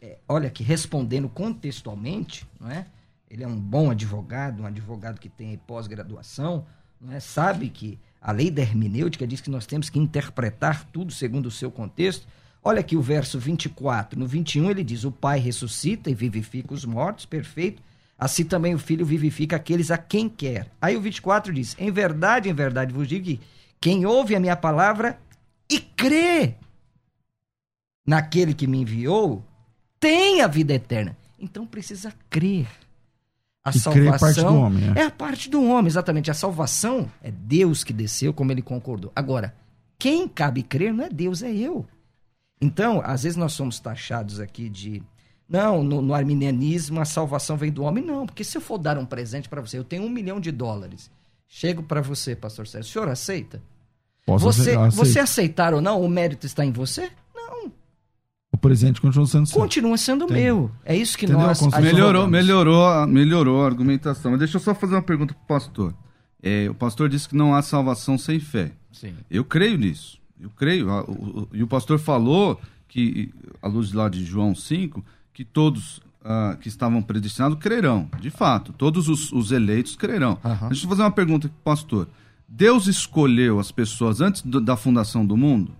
é, 0.01 0.19
olha 0.29 0.51
que 0.51 0.63
respondendo 0.63 1.29
contextualmente, 1.29 2.47
não 2.61 2.71
é? 2.71 2.87
Ele 3.31 3.45
é 3.45 3.47
um 3.47 3.59
bom 3.59 3.91
advogado, 3.91 4.63
um 4.63 4.67
advogado 4.67 5.21
que 5.21 5.29
tem 5.29 5.57
pós-graduação, 5.59 6.67
não 7.01 7.13
é? 7.13 7.21
Sabe 7.21 7.69
que 7.69 7.99
a 8.21 8.33
lei 8.33 8.51
da 8.51 8.63
hermenêutica 8.63 9.27
diz 9.27 9.41
que 9.41 9.51
nós 9.51 9.67
temos 9.67 9.89
que 9.91 9.99
interpretar 9.99 10.85
tudo 10.87 11.13
segundo 11.13 11.47
o 11.47 11.51
seu 11.51 11.71
contexto. 11.71 12.27
Olha 12.63 12.81
aqui 12.81 12.97
o 12.97 13.03
verso 13.03 13.39
24. 13.39 14.19
No 14.19 14.27
21 14.27 14.71
ele 14.71 14.83
diz: 14.83 15.05
O 15.05 15.13
Pai 15.13 15.39
ressuscita 15.39 16.11
e 16.11 16.15
vivifica 16.15 16.75
os 16.75 16.85
mortos, 16.85 17.25
perfeito. 17.25 17.83
Assim 18.19 18.45
também 18.45 18.75
o 18.75 18.79
Filho 18.79 19.07
vivifica 19.07 19.57
aqueles 19.57 19.91
a 19.91 19.97
quem 19.97 20.29
quer. 20.29 20.67
Aí 20.81 20.97
o 20.97 21.01
24 21.01 21.53
diz: 21.53 21.77
Em 21.79 21.91
verdade, 21.91 22.49
em 22.49 22.53
verdade 22.53 22.93
vos 22.93 23.07
digo 23.07 23.25
que 23.25 23.41
quem 23.81 24.05
ouve 24.05 24.35
a 24.35 24.41
minha 24.41 24.57
palavra 24.57 25.19
e 25.71 25.79
crê 25.79 26.55
naquele 28.05 28.55
que 28.55 28.67
me 28.67 28.81
enviou 28.81 29.45
tem 30.01 30.41
a 30.41 30.47
vida 30.47 30.75
eterna. 30.75 31.17
Então 31.39 31.67
precisa 31.67 32.13
crer. 32.29 32.67
A 33.65 33.71
E 33.71 33.81
crer 33.81 34.15
é 34.15 34.19
parte 34.19 34.41
do 34.41 34.55
homem, 34.55 34.85
é. 34.97 35.01
é 35.01 35.05
a 35.05 35.11
parte 35.11 35.51
do 35.51 35.63
homem, 35.63 35.87
exatamente. 35.87 36.31
A 36.31 36.35
salvação 36.35 37.11
é 37.23 37.31
Deus 37.31 37.85
que 37.85 37.93
desceu, 37.93 38.33
como 38.33 38.51
ele 38.51 38.63
concordou. 38.63 39.13
Agora, 39.15 39.55
quem 39.99 40.27
cabe 40.27 40.63
crer 40.63 40.93
não 40.93 41.05
é 41.05 41.09
Deus, 41.09 41.43
é 41.43 41.53
eu. 41.53 41.87
Então, 42.61 43.01
às 43.05 43.23
vezes 43.23 43.37
nós 43.37 43.53
somos 43.53 43.79
taxados 43.79 44.41
aqui 44.41 44.69
de. 44.69 45.03
Não, 45.49 45.83
no, 45.83 46.03
no 46.03 46.13
arminianismo 46.15 47.01
a 47.01 47.05
salvação 47.05 47.57
vem 47.57 47.73
do 47.73 47.83
homem. 47.83 48.05
Não, 48.05 48.27
porque 48.27 48.45
se 48.45 48.57
eu 48.57 48.61
for 48.61 48.77
dar 48.79 48.99
um 48.99 49.07
presente 49.07 49.49
para 49.49 49.61
você, 49.63 49.79
eu 49.79 49.85
tenho 49.85 50.03
um 50.05 50.09
milhão 50.11 50.39
de 50.39 50.51
dólares. 50.53 51.11
Chego 51.49 51.83
para 51.83 52.03
você, 52.03 52.37
pastor 52.37 52.67
Sérgio, 52.67 52.89
o 52.91 52.93
senhor 52.93 53.09
aceita? 53.09 53.63
Posso 54.27 54.45
Você, 54.45 54.61
aceitar? 54.73 54.91
você 54.91 55.19
aceitar 55.21 55.73
ou 55.75 55.81
não, 55.81 56.03
o 56.03 56.09
mérito 56.09 56.45
está 56.45 56.63
em 56.63 56.71
você? 56.71 57.11
Não. 57.35 57.73
O 58.53 58.59
presente 58.59 59.01
continua 59.01 59.27
sendo 59.27 59.47
seu. 59.47 59.59
Continua 59.59 59.97
sendo 59.97 60.31
meu. 60.31 60.71
É 60.85 60.95
isso 60.95 61.17
que 61.17 61.25
Entendeu? 61.25 61.47
nós 61.47 61.63
Melhorou, 61.81 62.27
melhorou, 62.27 62.85
a- 62.85 63.07
melhorou 63.07 63.63
a 63.63 63.67
argumentação. 63.67 64.33
Mas 64.33 64.41
deixa 64.41 64.59
eu 64.59 64.61
só 64.61 64.75
fazer 64.75 64.95
uma 64.97 65.03
pergunta 65.03 65.33
pro 65.33 65.47
pastor. 65.47 65.95
É, 66.43 66.69
o 66.69 66.75
pastor 66.75 67.09
disse 67.09 67.27
que 67.27 67.35
não 67.35 67.55
há 67.55 67.63
salvação 67.63 68.19
sem 68.19 68.39
fé. 68.39 68.73
Sim. 68.93 69.15
Eu 69.31 69.47
creio 69.47 69.79
nisso. 69.79 70.21
Eu 70.39 70.51
creio. 70.51 70.89
E 71.55 71.63
o 71.63 71.67
pastor 71.67 71.99
falou 71.99 72.61
que, 72.87 73.33
à 73.63 73.67
luz 73.69 73.93
lá 73.95 74.11
de 74.11 74.23
João 74.25 74.55
5, 74.55 75.03
que 75.39 75.45
todos 75.45 76.01
ah, 76.25 76.57
que 76.61 76.67
estavam 76.67 77.01
predestinados 77.01 77.57
crerão. 77.61 78.11
De 78.21 78.29
fato, 78.29 78.73
todos 78.73 79.09
os, 79.09 79.31
os 79.33 79.53
eleitos 79.53 79.95
crerão. 79.95 80.37
Aham. 80.45 80.67
Deixa 80.67 80.85
eu 80.85 80.89
fazer 80.91 81.03
uma 81.03 81.13
pergunta 81.13 81.49
pro 81.49 81.57
pastor. 81.63 82.09
Deus 82.49 82.89
escolheu 82.89 83.61
as 83.61 83.71
pessoas 83.71 84.21
antes 84.21 84.43
do- 84.43 84.61
da 84.61 84.77
fundação 84.77 85.25
do 85.25 85.37
mundo? 85.37 85.71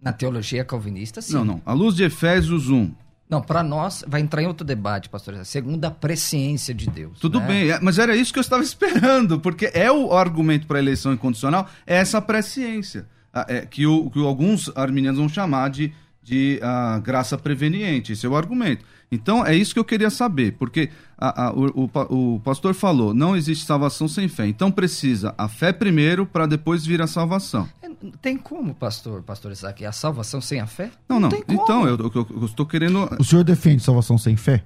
Na 0.00 0.12
teologia 0.12 0.64
calvinista, 0.64 1.22
sim. 1.22 1.32
Não, 1.34 1.44
não. 1.44 1.62
À 1.64 1.72
luz 1.72 1.94
de 1.94 2.02
Efésios 2.02 2.68
1. 2.68 2.92
Não, 3.30 3.40
para 3.40 3.62
nós, 3.62 4.04
vai 4.08 4.20
entrar 4.20 4.42
em 4.42 4.46
outro 4.48 4.66
debate, 4.66 5.08
pastor. 5.08 5.36
Segundo 5.44 5.84
a 5.84 5.90
presciência 5.92 6.74
de 6.74 6.90
Deus. 6.90 7.20
Tudo 7.20 7.38
né? 7.38 7.46
bem, 7.46 7.70
é, 7.70 7.78
mas 7.80 8.00
era 8.00 8.16
isso 8.16 8.32
que 8.32 8.40
eu 8.40 8.42
estava 8.42 8.64
esperando, 8.64 9.38
porque 9.38 9.70
é 9.72 9.92
o 9.92 10.12
argumento 10.12 10.66
para 10.66 10.78
a 10.78 10.82
eleição 10.82 11.12
incondicional, 11.12 11.68
é 11.86 11.94
essa 11.98 12.20
presciência, 12.20 13.06
ah, 13.32 13.46
é, 13.48 13.64
que, 13.64 13.86
o- 13.86 14.10
que 14.10 14.18
alguns 14.18 14.72
arminianos 14.76 15.20
vão 15.20 15.28
chamar 15.28 15.70
de, 15.70 15.92
de 16.22 16.60
ah, 16.62 17.00
graça 17.02 17.36
preveniente. 17.36 18.12
Esse 18.12 18.24
é 18.26 18.28
o 18.28 18.36
argumento. 18.36 18.84
Então, 19.10 19.44
é 19.44 19.54
isso 19.54 19.74
que 19.74 19.78
eu 19.78 19.84
queria 19.84 20.08
saber, 20.08 20.52
porque 20.52 20.88
a, 21.18 21.48
a, 21.48 21.52
o, 21.52 21.84
o, 21.84 22.34
o, 22.34 22.40
pastor 22.40 22.72
falou, 22.72 23.12
não 23.12 23.36
existe 23.36 23.66
salvação 23.66 24.08
sem 24.08 24.26
fé. 24.26 24.46
Então, 24.46 24.70
precisa 24.70 25.34
a 25.36 25.48
fé 25.48 25.70
primeiro 25.70 26.24
para 26.24 26.46
depois 26.46 26.86
vir 26.86 27.02
a 27.02 27.06
salvação. 27.06 27.68
É, 27.82 27.88
tem 28.22 28.38
como, 28.38 28.74
pastor, 28.74 29.22
pastor 29.22 29.52
Isaac, 29.52 29.84
a 29.84 29.92
salvação 29.92 30.40
sem 30.40 30.60
a 30.60 30.66
fé? 30.66 30.90
Não, 31.06 31.20
não. 31.20 31.28
não. 31.28 31.42
Então, 31.46 31.86
eu, 31.86 31.98
eu, 31.98 32.26
eu, 32.30 32.46
estou 32.46 32.64
querendo... 32.64 33.06
O 33.18 33.24
senhor 33.24 33.44
defende 33.44 33.82
salvação 33.82 34.16
sem 34.16 34.34
fé? 34.34 34.64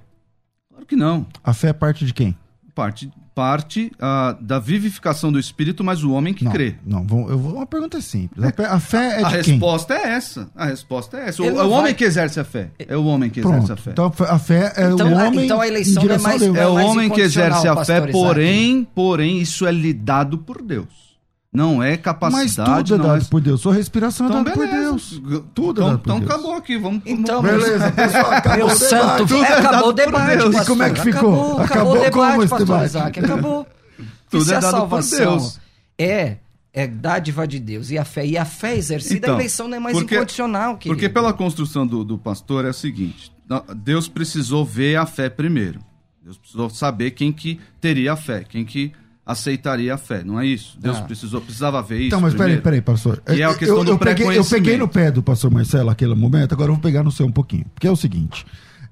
Claro 0.69 0.85
que 0.85 0.95
não. 0.95 1.25
A 1.43 1.53
fé 1.53 1.69
é 1.69 1.73
parte 1.73 2.05
de 2.05 2.13
quem? 2.13 2.37
Parte 2.73 3.11
parte 3.37 3.91
uh, 3.97 4.43
da 4.43 4.57
vivificação 4.57 5.31
do 5.31 5.37
espírito, 5.37 5.83
mas 5.83 6.03
o 6.03 6.11
homem 6.11 6.33
que 6.33 6.43
não, 6.43 6.51
crê. 6.51 6.73
Não, 6.83 7.03
vou, 7.05 7.29
eu 7.29 7.37
vou, 7.37 7.53
uma 7.57 7.67
pergunta 7.67 8.01
simples. 8.01 8.43
A, 8.43 8.73
a 8.73 8.79
fé 8.79 9.13
é 9.13 9.17
de 9.17 9.25
a 9.25 9.43
quem? 9.43 9.53
resposta 9.53 9.93
é 9.93 10.09
essa. 10.09 10.49
A 10.55 10.65
resposta 10.65 11.17
é 11.17 11.29
essa. 11.29 11.43
O, 11.43 11.45
é 11.45 11.51
o 11.51 11.55
vai... 11.55 11.67
homem 11.67 11.93
que 11.93 12.03
exerce 12.03 12.39
a 12.39 12.43
fé. 12.43 12.71
É 12.79 12.97
o 12.97 13.05
homem 13.05 13.29
que 13.29 13.41
Pronto, 13.41 13.57
exerce 13.57 13.73
a 13.73 13.77
fé. 13.77 13.91
Então 13.91 14.11
a 14.27 14.39
fé 14.39 14.73
é 14.75 14.89
então, 14.91 15.13
o 15.13 15.15
homem. 15.15 15.45
Então 15.45 15.61
a 15.61 15.67
eleição 15.67 16.03
não 16.03 16.15
é 16.15 16.17
mais, 16.17 16.41
é, 16.41 16.47
é 16.47 16.67
o 16.67 16.73
homem 16.73 17.11
que 17.11 17.21
exerce 17.21 17.67
a 17.67 17.85
fé, 17.85 18.07
porém, 18.07 18.87
porém 18.95 19.39
isso 19.39 19.67
é 19.67 19.71
lidado 19.71 20.39
por 20.39 20.59
Deus. 20.63 21.06
Não 21.51 21.81
é 21.81 21.97
capacidade. 21.97 22.69
Mas 22.69 22.83
tudo 22.83 22.95
é 22.95 23.07
dado 23.07 23.21
é... 23.21 23.25
por 23.25 23.41
Deus. 23.41 23.61
Sua 23.61 23.73
respiração 23.73 24.27
então, 24.27 24.41
é 24.41 24.43
dada 24.43 24.55
por 24.55 24.67
Deus. 24.67 25.21
Tudo 25.53 25.81
então, 25.81 25.87
é 25.87 25.91
dado 25.91 25.99
por 25.99 26.09
então 26.09 26.19
Deus. 26.19 26.31
acabou 26.31 26.53
aqui. 26.55 26.77
Vamos. 26.77 27.01
Então, 27.05 27.41
beleza, 27.41 27.91
pessoal. 27.93 28.31
Acabou 28.31 28.57
meu 28.57 28.67
o 28.67 28.77
santo, 28.77 29.25
debate. 29.25 29.51
é, 29.51 29.57
acabou 29.57 29.89
o 29.89 29.93
debate. 29.93 30.43
E 30.43 30.65
como 30.65 30.83
é 30.83 30.89
que 30.91 31.01
ficou? 31.01 31.33
Acabou, 31.33 31.61
acabou, 31.61 31.63
acabou 31.63 31.91
o 31.91 32.03
debate, 32.03 32.31
como 32.31 32.43
esse 32.43 32.49
pastor 32.49 32.67
debate? 32.67 32.85
Isaac, 32.85 33.19
acabou. 33.19 33.67
Tudo 34.29 34.51
é 34.51 34.55
a 34.55 34.59
dado 34.59 34.71
salvação 34.71 35.17
por 35.25 35.39
Deus. 35.39 35.59
é 35.97 36.37
é 36.73 36.85
dádiva 36.85 37.47
de 37.47 37.59
Deus 37.59 37.89
e 37.89 37.97
a 37.97 38.05
fé 38.05 38.23
e 38.23 38.37
a 38.37 38.45
fé 38.45 38.75
exercida, 38.75 39.25
então, 39.25 39.33
a 39.33 39.37
eleição 39.39 39.67
não 39.67 39.77
é 39.77 39.79
mais 39.79 39.97
porque, 39.97 40.13
incondicional. 40.13 40.77
Querido. 40.77 40.95
Porque 40.95 41.09
pela 41.09 41.33
construção 41.33 41.87
do, 41.87 42.03
do 42.03 42.19
pastor 42.19 42.65
é 42.65 42.69
o 42.69 42.73
seguinte: 42.73 43.31
Deus 43.77 44.07
precisou 44.07 44.63
ver 44.63 44.95
a 44.95 45.07
fé 45.07 45.27
primeiro. 45.27 45.79
Deus 46.21 46.37
precisou 46.37 46.69
saber 46.69 47.11
quem 47.11 47.31
que 47.31 47.59
teria 47.81 48.13
a 48.13 48.15
fé, 48.15 48.43
quem 48.47 48.63
que 48.63 48.91
aceitaria 49.27 49.93
a 49.93 49.97
fé, 49.97 50.23
não 50.23 50.39
é 50.39 50.45
isso? 50.45 50.77
Deus 50.79 50.97
Ah. 50.97 51.01
precisou, 51.01 51.41
precisava 51.41 51.81
ver 51.83 51.97
isso. 51.97 52.07
Então, 52.07 52.21
mas 52.21 52.33
peraí, 52.33 52.57
primeiro. 52.57 52.63
peraí, 52.63 52.81
pastor. 52.81 53.21
Que 53.21 53.41
é 53.41 53.45
a 53.45 53.53
questão 53.53 53.79
eu, 53.79 53.83
do 53.83 53.91
eu, 53.91 53.99
peguei, 53.99 54.37
eu 54.37 54.45
peguei 54.45 54.77
no 54.77 54.87
pé 54.87 55.11
do 55.11 55.21
pastor 55.21 55.51
Marcelo 55.51 55.89
naquele 55.89 56.15
momento, 56.15 56.53
agora 56.53 56.69
eu 56.69 56.75
vou 56.75 56.81
pegar 56.81 57.03
no 57.03 57.11
seu 57.11 57.25
um 57.25 57.31
pouquinho. 57.31 57.65
Porque 57.73 57.85
é 57.85 57.91
o 57.91 57.95
seguinte: 57.95 58.45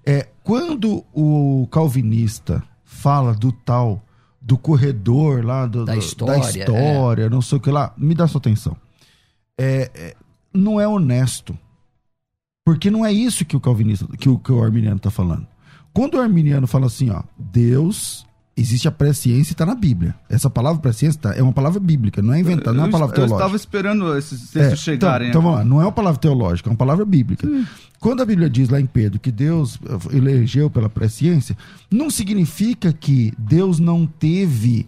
é, 0.05 0.27
quando 0.43 1.05
o 1.13 1.67
calvinista 1.71 2.61
fala 2.83 3.33
do 3.33 3.51
tal 3.51 4.03
do 4.41 4.57
corredor 4.57 5.43
lá 5.43 5.65
do, 5.65 5.85
Da 5.85 5.95
história, 5.95 6.41
da 6.41 6.49
história, 6.49 7.29
não 7.29 7.41
sei 7.41 7.57
o 7.57 7.61
que 7.61 7.71
lá, 7.71 7.93
me 7.97 8.13
dá 8.13 8.27
sua 8.27 8.39
atenção. 8.39 8.75
É, 9.57 9.89
é, 9.95 10.15
não 10.53 10.79
é 10.79 10.87
honesto. 10.87 11.57
Porque 12.63 12.89
não 12.91 13.05
é 13.05 13.11
isso 13.13 13.45
que 13.45 13.55
o 13.55 13.59
calvinista, 13.61 14.07
que 14.17 14.27
o, 14.27 14.37
que 14.39 14.51
o 14.51 14.61
arminiano 14.61 14.97
está 14.97 15.11
falando. 15.11 15.47
Quando 15.93 16.15
o 16.15 16.19
arminiano 16.19 16.67
fala 16.67 16.87
assim, 16.87 17.09
ó, 17.11 17.21
Deus, 17.37 18.25
existe 18.57 18.87
a 18.87 18.91
presciência 18.91 19.51
e 19.51 19.53
está 19.53 19.65
na 19.65 19.75
Bíblia. 19.75 20.15
Essa 20.29 20.49
palavra 20.49 20.81
presciência 20.81 21.19
tá- 21.19 21.35
é 21.35 21.41
uma 21.43 21.51
palavra 21.51 21.79
bíblica, 21.79 22.21
não 22.21 22.33
é 22.33 22.39
inventada, 22.39 22.73
não 22.73 22.83
é 22.83 22.85
uma 22.87 22.91
palavra 22.91 23.13
eu, 23.13 23.15
teológica. 23.15 23.35
Eu 23.35 23.39
estava 23.45 23.55
esperando 23.57 24.17
esses 24.17 24.55
É, 24.55 24.59
textos 24.61 24.79
chegarem. 24.81 25.29
Então, 25.29 25.41
então 25.41 25.51
vamos 25.51 25.57
lá, 25.59 25.65
não 25.65 25.81
é 25.81 25.85
uma 25.85 25.91
palavra 25.91 26.19
teológica, 26.19 26.69
é 26.69 26.71
uma 26.71 26.77
palavra 26.77 27.03
bíblica. 27.05 27.47
Quando 27.99 28.21
a 28.21 28.25
Bíblia 28.25 28.49
diz 28.49 28.69
lá 28.69 28.79
em 28.79 28.85
Pedro 28.85 29.19
que 29.19 29.31
Deus 29.31 29.77
elegeu 30.11 30.69
pela 30.69 30.87
presciência, 30.89 31.57
não 31.91 32.09
significa 32.09 32.93
que 32.93 33.33
Deus 33.37 33.79
não 33.79 34.05
teve. 34.05 34.87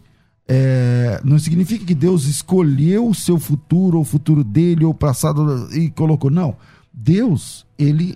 eh, 0.49 1.19
não 1.25 1.37
significa 1.37 1.83
que 1.83 1.93
Deus 1.93 2.23
escolheu 2.25 3.05
o 3.09 3.13
seu 3.13 3.37
futuro, 3.37 3.97
ou 3.97 4.03
o 4.03 4.05
futuro 4.05 4.45
dele, 4.45 4.85
ou 4.85 4.91
o 4.91 4.95
passado 4.95 5.67
e 5.75 5.89
colocou. 5.89 6.31
Não. 6.31 6.55
Deus, 6.93 7.65
ele, 7.77 8.15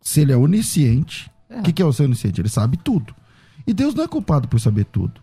se 0.00 0.22
ele 0.22 0.32
é 0.32 0.36
onisciente, 0.36 1.30
o 1.50 1.60
que, 1.62 1.72
que 1.74 1.82
é 1.82 1.84
o 1.84 1.92
ser 1.92 2.04
onisciente? 2.04 2.40
Ele 2.40 2.48
sabe 2.48 2.78
tudo. 2.78 3.14
E 3.68 3.72
Deus 3.74 3.94
não 3.94 4.02
é 4.04 4.08
culpado 4.08 4.48
por 4.48 4.58
saber 4.58 4.84
tudo. 4.86 5.20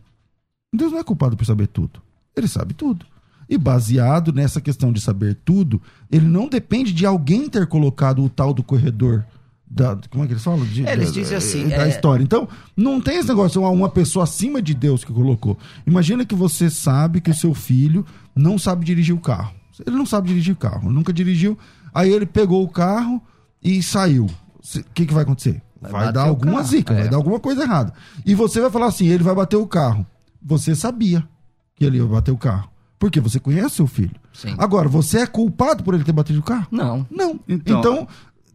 Deus 0.73 0.91
não 0.91 0.99
é 0.99 1.03
culpado 1.03 1.35
por 1.35 1.45
saber 1.45 1.67
tudo. 1.67 2.01
Ele 2.37 2.47
sabe 2.47 2.73
tudo. 2.73 3.05
E 3.49 3.57
baseado 3.57 4.31
nessa 4.31 4.61
questão 4.61 4.91
de 4.93 5.01
saber 5.01 5.35
tudo, 5.43 5.81
ele 6.11 6.25
não 6.27 6.47
depende 6.47 6.93
de 6.93 7.05
alguém 7.05 7.49
ter 7.49 7.65
colocado 7.67 8.23
o 8.23 8.29
tal 8.29 8.53
do 8.53 8.63
corredor. 8.63 9.25
Da, 9.67 9.97
como 10.11 10.23
é 10.23 10.27
que 10.27 10.33
eles 10.33 10.43
falam? 10.43 10.63
De- 10.65 10.85
É, 10.85 10.93
eles 10.93 11.07
da- 11.07 11.13
dizem 11.13 11.37
assim, 11.37 11.67
Da 11.69 11.87
é- 11.87 11.89
história. 11.89 12.23
Então, 12.23 12.47
não 12.77 13.01
tem 13.01 13.17
esse 13.17 13.27
negócio, 13.27 13.59
uma, 13.61 13.69
uma 13.69 13.89
pessoa 13.89 14.23
acima 14.23 14.61
de 14.61 14.73
Deus 14.75 15.03
que 15.03 15.11
colocou. 15.11 15.57
Imagina 15.87 16.23
que 16.23 16.35
você 16.35 16.69
sabe 16.69 17.19
que 17.19 17.31
o 17.31 17.35
seu 17.35 17.53
filho 17.53 18.05
não 18.35 18.57
sabe 18.59 18.85
dirigir 18.85 19.15
o 19.15 19.19
carro. 19.19 19.53
Ele 19.85 19.95
não 19.95 20.05
sabe 20.05 20.27
dirigir 20.27 20.53
o 20.53 20.57
carro, 20.57 20.91
nunca 20.91 21.11
dirigiu. 21.11 21.57
Aí 21.93 22.11
ele 22.11 22.25
pegou 22.27 22.63
o 22.63 22.69
carro 22.69 23.21
e 23.61 23.81
saiu. 23.81 24.25
O 24.27 24.83
que, 24.93 25.05
que 25.05 25.13
vai 25.13 25.23
acontecer? 25.23 25.61
Vai 25.81 26.11
dar 26.11 26.23
alguma 26.23 26.53
carro, 26.57 26.63
zica, 26.67 26.93
é. 26.93 27.01
vai 27.01 27.09
dar 27.09 27.17
alguma 27.17 27.39
coisa 27.39 27.63
errada. 27.63 27.93
E 28.25 28.33
você 28.33 28.59
vai 28.61 28.69
falar 28.71 28.87
assim: 28.87 29.07
ele 29.07 29.23
vai 29.23 29.35
bater 29.35 29.57
o 29.57 29.67
carro. 29.67 30.05
Você 30.41 30.75
sabia 30.75 31.27
que 31.75 31.83
ele 31.85 31.97
ia 31.97 32.05
bater 32.05 32.31
o 32.31 32.37
carro. 32.37 32.69
Porque 32.97 33.19
você 33.19 33.39
conhece 33.39 33.75
seu 33.75 33.87
filho. 33.87 34.15
Sim. 34.33 34.55
Agora, 34.57 34.87
você 34.87 35.19
é 35.19 35.27
culpado 35.27 35.83
por 35.83 35.93
ele 35.93 36.03
ter 36.03 36.11
batido 36.13 36.39
o 36.39 36.43
carro? 36.43 36.67
Não. 36.71 37.05
Não. 37.11 37.39
Então- 37.47 37.79
Então, 37.79 38.07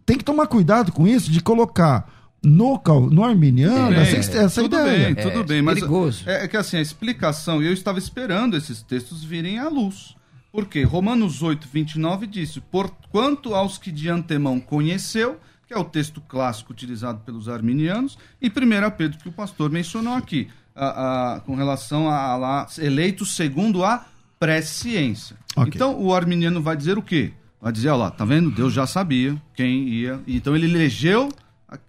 tem 0.07 0.17
que 0.17 0.25
tomar 0.25 0.47
cuidado 0.47 0.91
com 0.93 1.07
isso 1.07 1.31
de 1.31 1.41
colocar 1.41 2.09
no, 2.43 2.81
no 3.11 3.23
arminiano 3.23 3.91
Bem, 3.91 3.99
essa, 4.01 4.39
essa 4.39 4.63
tudo 4.63 4.77
ideia. 4.77 5.15
bem, 5.15 5.15
tudo 5.15 5.41
É, 5.41 5.45
bem, 5.45 5.63
mas 5.63 5.75
perigoso. 5.75 6.23
é, 6.27 6.45
é 6.45 6.49
que 6.49 6.57
assim, 6.57 6.79
a 6.79 6.81
explicação, 6.81 7.63
eu 7.63 7.73
estava 7.73 7.99
esperando 7.99 8.57
esses 8.57 8.83
textos 8.83 9.23
virem 9.23 9.59
à 9.59 9.69
luz. 9.69 10.17
Porque 10.51 10.83
Romanos 10.83 11.43
8, 11.43 11.69
29 11.71 12.27
disse, 12.27 12.61
porquanto 12.61 13.55
aos 13.55 13.77
que 13.79 13.93
de 13.93 14.09
antemão 14.09 14.59
conheceu, 14.59 15.39
que 15.71 15.75
é 15.75 15.79
o 15.79 15.85
texto 15.85 16.21
clássico 16.23 16.73
utilizado 16.73 17.21
pelos 17.21 17.49
arminianos, 17.49 18.19
e 18.43 18.49
1 18.51 18.91
Pedro, 18.91 19.19
que 19.19 19.29
o 19.29 19.33
pastor 19.33 19.71
mencionou 19.71 20.15
aqui, 20.15 20.49
a- 20.75 21.35
a- 21.37 21.41
com 21.43 21.55
relação 21.55 22.11
a, 22.11 22.35
lá, 22.37 22.67
eleitos 22.77 23.37
segundo 23.37 23.85
a 23.85 24.05
presciência. 24.37 25.37
Ok. 25.55 25.71
Então, 25.73 25.97
o 26.03 26.13
arminiano 26.13 26.61
vai 26.61 26.77
dizer 26.77 26.99
o 26.99 27.03
quê? 27.03 27.33
Vai 27.63 27.71
dizer, 27.71 27.89
olha 27.91 27.99
lá, 27.99 28.11
tá 28.11 28.25
vendo? 28.25 28.51
Deus 28.51 28.73
já 28.73 28.85
sabia 28.85 29.41
quem 29.55 29.85
ia. 29.89 30.19
Então 30.27 30.57
ele 30.57 30.67
elegeu 30.67 31.29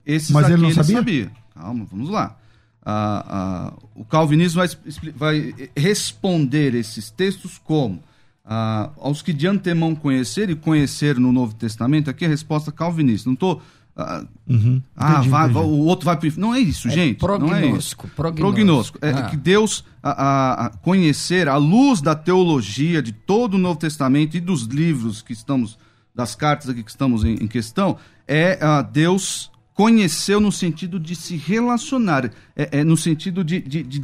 esses 0.05 0.29
Mas 0.29 0.43
aqui, 0.45 0.53
ele 0.53 0.61
não 0.61 0.71
sabia? 0.71 0.95
sabia. 0.97 1.31
Calma, 1.55 1.87
vamos 1.89 2.09
lá. 2.11 2.37
Ah, 2.85 3.25
ah, 3.27 3.73
o 3.95 4.05
calvinismo 4.05 4.61
vai, 4.61 4.69
vai 5.15 5.69
responder 5.75 6.75
esses 6.75 7.09
textos 7.09 7.57
como? 7.57 8.03
Ah, 8.43 8.89
aos 8.99 9.21
que 9.21 9.31
de 9.33 9.45
antemão 9.47 9.93
conhecer 9.95 10.49
e 10.49 10.55
conhecer 10.55 11.19
no 11.19 11.31
Novo 11.31 11.53
Testamento, 11.53 12.09
aqui 12.09 12.25
é 12.25 12.27
a 12.27 12.31
resposta 12.31 12.71
calvinista. 12.71 13.29
Não 13.29 13.33
estou. 13.35 13.61
ah, 13.95 14.23
Uhum. 14.47 14.81
ah, 14.95 15.11
Entendi, 15.13 15.29
vai- 15.29 15.49
entendi. 15.49 15.59
o 15.65 15.79
outro 15.85 16.05
vai. 16.05 16.17
Não 16.37 16.55
é 16.55 16.59
isso, 16.59 16.89
gente. 16.89 17.21
não 17.21 17.35
é 17.35 17.37
prognóstico, 17.37 18.07
prognóstico. 18.09 18.41
Prognóstico. 18.53 18.99
É 19.01 19.11
Ah. 19.11 19.21
que 19.29 19.37
Deus 19.37 19.83
a, 20.01 20.11
a- 20.11 20.65
a 20.65 20.69
conhecer 20.69 21.47
à 21.47 21.57
luz 21.57 22.01
da 22.01 22.15
teologia 22.15 23.01
de 23.01 23.11
todo 23.11 23.55
o 23.55 23.57
Novo 23.59 23.77
Testamento 23.79 24.35
e 24.35 24.39
dos 24.39 24.63
livros 24.63 25.21
que 25.21 25.33
estamos, 25.33 25.77
das 26.15 26.33
cartas 26.35 26.69
aqui 26.69 26.81
que 26.83 26.89
estamos 26.89 27.23
em, 27.23 27.33
em 27.35 27.47
questão, 27.47 27.97
é 28.27 28.57
ah, 28.61 28.81
Deus 28.81 29.51
conheceu 29.73 30.39
no 30.39 30.51
sentido 30.51 30.99
de 30.99 31.15
se 31.15 31.35
relacionar, 31.37 32.29
é, 32.55 32.79
é 32.79 32.83
no 32.83 32.95
sentido 32.97 33.43
de, 33.43 33.59
de, 33.61 33.83
de, 33.83 33.99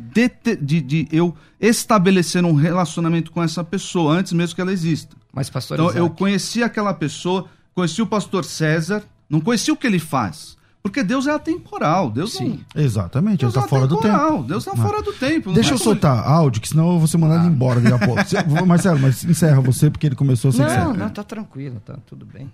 de- 0.61 0.81
de 0.81 1.07
eu 1.11 1.35
estabelecer 1.59 2.43
um 2.45 2.53
relacionamento 2.53 3.31
com 3.31 3.43
essa 3.43 3.63
pessoa 3.63 4.13
antes 4.13 4.33
mesmo 4.33 4.55
que 4.55 4.61
ela 4.61 4.71
exista. 4.71 5.15
Mas, 5.33 5.49
pastor 5.49 5.75
Então, 5.75 5.87
Isaac, 5.87 5.99
eu 5.99 6.09
conheci 6.09 6.63
aquela 6.63 6.93
pessoa, 6.93 7.45
conheci 7.75 8.01
o 8.01 8.07
pastor 8.07 8.43
César, 8.45 9.03
não 9.29 9.39
conheci 9.41 9.71
o 9.71 9.75
que 9.75 9.85
ele 9.85 9.99
faz. 9.99 10.55
Porque 10.81 11.03
Deus 11.03 11.27
é 11.27 11.31
atemporal. 11.31 12.09
Deus 12.09 12.31
Sim. 12.33 12.61
Exatamente, 12.73 13.43
ele 13.43 13.51
Deus 13.51 13.55
está 13.55 13.67
fora 13.67 13.85
do 13.85 13.97
tempo. 13.99 14.43
Deus 14.43 14.65
está 14.65 14.71
Ah. 14.81 14.85
fora 14.87 15.01
do 15.01 15.11
tempo. 15.11 15.49
não 15.49 15.53
Deixa 15.55 15.71
eu 15.73 15.77
como- 15.77 15.83
soltar 15.83 16.25
áudio, 16.25 16.61
que 16.61 16.69
senão 16.69 16.93
eu 16.93 16.97
vou 16.99 17.07
ser 17.09 17.17
mandado 17.17 17.45
embora 17.45 17.81
daqui 17.81 18.03
a 18.03 18.07
pouco. 18.07 18.21
Marcelo, 18.65 18.97
mas 18.99 19.21
encerra 19.25 19.59
você, 19.59 19.89
porque 19.91 20.07
ele 20.07 20.15
começou 20.15 20.47
assim. 20.49 20.59
Não, 20.59 20.93
não, 20.93 21.09
tá 21.09 21.23
tranquilo, 21.23 21.81
tá 21.85 21.97
tudo 22.05 22.25
bem. 22.25 22.49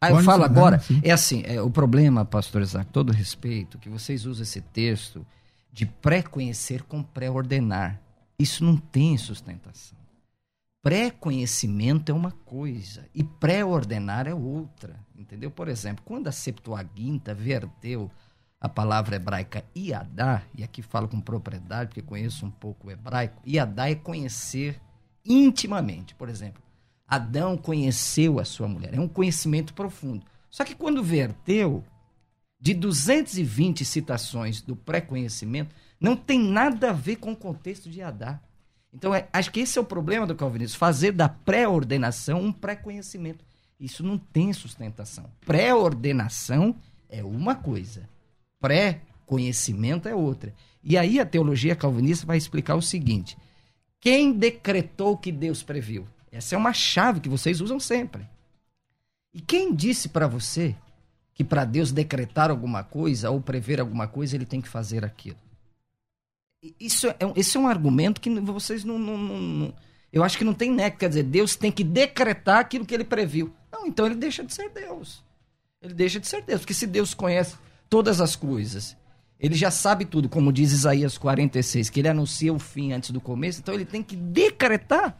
Aí 0.00 0.10
eu 0.10 0.16
Pode 0.16 0.26
falo 0.26 0.44
agora, 0.44 0.78
sim. 0.78 1.00
é 1.02 1.10
assim, 1.10 1.42
é, 1.46 1.60
o 1.60 1.70
problema, 1.70 2.24
pastor 2.24 2.62
Isaac, 2.62 2.90
todo 2.92 3.12
respeito, 3.12 3.78
que 3.78 3.88
vocês 3.88 4.26
usam 4.26 4.42
esse 4.42 4.60
texto 4.60 5.26
de 5.72 5.86
pré-conhecer 5.86 6.82
com 6.82 7.02
pré-ordenar. 7.02 8.00
Isso 8.38 8.64
não 8.64 8.76
tem 8.76 9.16
sustentação. 9.16 9.96
Pré-conhecimento 10.82 12.12
é 12.12 12.14
uma 12.14 12.30
coisa 12.30 13.06
e 13.14 13.24
pré-ordenar 13.24 14.28
é 14.28 14.34
outra, 14.34 15.00
entendeu? 15.16 15.50
Por 15.50 15.68
exemplo, 15.68 16.04
quando 16.04 16.28
a 16.28 16.32
Septuaginta 16.32 17.34
verteu 17.34 18.10
a 18.60 18.68
palavra 18.68 19.16
hebraica 19.16 19.64
Iadá, 19.74 20.42
e 20.54 20.62
aqui 20.62 20.82
falo 20.82 21.08
com 21.08 21.20
propriedade, 21.20 21.88
porque 21.88 22.02
conheço 22.02 22.46
um 22.46 22.50
pouco 22.50 22.88
o 22.88 22.90
hebraico, 22.90 23.42
Iadá 23.46 23.90
é 23.90 23.94
conhecer 23.94 24.80
intimamente. 25.24 26.14
Por 26.14 26.28
exemplo, 26.28 26.62
Adão 27.06 27.56
conheceu 27.56 28.38
a 28.38 28.44
sua 28.44 28.68
mulher. 28.68 28.94
É 28.94 29.00
um 29.00 29.08
conhecimento 29.08 29.72
profundo. 29.74 30.24
Só 30.50 30.64
que 30.64 30.74
quando 30.74 31.02
verteu, 31.02 31.84
de 32.60 32.74
220 32.74 33.84
citações 33.84 34.60
do 34.60 34.74
pré-conhecimento, 34.74 35.74
não 36.00 36.16
tem 36.16 36.38
nada 36.38 36.90
a 36.90 36.92
ver 36.92 37.16
com 37.16 37.32
o 37.32 37.36
contexto 37.36 37.88
de 37.88 38.02
Adá. 38.02 38.40
Então, 38.92 39.14
é- 39.14 39.28
acho 39.32 39.50
que 39.50 39.60
esse 39.60 39.78
é 39.78 39.80
o 39.80 39.84
problema 39.84 40.26
do 40.26 40.34
calvinismo, 40.34 40.78
fazer 40.78 41.12
da 41.12 41.28
pré-ordenação 41.28 42.40
um 42.40 42.52
pré-conhecimento. 42.52 43.44
Isso 43.78 44.02
não 44.02 44.16
tem 44.16 44.52
sustentação. 44.52 45.30
Pré-ordenação 45.44 46.74
é 47.08 47.22
uma 47.22 47.54
coisa, 47.54 48.08
pré-conhecimento 48.58 50.08
é 50.08 50.14
outra. 50.14 50.54
E 50.82 50.96
aí 50.96 51.20
a 51.20 51.26
teologia 51.26 51.76
calvinista 51.76 52.26
vai 52.26 52.38
explicar 52.38 52.74
o 52.74 52.82
seguinte: 52.82 53.36
quem 54.00 54.32
decretou 54.32 55.16
que 55.16 55.30
Deus 55.30 55.62
previu? 55.62 56.06
Essa 56.36 56.54
é 56.54 56.58
uma 56.58 56.72
chave 56.72 57.20
que 57.20 57.28
vocês 57.28 57.60
usam 57.60 57.80
sempre. 57.80 58.28
E 59.32 59.40
quem 59.40 59.74
disse 59.74 60.08
para 60.08 60.26
você 60.26 60.74
que 61.34 61.44
para 61.44 61.64
Deus 61.64 61.92
decretar 61.92 62.50
alguma 62.50 62.82
coisa 62.82 63.30
ou 63.30 63.40
prever 63.40 63.80
alguma 63.80 64.08
coisa, 64.08 64.34
ele 64.34 64.46
tem 64.46 64.60
que 64.60 64.68
fazer 64.68 65.04
aquilo? 65.04 65.38
Isso 66.80 67.08
é, 67.08 67.16
esse 67.36 67.56
é 67.56 67.60
um 67.60 67.68
argumento 67.68 68.20
que 68.20 68.30
vocês 68.40 68.82
não, 68.84 68.98
não, 68.98 69.18
não, 69.18 69.40
não 69.40 69.74
eu 70.12 70.24
acho 70.24 70.38
que 70.38 70.44
não 70.44 70.54
tem 70.54 70.72
nexo. 70.72 70.98
Quer 70.98 71.08
dizer, 71.10 71.22
Deus 71.24 71.56
tem 71.56 71.70
que 71.70 71.84
decretar 71.84 72.58
aquilo 72.58 72.86
que 72.86 72.94
ele 72.94 73.04
previu. 73.04 73.52
Não, 73.70 73.86
então 73.86 74.06
ele 74.06 74.14
deixa 74.14 74.42
de 74.42 74.54
ser 74.54 74.70
Deus. 74.70 75.22
Ele 75.82 75.92
deixa 75.92 76.18
de 76.18 76.26
ser 76.26 76.42
Deus. 76.42 76.60
Porque 76.60 76.74
se 76.74 76.86
Deus 76.86 77.12
conhece 77.12 77.56
todas 77.90 78.20
as 78.20 78.34
coisas, 78.34 78.96
ele 79.38 79.54
já 79.54 79.70
sabe 79.70 80.04
tudo, 80.06 80.28
como 80.28 80.52
diz 80.52 80.72
Isaías 80.72 81.18
46, 81.18 81.90
que 81.90 82.00
ele 82.00 82.08
anuncia 82.08 82.52
o 82.52 82.58
fim 82.58 82.92
antes 82.92 83.10
do 83.10 83.20
começo, 83.20 83.60
então 83.60 83.74
ele 83.74 83.84
tem 83.84 84.02
que 84.02 84.16
decretar. 84.16 85.16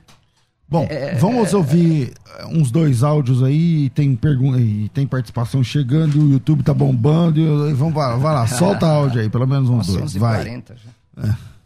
Bom, 0.68 0.86
é, 0.90 1.14
vamos 1.14 1.52
é, 1.52 1.56
ouvir 1.56 2.12
é, 2.38 2.46
uns 2.46 2.72
dois 2.72 3.04
áudios 3.04 3.42
aí, 3.42 3.88
tem 3.90 4.16
pergunta 4.16 4.58
e 4.58 4.88
tem 4.88 5.06
participação 5.06 5.62
chegando, 5.62 6.20
o 6.20 6.32
YouTube 6.32 6.64
tá 6.64 6.74
bombando, 6.74 7.38
e, 7.38 7.72
vamos 7.72 7.94
vai, 7.94 8.18
vai 8.18 8.34
lá, 8.34 8.46
solta 8.48 8.84
áudio 8.86 9.20
aí, 9.20 9.28
pelo 9.28 9.46
menos 9.46 9.70
uns 9.70 9.88
Nossa, 9.88 9.98
dois, 9.98 10.14
vai. 10.16 10.42
40 10.42 10.74
já. 10.74 11.28
É. 11.28 11.56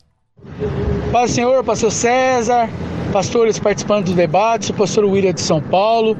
Paz 1.10 1.30
Senhor, 1.30 1.64
pastor 1.64 1.90
César, 1.90 2.68
pastores 3.10 3.58
participando 3.58 4.06
do 4.06 4.12
debate, 4.14 4.70
o 4.70 4.74
pastor 4.74 5.04
William 5.04 5.32
de 5.32 5.40
São 5.40 5.60
Paulo. 5.60 6.16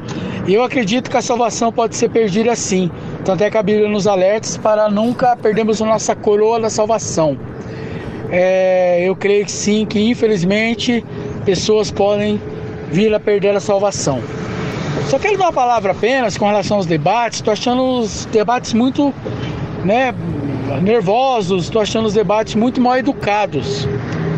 E 0.46 0.54
eu 0.54 0.64
acredito 0.64 1.10
que 1.10 1.16
a 1.16 1.22
salvação 1.22 1.72
pode 1.72 1.96
ser 1.96 2.10
perdida 2.10 2.54
sim. 2.56 2.90
Tanto 3.24 3.44
é 3.44 3.50
que 3.50 3.56
a 3.56 3.62
Bíblia 3.62 3.88
nos 3.88 4.06
alerta 4.06 4.58
para 4.58 4.90
nunca 4.90 5.36
perdermos 5.36 5.80
a 5.80 5.86
nossa 5.86 6.16
coroa 6.16 6.58
da 6.60 6.68
salvação. 6.68 7.38
É, 8.30 9.08
eu 9.08 9.14
creio 9.16 9.44
que 9.44 9.52
sim, 9.52 9.86
que 9.86 10.00
infelizmente 10.00 11.04
pessoas 11.44 11.90
podem 11.90 12.40
vir 12.90 13.14
a 13.14 13.20
perder 13.20 13.54
a 13.54 13.60
salvação. 13.60 14.20
Só 15.08 15.18
quero 15.18 15.38
dar 15.38 15.46
uma 15.46 15.52
palavra 15.52 15.92
apenas 15.92 16.36
com 16.36 16.46
relação 16.46 16.76
aos 16.76 16.86
debates. 16.86 17.38
Estou 17.38 17.52
achando 17.52 17.82
os 18.00 18.26
debates 18.26 18.72
muito 18.72 19.14
né, 19.84 20.14
nervosos, 20.82 21.64
estou 21.64 21.82
achando 21.82 22.06
os 22.06 22.14
debates 22.14 22.54
muito 22.54 22.80
mal 22.80 22.96
educados. 22.96 23.86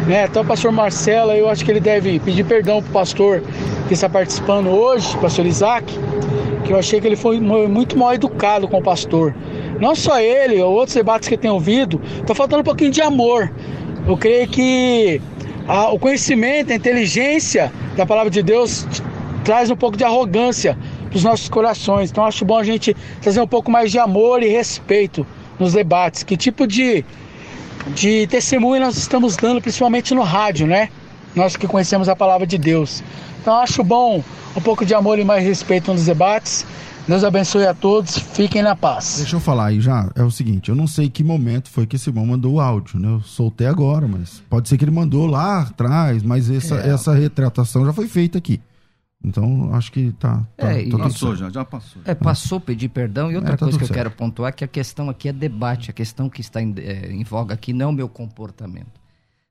Né? 0.07 0.25
Então 0.25 0.43
o 0.43 0.47
pastor 0.47 0.73
Marcelo, 0.73 1.33
eu 1.33 1.49
acho 1.49 1.65
que 1.65 1.71
ele 1.71 1.81
deve 1.81 2.19
pedir 2.21 2.45
perdão 2.45 2.83
para 2.83 2.91
o 2.91 2.93
pastor 2.93 3.43
que 3.89 3.95
está 3.95 4.09
participando 4.09 4.69
hoje, 4.69 5.17
pastor 5.19 5.47
Isaac, 5.47 5.93
que 6.65 6.73
eu 6.73 6.79
achei 6.79 7.01
que 7.01 7.07
ele 7.07 7.17
foi 7.17 7.41
muito 7.41 7.99
mal 7.99 8.15
educado 8.15 8.67
com 8.69 8.79
o 8.79 8.83
pastor. 8.83 9.35
Não 9.81 9.95
só 9.95 10.21
ele, 10.21 10.61
outros 10.63 10.95
debates 10.95 11.29
que 11.29 11.35
eu 11.35 11.39
tenho 11.39 11.55
ouvido, 11.55 12.01
está 12.21 12.35
faltando 12.35 12.61
um 12.61 12.65
pouquinho 12.65 12.91
de 12.91 13.03
amor. 13.03 13.51
Eu 14.07 14.17
creio 14.17 14.49
que 14.49 15.21
a, 15.67 15.91
o 15.91 15.99
conhecimento, 15.99 16.73
a 16.73 16.75
inteligência 16.75 17.73
da 17.97 18.05
palavra 18.07 18.31
de 18.31 18.43
Deus 18.43 18.87
traz 19.45 19.71
um 19.71 19.77
pouco 19.77 19.97
de 19.97 20.05
arrogância 20.05 20.77
para 21.09 21.17
os 21.17 21.25
nossos 21.25 21.49
corações. 21.49 22.11
Então 22.11 22.25
acho 22.25 22.45
bom 22.45 22.59
a 22.59 22.65
gente 22.65 22.97
trazer 23.21 23.41
um 23.41 23.47
pouco 23.47 23.71
mais 23.71 23.91
de 23.91 23.99
amor 23.99 24.43
e 24.43 24.49
respeito 24.49 25.27
nos 25.59 25.73
debates. 25.73 26.23
Que 26.23 26.37
tipo 26.37 26.67
de, 26.67 27.05
de 27.95 28.27
testemunho 28.27 28.81
nós 28.81 28.97
estamos 28.97 29.37
dando, 29.37 29.61
principalmente 29.61 30.15
no 30.15 30.23
rádio, 30.23 30.67
né? 30.67 30.89
Nós 31.35 31.57
que 31.57 31.67
conhecemos 31.67 32.09
a 32.09 32.17
palavra 32.17 32.47
de 32.47 32.59
Deus. 32.59 33.03
Então 33.41 33.55
acho 33.59 33.83
bom 33.83 34.23
um 34.57 34.61
pouco 34.61 34.85
de 34.85 34.95
amor 34.95 35.19
e 35.19 35.25
mais 35.25 35.45
respeito 35.45 35.93
nos 35.93 36.07
debates. 36.07 36.67
Deus 37.07 37.25
abençoe 37.25 37.67
a 37.67 37.75
todos, 37.75 38.17
fiquem 38.17 38.63
na 38.63 38.77
paz. 38.77 39.17
Deixa 39.17 39.35
eu 39.35 39.41
falar 39.41 39.67
aí 39.67 39.81
já, 39.81 40.09
é 40.15 40.23
o 40.23 40.31
seguinte, 40.31 40.69
eu 40.69 40.77
não 40.77 40.87
sei 40.87 41.11
que 41.11 41.25
momento 41.25 41.69
foi 41.69 41.85
que 41.85 41.97
esse 41.97 42.09
irmão 42.09 42.25
mandou 42.25 42.55
o 42.55 42.61
áudio, 42.61 42.97
né? 43.01 43.09
Eu 43.09 43.21
soltei 43.23 43.67
agora, 43.67 44.07
mas 44.07 44.41
pode 44.49 44.69
ser 44.69 44.79
que 44.79 44.85
ele 44.85 44.93
mandou 44.93 45.27
lá 45.27 45.63
atrás, 45.63 46.23
mas 46.23 46.49
essa, 46.49 46.77
é. 46.77 46.91
essa 46.91 47.13
retratação 47.13 47.85
já 47.85 47.93
foi 47.93 48.07
feita 48.07 48.39
aqui. 48.39 48.61
Então, 49.25 49.73
acho 49.75 49.91
que 49.93 50.13
tá. 50.13 50.43
tá 50.57 50.73
é, 50.73 50.89
tá 50.89 50.99
passou 50.99 51.37
já, 51.37 51.49
já 51.49 51.65
passou. 51.65 52.03
É, 52.05 52.15
passou 52.15 52.61
pedir 52.61 52.89
perdão. 52.89 53.31
E 53.31 53.37
outra 53.37 53.55
é, 53.55 53.57
tá 53.57 53.65
coisa 53.65 53.79
que 53.79 53.85
certo. 53.85 53.99
eu 53.99 54.05
quero 54.05 54.11
pontuar 54.11 54.49
é 54.49 54.53
que 54.53 54.65
a 54.65 54.69
questão 54.69 55.09
aqui 55.09 55.29
é 55.29 55.33
debate. 55.33 55.91
A 55.91 55.95
questão 55.95 56.29
que 56.29 56.41
está 56.41 56.61
em, 56.61 56.75
é, 56.79 57.13
em 57.13 57.23
voga 57.23 57.55
aqui 57.55 57.73
não 57.73 57.87
é 57.87 57.89
o 57.89 57.93
meu 57.93 58.09
comportamento. 58.09 59.02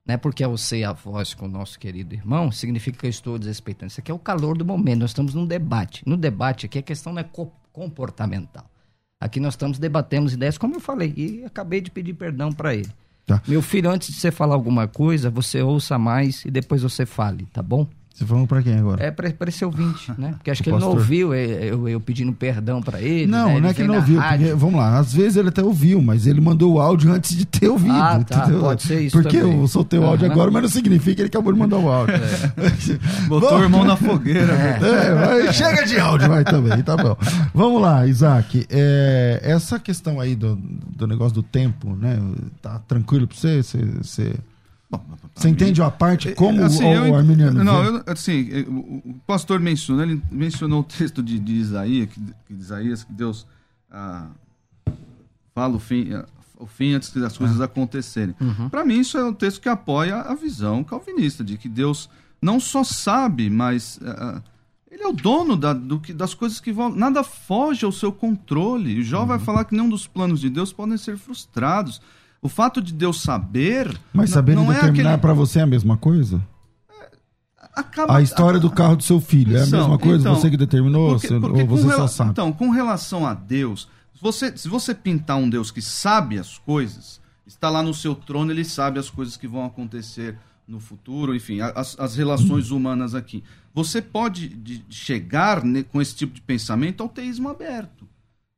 Não 0.05 0.15
é 0.15 0.17
porque 0.17 0.43
eu 0.43 0.57
sei 0.57 0.83
a 0.83 0.93
voz 0.93 1.33
com 1.33 1.45
o 1.45 1.49
nosso 1.49 1.79
querido 1.79 2.15
irmão, 2.15 2.51
significa 2.51 2.97
que 2.97 3.05
eu 3.05 3.09
estou 3.09 3.37
desrespeitando. 3.37 3.91
Isso 3.91 3.99
aqui 3.99 4.11
é 4.11 4.13
o 4.13 4.19
calor 4.19 4.57
do 4.57 4.65
momento. 4.65 5.01
Nós 5.01 5.11
estamos 5.11 5.33
num 5.33 5.45
debate. 5.45 6.03
No 6.05 6.17
debate 6.17 6.65
aqui 6.65 6.79
a 6.79 6.81
questão 6.81 7.13
não 7.13 7.21
é 7.21 7.23
co 7.23 7.51
comportamental. 7.71 8.69
Aqui 9.19 9.39
nós 9.39 9.53
estamos 9.53 9.79
debatemos 9.79 10.33
ideias, 10.33 10.57
como 10.57 10.75
eu 10.75 10.79
falei, 10.79 11.13
e 11.15 11.45
acabei 11.45 11.79
de 11.79 11.89
pedir 11.89 12.13
perdão 12.13 12.51
para 12.51 12.75
ele. 12.75 12.89
Tá. 13.25 13.41
Meu 13.47 13.61
filho, 13.61 13.89
antes 13.89 14.09
de 14.13 14.19
você 14.19 14.31
falar 14.31 14.55
alguma 14.55 14.87
coisa, 14.87 15.29
você 15.29 15.61
ouça 15.61 15.97
mais 15.97 16.43
e 16.43 16.51
depois 16.51 16.81
você 16.81 17.05
fale, 17.05 17.45
tá 17.53 17.61
bom? 17.61 17.87
Você 18.21 18.25
falando 18.27 18.45
para 18.45 18.61
quem 18.61 18.77
agora? 18.77 19.03
É 19.03 19.09
para 19.09 19.49
esse 19.49 19.65
ouvinte, 19.65 20.11
né? 20.15 20.33
Porque 20.37 20.51
acho 20.51 20.61
que 20.61 20.69
ele 20.69 20.77
não 20.77 20.89
ouviu 20.89 21.33
eu, 21.33 21.89
eu 21.89 21.99
pedindo 21.99 22.31
perdão 22.31 22.79
para 22.79 23.01
ele. 23.01 23.25
Não, 23.25 23.55
né? 23.55 23.59
não 23.59 23.69
é 23.69 23.73
que 23.73 23.81
ele 23.81 23.87
não 23.87 23.95
ouviu. 23.95 24.21
Porque, 24.21 24.53
vamos 24.53 24.75
lá, 24.75 24.99
às 24.99 25.11
vezes 25.11 25.37
ele 25.37 25.49
até 25.49 25.63
ouviu, 25.63 25.99
mas 26.03 26.27
ele 26.27 26.39
mandou 26.39 26.73
o 26.73 26.79
áudio 26.79 27.11
antes 27.11 27.35
de 27.35 27.45
ter 27.45 27.67
ouvido. 27.67 27.95
Ah, 27.95 28.23
tá, 28.23 28.43
entendeu? 28.43 28.59
pode 28.59 28.83
ser 28.83 29.01
isso 29.01 29.19
Porque 29.19 29.39
também. 29.39 29.59
eu 29.59 29.67
soltei 29.67 29.99
o 29.99 30.03
áudio 30.03 30.27
uhum. 30.27 30.33
agora, 30.33 30.51
mas 30.51 30.61
não 30.61 30.69
significa 30.69 31.15
que 31.15 31.21
ele 31.21 31.29
acabou 31.29 31.51
de 31.51 31.57
mandar 31.57 31.77
o 31.77 31.89
áudio. 31.89 32.13
É. 32.15 33.25
Botou 33.27 33.57
o 33.57 33.63
irmão 33.63 33.83
na 33.83 33.95
fogueira. 33.95 34.53
É. 34.53 34.79
É, 34.81 35.15
vai, 35.15 35.53
chega 35.53 35.83
de 35.83 35.99
áudio, 35.99 36.27
vai 36.27 36.43
também, 36.43 36.79
tá 36.83 36.95
bom. 36.95 37.17
Vamos 37.55 37.81
lá, 37.81 38.05
Isaac. 38.05 38.67
É, 38.69 39.41
essa 39.43 39.79
questão 39.79 40.19
aí 40.19 40.35
do, 40.35 40.55
do 40.55 41.07
negócio 41.07 41.33
do 41.33 41.41
tempo, 41.41 41.95
né? 41.95 42.19
Tá 42.61 42.79
tranquilo 42.87 43.27
para 43.27 43.35
você? 43.35 43.63
Você... 43.63 43.79
você 43.99 44.35
você 45.41 45.49
entende 45.49 45.81
a 45.81 45.89
parte 45.89 46.29
é, 46.29 46.31
como 46.33 46.63
assim, 46.63 46.83
o, 46.83 47.11
o 47.11 47.15
arminiano 47.15 47.63
Não, 47.63 47.83
eu, 47.83 48.03
assim, 48.07 48.49
o, 48.67 49.15
pastor 49.25 49.59
mencionou, 49.59 50.03
ele 50.03 50.21
mencionou 50.31 50.81
o 50.81 50.83
texto 50.83 51.23
de, 51.23 51.39
de 51.39 51.53
Isaías, 51.53 52.09
que, 52.09 52.21
que 52.47 52.53
Isaías, 52.53 53.03
que 53.03 53.13
Deus 53.13 53.47
ah, 53.89 54.27
fala 55.53 55.75
o 55.75 55.79
fim, 55.79 56.13
ah, 56.13 56.25
o 56.57 56.65
fim 56.65 56.93
antes 56.93 57.11
das 57.13 57.37
coisas 57.37 57.59
ah. 57.59 57.65
acontecerem. 57.65 58.35
Uhum. 58.39 58.69
Para 58.69 58.85
mim, 58.85 58.99
isso 58.99 59.17
é 59.17 59.23
um 59.23 59.33
texto 59.33 59.61
que 59.61 59.69
apoia 59.69 60.17
a 60.17 60.35
visão 60.35 60.83
calvinista, 60.83 61.43
de 61.43 61.57
que 61.57 61.67
Deus 61.67 62.09
não 62.41 62.59
só 62.59 62.83
sabe, 62.83 63.49
mas 63.49 63.97
uh, 63.97 64.41
ele 64.89 65.03
é 65.03 65.07
o 65.07 65.13
dono 65.13 65.55
da, 65.55 65.73
do 65.73 65.99
que, 65.99 66.13
das 66.13 66.33
coisas 66.33 66.59
que 66.59 66.71
vão. 66.71 66.89
Nada 66.89 67.23
foge 67.23 67.85
ao 67.85 67.91
seu 67.91 68.11
controle. 68.11 68.99
O 68.99 69.03
Jó 69.03 69.21
uhum. 69.21 69.27
vai 69.27 69.39
falar 69.39 69.65
que 69.65 69.73
nenhum 69.73 69.89
dos 69.89 70.07
planos 70.07 70.39
de 70.39 70.49
Deus 70.49 70.73
podem 70.73 70.97
ser 70.97 71.17
frustrados. 71.17 72.01
O 72.41 72.49
fato 72.49 72.81
de 72.81 72.91
Deus 72.91 73.21
saber. 73.21 73.95
Mas 74.11 74.31
saber 74.31 74.55
não, 74.55 74.65
não 74.65 74.73
determinar 74.73 75.11
é 75.11 75.13
aquele... 75.13 75.21
para 75.21 75.33
você 75.33 75.59
é 75.59 75.61
a 75.61 75.67
mesma 75.67 75.95
coisa? 75.95 76.41
Acaba... 77.73 78.17
A 78.17 78.21
história 78.21 78.59
do 78.59 78.69
carro 78.69 78.95
do 78.95 79.03
seu 79.03 79.21
filho 79.21 79.55
é 79.55 79.63
a 79.63 79.67
mesma 79.67 79.97
coisa? 79.97 80.21
Então, 80.21 80.35
você 80.35 80.49
que 80.49 80.57
determinou? 80.57 81.11
Porque, 81.11 81.39
porque 81.39 81.61
ou 81.61 81.67
você 81.67 81.87
rela... 81.87 81.97
só 81.99 82.07
sabe? 82.07 82.31
Então, 82.31 82.51
com 82.51 82.71
relação 82.71 83.25
a 83.25 83.33
Deus, 83.33 83.87
se 84.13 84.21
você, 84.21 84.57
se 84.57 84.67
você 84.67 84.93
pintar 84.93 85.37
um 85.37 85.49
Deus 85.49 85.71
que 85.71 85.81
sabe 85.81 86.39
as 86.39 86.57
coisas, 86.57 87.21
está 87.45 87.69
lá 87.69 87.83
no 87.83 87.93
seu 87.93 88.15
trono, 88.15 88.51
ele 88.51 88.65
sabe 88.65 88.99
as 88.99 89.09
coisas 89.09 89.37
que 89.37 89.47
vão 89.47 89.63
acontecer 89.63 90.35
no 90.67 90.79
futuro, 90.79 91.35
enfim, 91.35 91.59
as, 91.61 91.99
as 91.99 92.15
relações 92.15 92.71
humanas 92.71 93.13
aqui. 93.13 93.43
Você 93.73 94.01
pode 94.01 94.47
de, 94.47 94.83
chegar 94.89 95.63
ne, 95.63 95.83
com 95.83 96.01
esse 96.01 96.15
tipo 96.15 96.33
de 96.33 96.41
pensamento 96.41 97.03
ao 97.03 97.09
teísmo 97.09 97.49
aberto. 97.49 98.07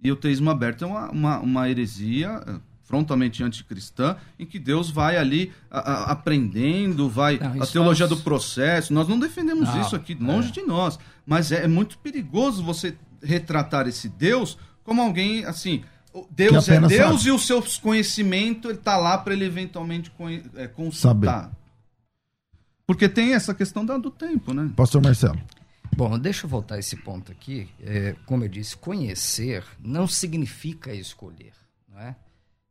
E 0.01 0.11
o 0.11 0.15
teísmo 0.15 0.49
aberto 0.49 0.83
é 0.83 0.87
uma, 0.87 1.09
uma, 1.11 1.39
uma 1.39 1.69
heresia 1.69 2.41
frontalmente 2.83 3.43
anticristã, 3.43 4.17
em 4.37 4.45
que 4.45 4.59
Deus 4.59 4.89
vai 4.89 5.17
ali 5.17 5.51
a, 5.71 5.79
a, 5.79 6.11
aprendendo, 6.11 7.09
vai 7.09 7.39
não, 7.39 7.63
a 7.63 7.65
teologia 7.65 8.07
nós... 8.07 8.17
do 8.17 8.23
processo. 8.23 8.93
Nós 8.93 9.07
não 9.07 9.17
defendemos 9.17 9.69
não, 9.69 9.81
isso 9.81 9.95
aqui, 9.95 10.13
longe 10.13 10.49
é. 10.49 10.51
de 10.51 10.61
nós. 10.61 10.99
Mas 11.25 11.51
é, 11.51 11.63
é, 11.63 11.67
muito 11.67 11.97
perigoso 11.97 12.63
você 12.63 12.95
retratar 13.21 13.87
esse 13.87 14.09
Deus 14.09 14.57
como 14.83 15.01
alguém 15.01 15.45
assim. 15.45 15.83
Deus 16.29 16.69
é 16.69 16.79
Deus 16.79 16.93
sabe. 16.93 17.27
e 17.27 17.31
o 17.31 17.39
seu 17.39 17.63
conhecimento 17.81 18.69
está 18.69 18.97
lá 18.97 19.17
para 19.17 19.33
ele 19.33 19.45
eventualmente 19.45 20.11
é, 20.55 20.67
consultar. 20.67 21.43
Saber. 21.43 21.55
Porque 22.85 23.09
tem 23.09 23.33
essa 23.33 23.53
questão 23.53 23.85
do 23.85 24.11
tempo, 24.11 24.53
né? 24.53 24.69
Pastor 24.75 25.01
Marcelo. 25.01 25.39
Bom, 25.95 26.17
deixa 26.19 26.45
eu 26.45 26.49
voltar 26.49 26.75
a 26.75 26.79
esse 26.79 26.97
ponto 26.97 27.31
aqui. 27.31 27.69
É, 27.81 28.15
como 28.25 28.43
eu 28.43 28.49
disse, 28.49 28.75
conhecer 28.75 29.63
não 29.79 30.07
significa 30.07 30.93
escolher. 30.93 31.53
Não 31.87 31.99
é? 31.99 32.15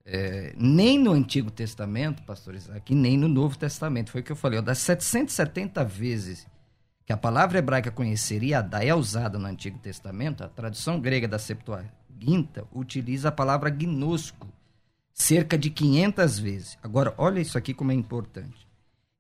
É, 0.05 0.53
nem 0.57 0.99
no 0.99 1.13
Antigo 1.13 1.51
Testamento, 1.51 2.23
pastor 2.25 2.55
Isaac, 2.55 2.95
nem 2.95 3.17
no 3.17 3.29
Novo 3.29 3.57
Testamento. 3.57 4.11
Foi 4.11 4.21
o 4.21 4.25
que 4.25 4.33
eu 4.33 4.37
falei. 4.37 4.59
Ó, 4.59 4.63
das 4.63 4.79
770 4.79 5.85
vezes 5.85 6.47
que 7.05 7.13
a 7.13 7.17
palavra 7.17 7.59
hebraica 7.59 7.91
conheceria 7.91 8.61
Adá 8.61 8.85
é 8.85 8.95
usada 8.95 9.39
no 9.39 9.47
Antigo 9.47 9.79
Testamento, 9.79 10.45
a 10.45 10.49
tradução 10.49 11.01
grega 11.01 11.27
da 11.27 11.39
Septuaginta 11.39 12.65
utiliza 12.73 13.29
a 13.29 13.33
palavra 13.33 13.71
gnosco 13.71 14.49
cerca 15.13 15.59
de 15.59 15.71
500 15.71 16.39
vezes. 16.39 16.79
Agora, 16.83 17.15
olha 17.19 17.41
isso 17.41 17.59
aqui 17.59 17.75
como 17.75 17.93
é 17.93 17.95
importante. 17.95 18.67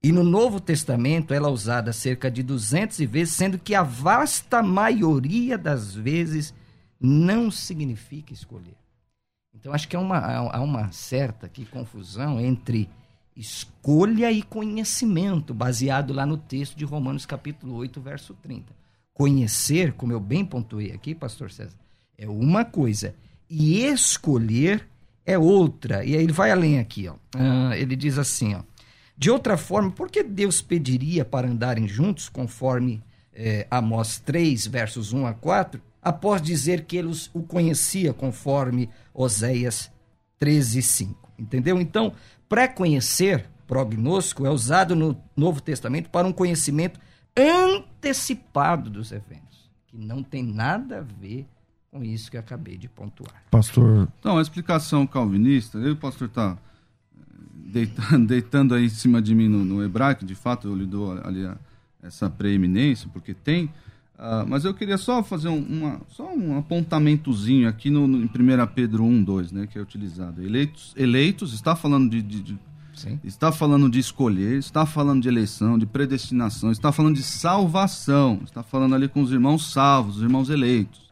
E 0.02 0.10
no 0.10 0.24
Novo 0.24 0.58
Testamento 0.58 1.32
ela 1.32 1.48
é 1.48 1.50
usada 1.50 1.92
cerca 1.92 2.30
de 2.30 2.42
200 2.42 2.98
vezes, 2.98 3.34
sendo 3.34 3.58
que 3.58 3.74
a 3.74 3.84
vasta 3.84 4.62
maioria 4.62 5.56
das 5.56 5.94
vezes 5.94 6.52
não 7.00 7.50
significa 7.50 8.32
escolher. 8.32 8.81
Então 9.54 9.72
acho 9.72 9.86
que 9.88 9.96
há 9.96 10.00
uma, 10.00 10.18
há 10.18 10.60
uma 10.60 10.90
certa 10.92 11.46
aqui, 11.46 11.64
confusão 11.64 12.40
entre 12.40 12.88
escolha 13.36 14.30
e 14.30 14.42
conhecimento, 14.42 15.54
baseado 15.54 16.12
lá 16.12 16.26
no 16.26 16.36
texto 16.36 16.76
de 16.76 16.84
Romanos 16.84 17.26
capítulo 17.26 17.74
8, 17.76 18.00
verso 18.00 18.34
30. 18.34 18.72
Conhecer, 19.14 19.92
como 19.92 20.12
eu 20.12 20.20
bem 20.20 20.44
pontuei 20.44 20.92
aqui, 20.92 21.14
pastor 21.14 21.50
César, 21.50 21.76
é 22.16 22.28
uma 22.28 22.64
coisa, 22.64 23.14
e 23.48 23.84
escolher 23.84 24.88
é 25.24 25.38
outra. 25.38 26.04
E 26.04 26.16
aí 26.16 26.22
ele 26.22 26.32
vai 26.32 26.50
além 26.50 26.78
aqui, 26.78 27.08
ó. 27.08 27.14
Ah, 27.34 27.76
ele 27.76 27.94
diz 27.94 28.18
assim, 28.18 28.54
ó. 28.54 28.62
De 29.16 29.30
outra 29.30 29.56
forma, 29.56 29.90
por 29.90 30.10
que 30.10 30.22
Deus 30.22 30.60
pediria 30.60 31.24
para 31.24 31.48
andarem 31.48 31.86
juntos, 31.86 32.28
conforme 32.28 33.02
é, 33.32 33.66
Amós 33.70 34.18
3, 34.18 34.66
versos 34.66 35.12
1 35.12 35.26
a 35.26 35.34
4, 35.34 35.80
após 36.02 36.42
dizer 36.42 36.84
que 36.84 36.96
ele 36.96 37.12
o 37.32 37.42
conhecia, 37.42 38.12
conforme 38.12 38.90
Oséias 39.14 39.90
13, 40.38 40.82
5? 40.82 41.32
Entendeu? 41.38 41.80
Então, 41.80 42.12
pré-conhecer, 42.48 43.48
prognóstico, 43.66 44.44
é 44.44 44.50
usado 44.50 44.96
no 44.96 45.16
Novo 45.36 45.60
Testamento 45.60 46.10
para 46.10 46.26
um 46.26 46.32
conhecimento 46.32 46.98
antecipado 47.36 48.90
dos 48.90 49.12
eventos, 49.12 49.70
que 49.86 49.96
não 49.96 50.22
tem 50.22 50.42
nada 50.42 50.98
a 50.98 51.02
ver 51.02 51.46
com 51.90 52.02
isso 52.02 52.30
que 52.30 52.36
eu 52.36 52.40
acabei 52.40 52.76
de 52.76 52.88
pontuar. 52.88 53.42
Pastor. 53.50 54.08
Então, 54.18 54.38
a 54.38 54.42
explicação 54.42 55.06
calvinista, 55.06 55.78
eu, 55.78 55.94
pastor, 55.94 56.28
está 56.28 56.56
deitando, 57.54 58.26
deitando 58.26 58.74
aí 58.74 58.86
em 58.86 58.90
cima 58.90 59.22
de 59.22 59.34
mim 59.34 59.48
no, 59.48 59.64
no 59.64 59.84
hebraico, 59.84 60.24
de 60.24 60.34
fato 60.34 60.68
eu 60.68 60.74
lhe 60.74 60.86
dou 60.86 61.12
ali 61.22 61.46
a, 61.46 61.56
essa 62.02 62.28
preeminência, 62.28 63.08
porque 63.12 63.32
tem. 63.32 63.70
Uh, 64.22 64.46
mas 64.46 64.64
eu 64.64 64.72
queria 64.72 64.96
só 64.96 65.20
fazer 65.20 65.48
um, 65.48 65.58
uma, 65.58 66.00
só 66.08 66.32
um 66.32 66.56
apontamentozinho 66.56 67.68
aqui 67.68 67.90
no, 67.90 68.06
no, 68.06 68.18
em 68.18 68.26
1 68.26 68.28
Pedro 68.72 69.02
1, 69.02 69.24
2, 69.24 69.50
né, 69.50 69.66
que 69.66 69.76
é 69.76 69.82
utilizado. 69.82 70.40
Eleitos, 70.40 70.94
eleitos 70.96 71.52
está 71.52 71.74
falando 71.74 72.08
de, 72.08 72.22
de, 72.22 72.40
de 72.40 72.58
está 73.24 73.50
falando 73.50 73.90
de 73.90 73.98
escolher, 73.98 74.58
está 74.58 74.86
falando 74.86 75.22
de 75.22 75.28
eleição, 75.28 75.76
de 75.76 75.86
predestinação, 75.86 76.70
está 76.70 76.92
falando 76.92 77.16
de 77.16 77.22
salvação, 77.24 78.40
está 78.44 78.62
falando 78.62 78.94
ali 78.94 79.08
com 79.08 79.22
os 79.22 79.32
irmãos 79.32 79.72
salvos, 79.72 80.18
os 80.18 80.22
irmãos 80.22 80.50
eleitos. 80.50 81.10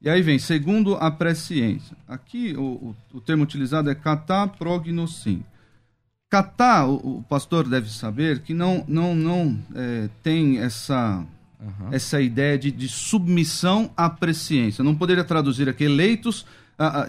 E 0.00 0.08
aí 0.08 0.22
vem, 0.22 0.38
segundo 0.38 0.94
a 0.94 1.10
presciência. 1.10 1.96
Aqui 2.06 2.54
o, 2.56 2.62
o, 2.62 2.96
o 3.14 3.20
termo 3.20 3.42
utilizado 3.42 3.90
é. 3.90 3.96
Catar, 6.30 6.86
o, 6.86 7.18
o, 7.18 7.22
pastor 7.28 7.68
deve 7.68 7.90
saber 7.90 8.42
que 8.42 8.54
não, 8.54 8.84
não, 8.86 9.12
não 9.12 9.58
é, 9.74 10.08
tem 10.22 10.58
essa, 10.58 11.24
uhum. 11.64 11.88
essa 11.92 12.20
ideia 12.20 12.58
de, 12.58 12.70
de, 12.70 12.88
submissão 12.88 13.90
à 13.96 14.08
presciência. 14.10 14.84
Não 14.84 14.94
poderia 14.94 15.24
traduzir 15.24 15.68
aqui 15.68 15.84
eleitos, 15.84 16.46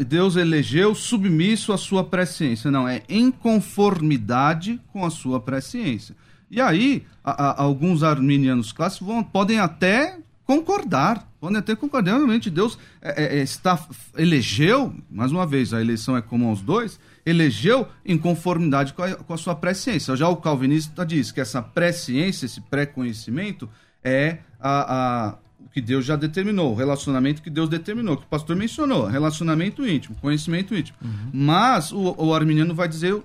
Deus 0.08 0.36
elegeu 0.36 0.93
submisso 0.93 1.74
à 1.74 1.78
sua 1.78 2.03
presciência. 2.03 2.70
Não, 2.70 2.88
é 2.88 3.01
em 3.10 3.32
conformidade 3.32 4.80
com 4.93 5.06
a 5.06 5.10
sua 5.10 5.39
presciência. 5.39 6.16
E 6.49 6.62
aí, 6.62 7.03
a, 7.24 7.32
a, 7.32 7.64
alguns 7.64 8.03
arminianos 8.03 8.72
clássicos 8.72 9.08
vão, 9.08 9.24
podem 9.24 9.60
até 9.60 10.20
concordar, 10.45 11.28
podem 11.39 11.58
até 11.58 11.76
concordar. 11.76 12.16
Realmente, 12.16 12.49
Deus 12.49 12.78
é, 13.01 13.24
é, 13.24 13.39
é, 13.39 13.43
está, 13.43 13.84
elegeu, 14.16 14.93
mais 15.10 15.32
uma 15.32 15.45
vez, 15.45 15.74
a 15.74 15.82
eleição 15.82 16.16
é 16.16 16.22
comum 16.22 16.49
aos 16.49 16.62
dois, 16.62 16.99
elegeu 17.26 17.88
em 18.06 18.18
conformidade 18.18 18.93
com 18.93 19.01
a, 19.01 19.16
com 19.16 19.34
a 19.34 19.38
sua 19.38 19.56
presciência. 19.56 20.16
Já 20.16 20.30
o 20.30 20.38
calvinista 20.38 21.06
diz 21.06 21.32
que 21.32 21.41
essa 21.41 21.62
presciência, 21.62 22.45
esse 22.45 22.62
pré-conhecimento, 22.62 23.68
é 24.06 24.38
a, 24.60 24.95
a, 24.95 25.36
o 25.60 25.70
que 25.70 25.82
Deus 25.82 26.06
já 26.06 26.16
determinou, 26.16 26.72
o 26.72 26.76
relacionamento 26.76 27.41
que 27.41 27.49
Deus 27.49 27.68
determinou, 27.68 28.16
que 28.16 28.24
o 28.24 28.28
pastor 28.28 28.56
mencionou, 28.56 29.08
relacionamento 29.08 29.86
íntimo, 29.86 30.16
conhecimento 30.22 30.76
íntimo. 30.76 30.97
Uhum. 31.03 31.32
Mas 31.34 31.91
o, 31.91 32.16
o 32.18 32.34
arminiano 32.34 32.76
vai 32.76 32.88
dizer, 32.88 33.20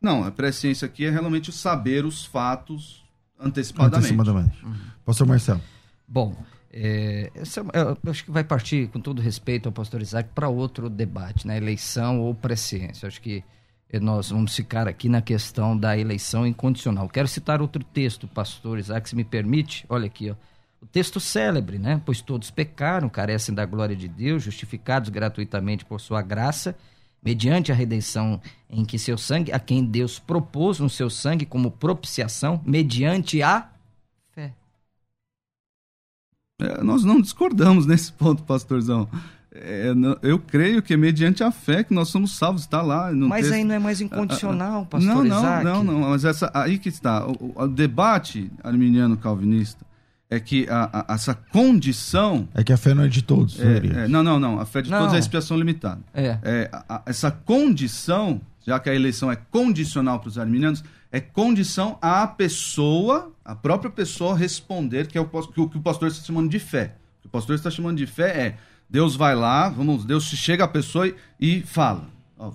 não, 0.00 0.22
a 0.22 0.30
presciência 0.30 0.84
aqui 0.84 1.06
é 1.06 1.10
realmente 1.10 1.50
saber 1.50 2.04
os 2.04 2.26
fatos 2.26 3.02
antecipadamente. 3.40 4.12
antecipadamente. 4.12 4.64
Uhum. 4.64 4.74
Pastor 5.04 5.26
Marcelo. 5.26 5.60
Bom, 6.06 6.36
é, 6.72 7.30
é, 7.34 7.80
eu 7.80 8.10
acho 8.10 8.24
que 8.24 8.30
vai 8.30 8.44
partir, 8.44 8.88
com 8.88 9.00
todo 9.00 9.22
respeito 9.22 9.66
ao 9.66 9.72
pastor 9.72 10.02
Isaac, 10.02 10.28
para 10.34 10.48
outro 10.48 10.90
debate, 10.90 11.46
né? 11.46 11.56
eleição 11.56 12.20
ou 12.20 12.34
presciência. 12.34 13.08
Acho 13.08 13.20
que 13.20 13.42
nós 14.00 14.30
vamos 14.30 14.54
ficar 14.54 14.88
aqui 14.88 15.08
na 15.08 15.22
questão 15.22 15.76
da 15.76 15.96
eleição 15.96 16.46
incondicional. 16.46 17.08
Quero 17.08 17.28
citar 17.28 17.62
outro 17.62 17.82
texto, 17.82 18.28
pastor 18.28 18.78
Isaac, 18.78 19.08
se 19.08 19.16
me 19.16 19.24
permite. 19.24 19.86
Olha 19.88 20.06
aqui, 20.06 20.30
ó. 20.30 20.34
o 20.82 20.86
texto 20.86 21.18
célebre, 21.20 21.78
né? 21.78 22.00
Pois 22.04 22.20
todos 22.20 22.50
pecaram, 22.50 23.08
carecem 23.08 23.54
da 23.54 23.64
glória 23.64 23.96
de 23.96 24.08
Deus, 24.08 24.42
justificados 24.42 25.08
gratuitamente 25.08 25.84
por 25.84 26.00
sua 26.00 26.20
graça, 26.20 26.76
mediante 27.22 27.72
a 27.72 27.74
redenção 27.74 28.40
em 28.68 28.84
que 28.84 28.98
seu 28.98 29.16
sangue, 29.16 29.52
a 29.52 29.58
quem 29.58 29.84
Deus 29.84 30.18
propôs 30.18 30.78
no 30.78 30.90
seu 30.90 31.08
sangue 31.08 31.46
como 31.46 31.70
propiciação, 31.70 32.60
mediante 32.64 33.42
a 33.42 33.70
é, 36.58 36.82
nós 36.82 37.04
não 37.04 37.20
discordamos 37.20 37.84
nesse 37.84 38.10
ponto, 38.12 38.42
pastorzão. 38.42 39.08
É, 39.62 39.92
eu 40.22 40.38
creio 40.38 40.82
que 40.82 40.94
é 40.94 40.96
mediante 40.96 41.42
a 41.42 41.50
fé 41.50 41.82
que 41.82 41.94
nós 41.94 42.08
somos 42.08 42.36
salvos, 42.36 42.62
está 42.62 42.82
lá. 42.82 43.10
mas 43.12 43.42
texto. 43.42 43.54
aí 43.54 43.64
não 43.64 43.74
é 43.74 43.78
mais 43.78 44.00
incondicional, 44.00 44.86
pastor 44.86 45.14
Não, 45.14 45.24
não, 45.24 45.38
Isaac. 45.38 45.64
não, 45.64 45.84
não, 45.84 46.00
mas 46.10 46.24
essa, 46.24 46.50
aí 46.54 46.78
que 46.78 46.88
está. 46.88 47.26
O, 47.26 47.52
o 47.54 47.68
debate 47.68 48.50
arminiano-calvinista 48.62 49.84
é 50.28 50.40
que 50.40 50.68
a, 50.68 51.06
a, 51.08 51.14
essa 51.14 51.34
condição... 51.34 52.48
É 52.54 52.64
que 52.64 52.72
a 52.72 52.76
fé 52.76 52.94
não 52.94 53.04
é 53.04 53.08
de 53.08 53.22
todos. 53.22 53.60
É, 53.60 54.04
é, 54.04 54.08
não, 54.08 54.22
não, 54.22 54.40
não. 54.40 54.60
A 54.60 54.66
fé 54.66 54.82
de 54.82 54.90
não. 54.90 54.98
todos 54.98 55.14
é 55.14 55.16
a 55.16 55.20
expiação 55.20 55.56
limitada. 55.56 56.00
É. 56.12 56.38
é 56.42 56.70
a, 56.72 57.02
essa 57.06 57.30
condição, 57.30 58.40
já 58.66 58.78
que 58.80 58.90
a 58.90 58.94
eleição 58.94 59.30
é 59.30 59.36
condicional 59.36 60.18
para 60.18 60.28
os 60.28 60.38
arminianos, 60.38 60.82
é 61.12 61.20
condição 61.20 61.96
à 62.02 62.26
pessoa, 62.26 63.32
a 63.44 63.54
própria 63.54 63.90
pessoa 63.90 64.36
responder, 64.36 65.06
que 65.06 65.16
é 65.16 65.20
o 65.20 65.26
que 65.26 65.60
o, 65.60 65.68
que 65.68 65.78
o 65.78 65.80
pastor 65.80 66.08
está 66.08 66.24
chamando 66.24 66.50
de 66.50 66.58
fé. 66.58 66.96
O 67.18 67.22
que 67.22 67.28
o 67.28 67.30
pastor 67.30 67.54
está 67.54 67.70
chamando 67.70 67.96
de 67.96 68.06
fé 68.06 68.28
é 68.28 68.56
Deus 68.88 69.16
vai 69.16 69.34
lá, 69.34 69.68
vamos, 69.68 70.04
Deus 70.04 70.24
chega 70.24 70.64
à 70.64 70.68
pessoa 70.68 71.12
e, 71.40 71.62
fala. 71.62 72.08
Ó, 72.38 72.52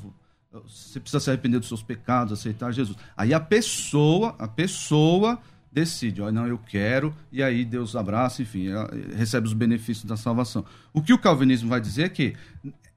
você 0.67 0.99
precisa 0.99 1.19
se 1.19 1.29
arrepender 1.29 1.59
dos 1.59 1.67
seus 1.67 1.83
pecados, 1.83 2.37
aceitar 2.37 2.71
Jesus. 2.71 2.97
Aí 3.15 3.33
a 3.33 3.39
pessoa, 3.39 4.35
a 4.37 4.47
pessoa 4.47 5.39
decide, 5.71 6.21
ó, 6.21 6.31
não, 6.31 6.45
eu 6.45 6.57
quero, 6.57 7.15
e 7.31 7.41
aí 7.41 7.63
Deus 7.63 7.95
abraça, 7.95 8.41
enfim, 8.41 8.67
recebe 9.15 9.47
os 9.47 9.53
benefícios 9.53 10.05
da 10.05 10.17
salvação. 10.17 10.65
O 10.91 11.01
que 11.01 11.13
o 11.13 11.17
calvinismo 11.17 11.69
vai 11.69 11.79
dizer 11.79 12.03
é 12.03 12.09
que 12.09 12.35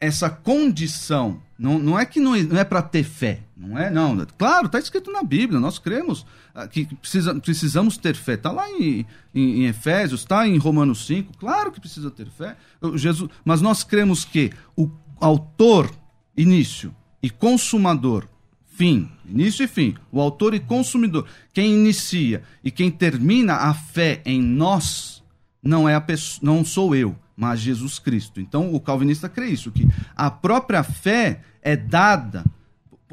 essa 0.04 0.30
condição 0.30 1.40
não, 1.58 1.78
não 1.78 1.98
é 1.98 2.04
que 2.04 2.18
não 2.18 2.34
é, 2.34 2.42
não 2.42 2.58
é 2.58 2.64
para 2.64 2.82
ter 2.82 3.04
fé, 3.04 3.40
não 3.56 3.78
é? 3.78 3.88
Não, 3.88 4.26
claro, 4.36 4.66
está 4.66 4.78
escrito 4.78 5.12
na 5.12 5.22
Bíblia, 5.22 5.60
nós 5.60 5.78
cremos 5.78 6.26
ah, 6.54 6.66
que 6.66 6.84
precisa, 6.96 7.34
precisamos 7.36 7.96
ter 7.96 8.16
fé. 8.16 8.34
Está 8.34 8.50
lá 8.50 8.68
em, 8.70 9.06
em, 9.34 9.62
em 9.62 9.66
Efésios, 9.66 10.22
está 10.22 10.46
em 10.48 10.58
Romanos 10.58 11.06
5, 11.06 11.38
claro 11.38 11.70
que 11.70 11.80
precisa 11.80 12.10
ter 12.10 12.26
fé. 12.26 12.56
Jesus, 12.96 13.30
mas 13.44 13.60
nós 13.60 13.84
cremos 13.84 14.24
que 14.24 14.50
o 14.76 14.90
autor, 15.20 15.90
início, 16.36 16.94
e 17.22 17.30
consumador, 17.30 18.26
fim, 18.66 19.08
início 19.24 19.64
e 19.64 19.68
fim, 19.68 19.94
o 20.10 20.20
autor 20.20 20.54
e 20.54 20.60
consumidor, 20.60 21.24
quem 21.52 21.72
inicia 21.72 22.42
e 22.64 22.70
quem 22.70 22.90
termina 22.90 23.54
a 23.54 23.72
fé 23.72 24.20
em 24.24 24.42
nós, 24.42 25.22
não 25.62 25.88
é 25.88 25.94
a 25.94 26.00
pessoa, 26.00 26.40
não 26.42 26.64
sou 26.64 26.96
eu, 26.96 27.16
mas 27.36 27.60
Jesus 27.60 27.98
Cristo. 27.98 28.40
Então 28.40 28.74
o 28.74 28.80
calvinista 28.80 29.28
crê 29.28 29.48
isso, 29.48 29.70
que 29.70 29.86
a 30.16 30.30
própria 30.30 30.82
fé 30.82 31.40
é 31.62 31.76
dada, 31.76 32.44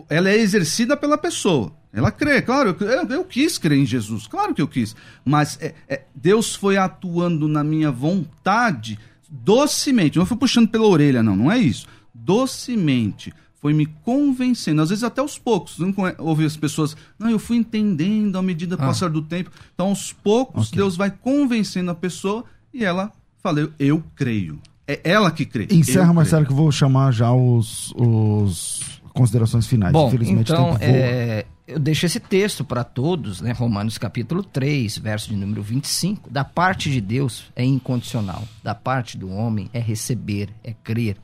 ela 0.10 0.30
é 0.30 0.38
exercida 0.38 0.96
pela 0.96 1.18
pessoa. 1.18 1.72
Ela 1.94 2.10
crê, 2.10 2.42
claro, 2.42 2.76
eu, 2.80 3.10
eu 3.10 3.24
quis 3.26 3.58
crer 3.58 3.78
em 3.78 3.86
Jesus, 3.86 4.26
claro 4.26 4.54
que 4.54 4.62
eu 4.62 4.68
quis, 4.68 4.96
mas 5.26 5.58
é, 5.62 5.74
é, 5.90 6.04
Deus 6.16 6.56
foi 6.56 6.78
atuando 6.78 7.50
na 7.50 7.64
minha 7.66 7.92
vontade 7.92 8.98
docemente, 9.30 10.18
não 10.18 10.26
foi 10.26 10.38
puxando 10.38 10.70
pela 10.70 10.88
orelha, 10.88 11.22
não, 11.22 11.36
não 11.36 11.52
é 11.52 11.58
isso. 11.58 11.88
Docemente, 12.14 13.34
foi 13.62 13.74
me 13.74 13.86
convencendo, 13.86 14.82
às 14.82 14.90
vezes 14.90 15.04
até 15.04 15.22
aos 15.22 15.38
poucos. 15.38 15.78
Não 15.78 15.94
ouvi 16.18 16.46
as 16.46 16.58
pessoas, 16.58 16.98
não, 17.20 17.30
eu 17.30 17.38
fui 17.38 17.58
entendendo 17.58 18.38
à 18.38 18.42
medida 18.42 18.76
do 18.76 18.84
ah. 18.84 18.88
passar 18.88 19.10
do 19.10 19.22
tempo. 19.22 19.52
Então, 19.74 19.90
aos 19.90 20.12
poucos, 20.12 20.70
okay. 20.70 20.78
Deus 20.78 20.98
vai 20.98 21.12
convencendo 21.12 21.92
a 21.92 21.96
pessoa 21.96 22.44
e 22.74 22.84
ela 22.84 23.12
fala, 23.42 23.60
eu, 23.60 23.72
eu 23.80 24.04
creio. 24.16 24.60
É 24.88 25.00
ela 25.04 25.32
que 25.32 25.46
crê. 25.46 25.68
Encerra, 25.72 26.14
Marcelo, 26.14 26.46
que 26.46 26.52
eu 26.52 26.56
vou 26.56 26.72
chamar 26.72 27.12
já 27.12 27.32
os, 27.32 27.94
os 27.96 29.02
considerações 29.14 29.68
finais. 29.68 29.94
Bom, 29.94 30.08
Infelizmente, 30.08 30.52
então, 30.52 30.78
é, 30.82 31.46
eu 31.68 31.80
deixo 31.80 32.06
esse 32.06 32.20
texto 32.20 32.66
para 32.66 32.84
todos, 32.84 33.42
né? 33.42 33.52
Romanos 33.52 33.98
capítulo 33.98 34.44
3, 34.44 34.98
verso 34.98 35.30
de 35.30 35.36
número 35.36 35.62
25. 35.62 36.30
Da 36.30 36.44
parte 36.44 36.90
de 36.90 37.00
Deus 37.00 37.46
é 37.56 37.64
incondicional, 37.64 38.44
da 38.64 38.76
parte 38.76 39.18
do 39.18 39.30
homem 39.30 39.70
é 39.72 39.80
receber, 39.80 40.50
é 40.64 40.74
crer 40.74 41.18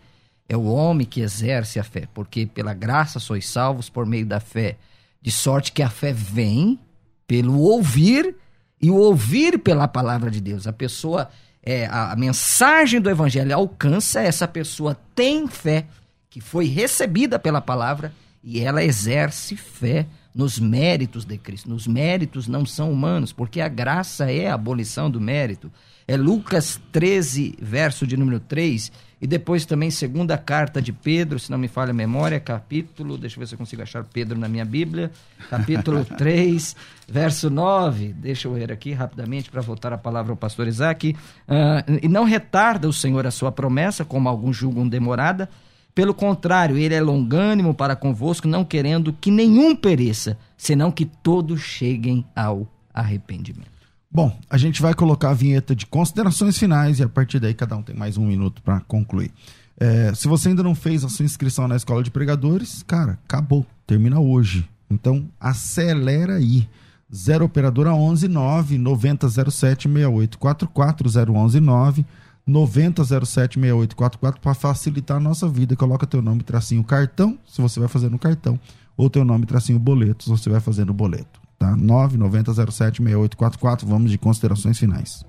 é 0.49 0.55
o 0.55 0.63
homem 0.63 1.05
que 1.05 1.22
exerce 1.22 1.80
a 1.80 1.84
fé, 1.84 2.07
porque 2.13 2.45
pela 2.45 2.74
graça 2.74 3.20
sois 3.20 3.47
salvos 3.47 3.89
por 3.89 4.05
meio 4.05 4.26
da 4.26 4.39
fé, 4.39 4.78
de 5.22 5.32
sorte 5.32 5.72
que 5.72 5.84
a 5.84 5.89
fé 5.89 6.13
vem 6.13 6.80
pelo 7.28 7.59
ouvir 7.59 8.36
e 8.82 8.89
o 8.89 8.95
ouvir 8.95 9.59
pela 9.59 9.88
palavra 9.88 10.32
de 10.32 10.39
Deus. 10.39 10.65
A 10.65 10.72
pessoa, 10.72 11.30
é, 11.70 11.86
a, 11.91 12.15
mensagem 12.15 13.01
do 13.01 13.09
evangelho 13.09 13.53
alcança, 13.53 14.22
essa 14.22 14.47
pessoa 14.47 14.97
tem 15.13 15.49
fé 15.49 15.86
que 16.30 16.39
foi 16.39 16.65
recebida 16.65 17.38
pela 17.38 17.59
palavra 17.59 18.13
e 18.41 18.61
ela 18.61 18.82
exerce 18.82 19.57
fé 19.57 20.07
nos 20.34 20.57
méritos 20.57 21.26
de 21.26 21.38
Cristo. 21.38 21.70
Nos 21.70 21.86
méritos 21.86 22.47
não 22.47 22.65
são 22.65 22.89
humanos, 22.89 23.34
porque 23.34 23.59
a 23.59 23.68
graça 23.68 24.32
é 24.32 24.47
a 24.47 24.53
abolição 24.53 25.11
do 25.11 25.20
mérito. 25.20 25.70
É 26.07 26.15
Lucas 26.15 26.79
13, 26.93 27.57
verso 27.61 28.07
de 28.07 28.15
número 28.15 28.39
3, 28.39 28.91
e 29.21 29.27
depois 29.27 29.65
também 29.65 29.91
segunda 29.91 30.37
carta 30.37 30.81
de 30.81 30.93
Pedro, 30.93 31.37
se 31.37 31.51
não 31.51 31.57
me 31.57 31.67
falha 31.67 31.91
a 31.91 31.93
memória, 31.93 32.39
capítulo, 32.39 33.17
deixa 33.17 33.35
eu 33.35 33.39
ver 33.39 33.47
se 33.47 33.55
eu 33.55 33.57
consigo 33.57 33.81
achar 33.81 34.05
Pedro 34.05 34.39
na 34.39 34.47
minha 34.47 34.63
Bíblia, 34.63 35.11
capítulo 35.49 36.05
3, 36.17 36.77
verso 37.09 37.49
9, 37.49 38.13
deixa 38.13 38.47
eu 38.47 38.53
ver 38.53 38.71
aqui 38.71 38.93
rapidamente 38.93 39.51
para 39.51 39.59
voltar 39.59 39.91
a 39.91 39.97
palavra 39.97 40.31
ao 40.31 40.37
pastor 40.37 40.67
Isaac, 40.67 41.13
uh, 41.13 41.99
e 42.01 42.07
não 42.07 42.23
retarda 42.23 42.87
o 42.87 42.93
Senhor 42.93 43.27
a 43.27 43.31
sua 43.31 43.51
promessa, 43.51 44.05
como 44.05 44.29
alguns 44.29 44.55
julgam 44.55 44.87
demorada, 44.87 45.49
pelo 45.93 46.13
contrário, 46.13 46.77
ele 46.77 46.93
é 46.93 47.01
longânimo 47.01 47.73
para 47.73 47.95
convosco, 47.97 48.47
não 48.47 48.63
querendo 48.63 49.11
que 49.11 49.29
nenhum 49.29 49.75
pereça, 49.75 50.37
senão 50.55 50.89
que 50.89 51.03
todos 51.03 51.59
cheguem 51.59 52.23
ao 52.33 52.65
arrependimento. 52.93 53.76
Bom, 54.09 54.37
a 54.49 54.57
gente 54.57 54.81
vai 54.81 54.93
colocar 54.93 55.31
a 55.31 55.33
vinheta 55.33 55.75
de 55.75 55.85
considerações 55.85 56.57
finais 56.57 56.99
e 56.99 57.03
a 57.03 57.09
partir 57.09 57.39
daí 57.39 57.53
cada 57.53 57.75
um 57.75 57.83
tem 57.83 57.95
mais 57.95 58.17
um 58.17 58.25
minuto 58.25 58.61
para 58.61 58.79
concluir. 58.81 59.31
É, 59.79 60.13
se 60.15 60.27
você 60.27 60.49
ainda 60.49 60.63
não 60.63 60.73
fez 60.73 61.03
a 61.03 61.09
sua 61.09 61.25
inscrição 61.25 61.67
na 61.67 61.75
escola 61.75 62.01
de 62.01 62.09
pregadores, 62.09 62.83
cara, 62.83 63.19
acabou, 63.25 63.65
termina 63.85 64.19
hoje. 64.19 64.67
Então 64.89 65.27
acelera 65.39 66.35
aí. 66.35 66.67
0 67.13 67.45
operadora 67.45 67.93
11 67.93 68.27
9 68.27 68.77
9007 68.77 69.87
6844 69.87 71.09
011 71.31 71.59
9 71.59 72.05
90076844 72.47 74.39
para 74.41 74.53
facilitar 74.53 75.17
a 75.17 75.19
nossa 75.19 75.47
vida. 75.47 75.75
Coloca 75.75 76.07
teu 76.07 76.21
nome, 76.21 76.43
tracinho 76.43 76.83
cartão, 76.83 77.37
se 77.45 77.61
você 77.61 77.79
vai 77.79 77.89
fazer 77.89 78.09
no 78.09 78.17
cartão, 78.17 78.59
ou 78.95 79.09
teu 79.09 79.25
nome, 79.25 79.45
tracinho 79.45 79.77
boleto, 79.77 80.23
se 80.23 80.29
você 80.29 80.49
vai 80.49 80.59
fazer 80.59 80.85
no 80.85 80.93
boleto. 80.93 81.46
Tá? 81.57 81.75
990076844. 81.75 83.85
Vamos 83.85 84.11
de 84.11 84.17
considerações 84.17 84.77
finais. 84.77 85.25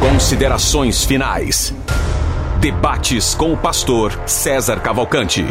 Considerações 0.00 1.04
finais. 1.04 1.74
Debates 2.60 3.34
com 3.34 3.52
o 3.52 3.56
pastor 3.56 4.12
César 4.26 4.80
Cavalcante. 4.80 5.44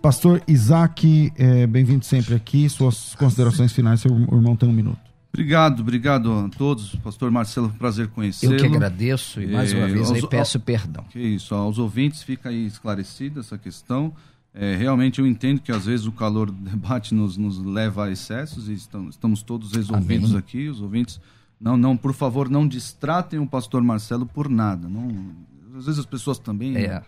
Pastor 0.00 0.42
Isaac, 0.48 1.30
é, 1.36 1.66
bem-vindo 1.66 2.04
sempre 2.04 2.34
aqui. 2.34 2.68
Suas 2.70 3.14
considerações 3.14 3.72
finais, 3.72 4.00
seu 4.00 4.10
irmão 4.10 4.56
tem 4.56 4.68
um 4.68 4.72
minuto. 4.72 5.10
Obrigado, 5.32 5.80
obrigado 5.80 6.32
a 6.32 6.48
todos. 6.48 6.96
Pastor 6.96 7.30
Marcelo, 7.30 7.70
prazer 7.78 8.08
conhecê-lo. 8.08 8.54
Eu 8.54 8.58
que 8.58 8.66
agradeço 8.66 9.40
e 9.40 9.46
mais 9.46 9.72
uma 9.72 9.86
vez 9.86 10.10
aos, 10.10 10.26
peço 10.26 10.58
perdão. 10.58 11.04
Que 11.10 11.20
isso, 11.20 11.54
aos 11.54 11.78
ouvintes 11.78 12.22
fica 12.22 12.48
aí 12.48 12.66
esclarecida 12.66 13.40
essa 13.40 13.56
questão. 13.56 14.12
É, 14.52 14.74
realmente 14.74 15.20
eu 15.20 15.26
entendo 15.26 15.60
que 15.60 15.70
às 15.70 15.86
vezes 15.86 16.06
o 16.06 16.12
calor 16.12 16.50
do 16.50 16.58
debate 16.70 17.14
nos, 17.14 17.36
nos 17.36 17.58
leva 17.58 18.06
a 18.06 18.10
excessos 18.10 18.68
e 18.68 18.74
estamos, 18.74 19.14
estamos 19.14 19.42
todos 19.42 19.72
resolvidos 19.72 20.30
Amém. 20.30 20.38
aqui. 20.38 20.68
Os 20.68 20.80
ouvintes, 20.80 21.20
não, 21.60 21.76
não, 21.76 21.96
por 21.96 22.12
favor, 22.12 22.48
não 22.48 22.66
distratem 22.66 23.38
o 23.38 23.46
pastor 23.46 23.82
Marcelo 23.82 24.26
por 24.26 24.48
nada. 24.48 24.88
Não, 24.88 25.34
às 25.76 25.86
vezes 25.86 26.00
as 26.00 26.06
pessoas 26.06 26.38
também 26.38 26.76
é. 26.76 27.02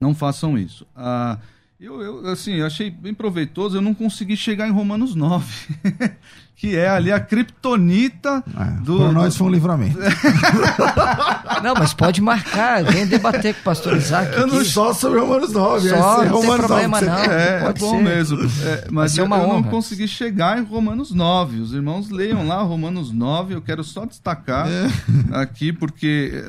não 0.00 0.14
façam 0.14 0.56
isso. 0.58 0.86
Ah, 0.96 1.38
eu, 1.78 2.00
eu, 2.00 2.26
assim, 2.28 2.60
achei 2.60 2.90
bem 2.90 3.12
proveitoso, 3.12 3.76
eu 3.76 3.82
não 3.82 3.92
consegui 3.94 4.36
chegar 4.36 4.68
em 4.68 4.72
Romanos 4.72 5.14
9, 5.14 5.76
que 6.56 6.76
é 6.76 6.88
ali 6.88 7.10
a 7.10 7.18
criptonita 7.18 8.42
é, 8.56 8.80
do... 8.82 8.96
Por 8.96 9.12
nós 9.12 9.36
foi 9.36 9.46
um 9.48 9.50
livramento. 9.50 9.98
não, 11.62 11.74
mas 11.74 11.92
pode 11.92 12.20
marcar, 12.20 12.84
vem 12.84 13.06
debater 13.06 13.54
com 13.54 13.60
o 13.60 13.64
pastor 13.64 13.96
Isaac. 13.96 14.32
Eu 14.34 14.46
não 14.46 14.64
só 14.64 14.92
sobre 14.92 15.18
Romanos 15.18 15.52
9, 15.52 15.88
só, 15.88 16.22
é, 16.22 16.26
não 16.26 16.36
Romanos 16.36 16.56
tem 16.56 16.66
problema 16.66 17.00
9, 17.00 17.06
não. 17.06 17.34
É, 17.34 17.64
é 17.64 17.72
bom 17.72 17.96
ser. 17.96 18.02
mesmo. 18.02 18.38
É, 18.62 18.88
mas 18.90 19.18
eu, 19.18 19.24
eu 19.24 19.28
não 19.28 19.62
consegui 19.64 20.06
chegar 20.06 20.58
em 20.58 20.62
Romanos 20.62 21.10
9. 21.12 21.60
Os 21.60 21.74
irmãos 21.74 22.08
leiam 22.08 22.46
lá 22.46 22.62
Romanos 22.62 23.10
9, 23.10 23.54
eu 23.54 23.62
quero 23.62 23.82
só 23.82 24.06
destacar 24.06 24.68
é. 24.68 24.88
aqui, 25.36 25.72
porque 25.72 26.44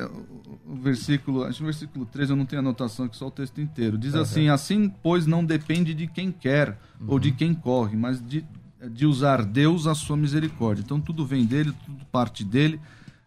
o 0.66 0.74
versículo, 0.74 1.44
acho 1.44 1.58
que 1.58 1.62
o 1.62 1.66
versículo 1.66 2.06
13 2.06 2.32
eu 2.32 2.36
não 2.36 2.44
tenho 2.44 2.60
anotação 2.60 3.06
aqui, 3.06 3.16
só 3.16 3.28
o 3.28 3.30
texto 3.30 3.60
inteiro. 3.60 3.96
Diz 3.96 4.14
uhum. 4.14 4.20
assim: 4.20 4.48
Assim, 4.48 4.92
pois, 5.02 5.26
não 5.26 5.44
depende 5.44 5.94
de 5.94 6.06
quem 6.06 6.32
quer 6.32 6.78
uhum. 7.00 7.06
ou 7.08 7.18
de 7.18 7.30
quem 7.30 7.54
corre, 7.54 7.96
mas 7.96 8.20
de, 8.20 8.44
de 8.90 9.06
usar 9.06 9.44
Deus 9.44 9.86
a 9.86 9.94
sua 9.94 10.16
misericórdia. 10.16 10.82
Então, 10.82 11.00
tudo 11.00 11.24
vem 11.24 11.44
dele, 11.44 11.72
tudo 11.84 12.04
parte 12.06 12.44
dele, 12.44 12.80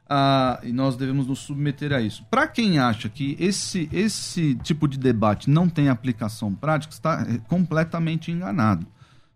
ah, 0.09 0.59
e 0.63 0.71
nós 0.71 0.95
devemos 0.95 1.27
nos 1.27 1.39
submeter 1.39 1.93
a 1.93 2.01
isso. 2.01 2.25
Para 2.31 2.47
quem 2.47 2.79
acha 2.79 3.07
que 3.07 3.37
esse, 3.39 3.87
esse 3.93 4.55
tipo 4.55 4.87
de 4.87 4.97
debate 4.97 5.49
não 5.49 5.69
tem 5.69 5.87
aplicação 5.87 6.53
prática, 6.53 6.93
está 6.93 7.25
é, 7.29 7.37
completamente 7.47 8.31
enganado. 8.31 8.87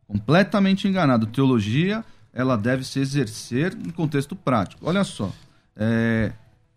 Completamente 0.07 0.87
enganado. 0.87 1.27
Teologia, 1.27 2.03
ela 2.33 2.57
deve 2.57 2.83
se 2.83 2.99
exercer 2.99 3.77
em 3.85 3.91
contexto 3.91 4.35
prático. 4.35 4.87
Olha 4.87 5.03
só. 5.03 5.31
É, 5.75 6.33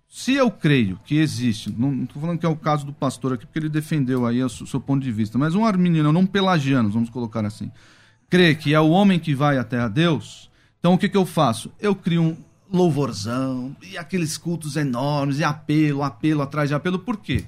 se 0.09 0.35
eu 0.35 0.51
creio 0.51 0.99
que 1.05 1.17
existe, 1.17 1.71
não 1.71 2.05
estou 2.05 2.21
falando 2.21 2.39
que 2.39 2.47
é 2.47 2.49
o 2.49 2.57
caso 2.57 2.87
do 2.87 2.93
pastor 2.93 3.35
aqui, 3.35 3.45
porque 3.47 3.59
ele 3.59 3.69
defendeu 3.69 4.27
aí 4.27 4.43
o 4.43 4.49
seu 4.49 4.81
ponto 4.81 5.03
de 5.03 5.13
vista, 5.13 5.37
mas 5.37 5.55
um 5.55 5.65
arminiano, 5.65 6.13
não 6.13 6.25
pelagiano, 6.25 6.89
vamos 6.89 7.11
colocar 7.11 7.45
assim, 7.45 7.71
crê 8.29 8.55
que 8.55 8.75
é 8.75 8.81
o 8.81 8.91
homem 8.91 9.19
que 9.19 9.35
vai 9.35 9.59
até 9.59 9.79
a 9.79 9.89
Deus, 9.89 10.51
então 10.79 10.95
o 10.95 10.99
que, 10.99 11.09
que 11.09 11.17
eu 11.17 11.27
faço? 11.27 11.71
Eu 11.81 11.95
crio 11.95 12.23
um 12.23 12.37
louvorzão, 12.71 13.77
e 13.83 13.97
aqueles 13.97 14.37
cultos 14.37 14.77
enormes, 14.77 15.39
e 15.39 15.45
apelo, 15.45 16.03
apelo 16.03 16.43
atrás 16.43 16.69
de 16.69 16.75
apelo, 16.75 16.99
por 16.99 17.17
quê? 17.19 17.45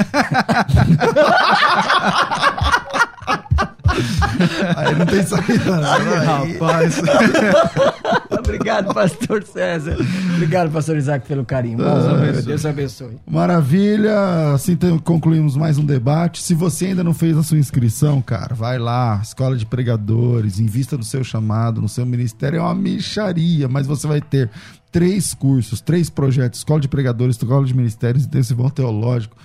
Aí 4.76 4.96
não 4.96 5.06
tem 5.06 5.24
saída, 5.24 5.78
não. 5.78 5.94
Aí, 5.94 6.54
rapaz. 6.54 7.02
Obrigado, 8.48 8.94
pastor 8.94 9.44
César. 9.44 9.98
Obrigado, 10.36 10.72
pastor 10.72 10.96
Isaac, 10.96 11.28
pelo 11.28 11.44
carinho. 11.44 11.78
Deus, 11.78 12.46
Deus 12.46 12.66
abençoe. 12.66 13.18
Maravilha. 13.30 14.54
Assim 14.54 14.78
concluímos 15.04 15.58
mais 15.58 15.78
um 15.78 15.86
debate. 15.86 16.42
Se 16.42 16.54
você 16.54 16.88
ainda 16.88 17.04
não 17.04 17.14
fez 17.14 17.38
a 17.38 17.44
sua 17.44 17.58
inscrição, 17.58 18.22
cara, 18.22 18.56
vai 18.56 18.80
lá, 18.80 19.20
Escola 19.22 19.58
de 19.58 19.66
Pregadores, 19.66 20.60
invista 20.60 20.98
no 20.98 21.04
seu 21.04 21.24
chamado, 21.24 21.82
no 21.82 21.90
seu 21.90 22.06
ministério. 22.06 22.60
É 22.60 22.62
uma 22.62 22.74
micharia, 22.74 23.68
mas 23.68 23.86
você 23.86 24.08
vai 24.08 24.22
ter 24.22 24.50
três 24.92 25.34
cursos, 25.34 25.82
três 25.82 26.10
projetos: 26.10 26.60
Escola 26.60 26.80
de 26.80 26.88
Pregadores, 26.88 27.36
Escola 27.36 27.66
de 27.66 27.76
Ministérios, 27.76 28.26
Intensivão 28.26 28.70
Teológico. 28.70 29.36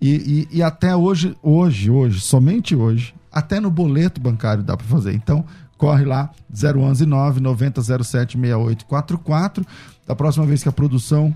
E, 0.00 0.46
e, 0.50 0.58
e, 0.58 0.62
até 0.62 0.94
hoje, 0.94 1.36
hoje, 1.42 1.90
hoje, 1.90 2.20
somente 2.20 2.74
hoje, 2.74 3.12
até 3.32 3.58
no 3.58 3.70
boleto 3.70 4.20
bancário 4.20 4.62
dá 4.62 4.76
para 4.76 4.86
fazer. 4.86 5.12
Então, 5.12 5.44
corre 5.78 6.04
lá, 6.04 6.30
011 6.52 7.06
9 7.06 7.40
9007 7.40 8.36
6844. 8.36 9.64
Da 10.06 10.14
próxima 10.14 10.44
vez 10.44 10.62
que 10.62 10.68
a 10.68 10.72
produção 10.72 11.34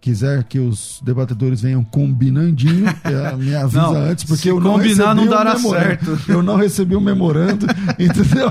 quiser 0.00 0.44
que 0.44 0.58
os 0.58 1.00
debatedores 1.04 1.60
venham 1.60 1.82
combinandinho, 1.82 2.86
é, 3.04 3.36
me 3.36 3.54
avisa 3.54 3.82
Não, 3.82 3.94
antes, 3.96 4.24
porque 4.24 4.50
eu 4.50 4.60
não 4.60 4.74
combinar, 4.74 5.14
não 5.14 5.26
dará 5.26 5.54
memorando. 5.54 5.84
certo. 5.84 6.18
Eu 6.30 6.42
não 6.42 6.56
recebi 6.56 6.94
o 6.94 7.00
memorando, 7.00 7.66
entendeu? 7.98 8.50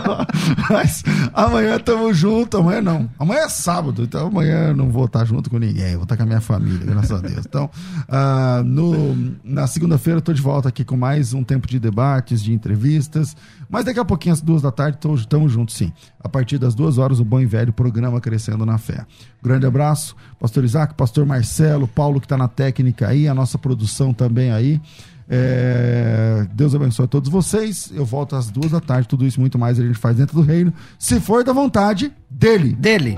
Mas 0.69 1.03
amanhã 1.33 1.79
tamo 1.79 2.13
junto, 2.13 2.57
amanhã 2.57 2.81
não. 2.81 3.09
Amanhã 3.17 3.41
é 3.41 3.49
sábado, 3.49 4.03
então 4.03 4.27
amanhã 4.27 4.69
eu 4.69 4.75
não 4.75 4.89
vou 4.89 5.05
estar 5.05 5.23
junto 5.25 5.49
com 5.49 5.57
ninguém, 5.57 5.93
vou 5.95 6.03
estar 6.03 6.17
com 6.17 6.23
a 6.23 6.25
minha 6.25 6.41
família, 6.41 6.85
graças 6.85 7.11
a 7.11 7.21
Deus. 7.21 7.45
Então, 7.45 7.69
ah, 8.09 8.61
no, 8.65 9.15
na 9.43 9.67
segunda-feira 9.67 10.17
eu 10.17 10.21
tô 10.21 10.33
de 10.33 10.41
volta 10.41 10.69
aqui 10.69 10.83
com 10.83 10.97
mais 10.97 11.33
um 11.33 11.43
tempo 11.43 11.67
de 11.67 11.79
debates, 11.79 12.41
de 12.41 12.53
entrevistas, 12.53 13.35
mas 13.69 13.85
daqui 13.85 13.99
a 13.99 14.05
pouquinho, 14.05 14.33
às 14.33 14.41
duas 14.41 14.61
da 14.61 14.71
tarde, 14.71 14.97
estamos 15.15 15.51
juntos 15.51 15.75
sim. 15.75 15.93
A 16.23 16.27
partir 16.29 16.57
das 16.57 16.75
duas 16.75 16.97
horas, 16.97 17.19
o 17.19 17.25
bom 17.25 17.39
e 17.39 17.45
velho 17.45 17.71
programa 17.73 18.19
Crescendo 18.19 18.65
na 18.65 18.77
Fé. 18.77 19.05
Grande 19.41 19.65
abraço, 19.65 20.15
pastor 20.39 20.63
Isaac, 20.63 20.93
pastor 20.93 21.20
Marcelo, 21.25 21.87
Paulo 21.87 22.19
que 22.19 22.25
está 22.25 22.37
na 22.37 22.47
técnica 22.47 23.07
aí, 23.07 23.27
a 23.27 23.33
nossa 23.33 23.57
produção 23.57 24.13
também 24.13 24.51
aí. 24.51 24.81
É, 25.33 26.45
Deus 26.53 26.75
abençoe 26.75 27.05
a 27.05 27.07
todos 27.07 27.29
vocês. 27.29 27.89
Eu 27.95 28.03
volto 28.03 28.35
às 28.35 28.49
duas 28.49 28.71
da 28.71 28.81
tarde. 28.81 29.07
Tudo 29.07 29.25
isso 29.25 29.39
muito 29.39 29.57
mais 29.57 29.79
a 29.79 29.83
gente 29.83 29.97
faz 29.97 30.17
dentro 30.17 30.35
do 30.35 30.41
reino, 30.41 30.73
se 30.99 31.21
for 31.21 31.43
da 31.43 31.53
vontade 31.53 32.11
dele. 32.29 32.73
Dele. 32.75 33.17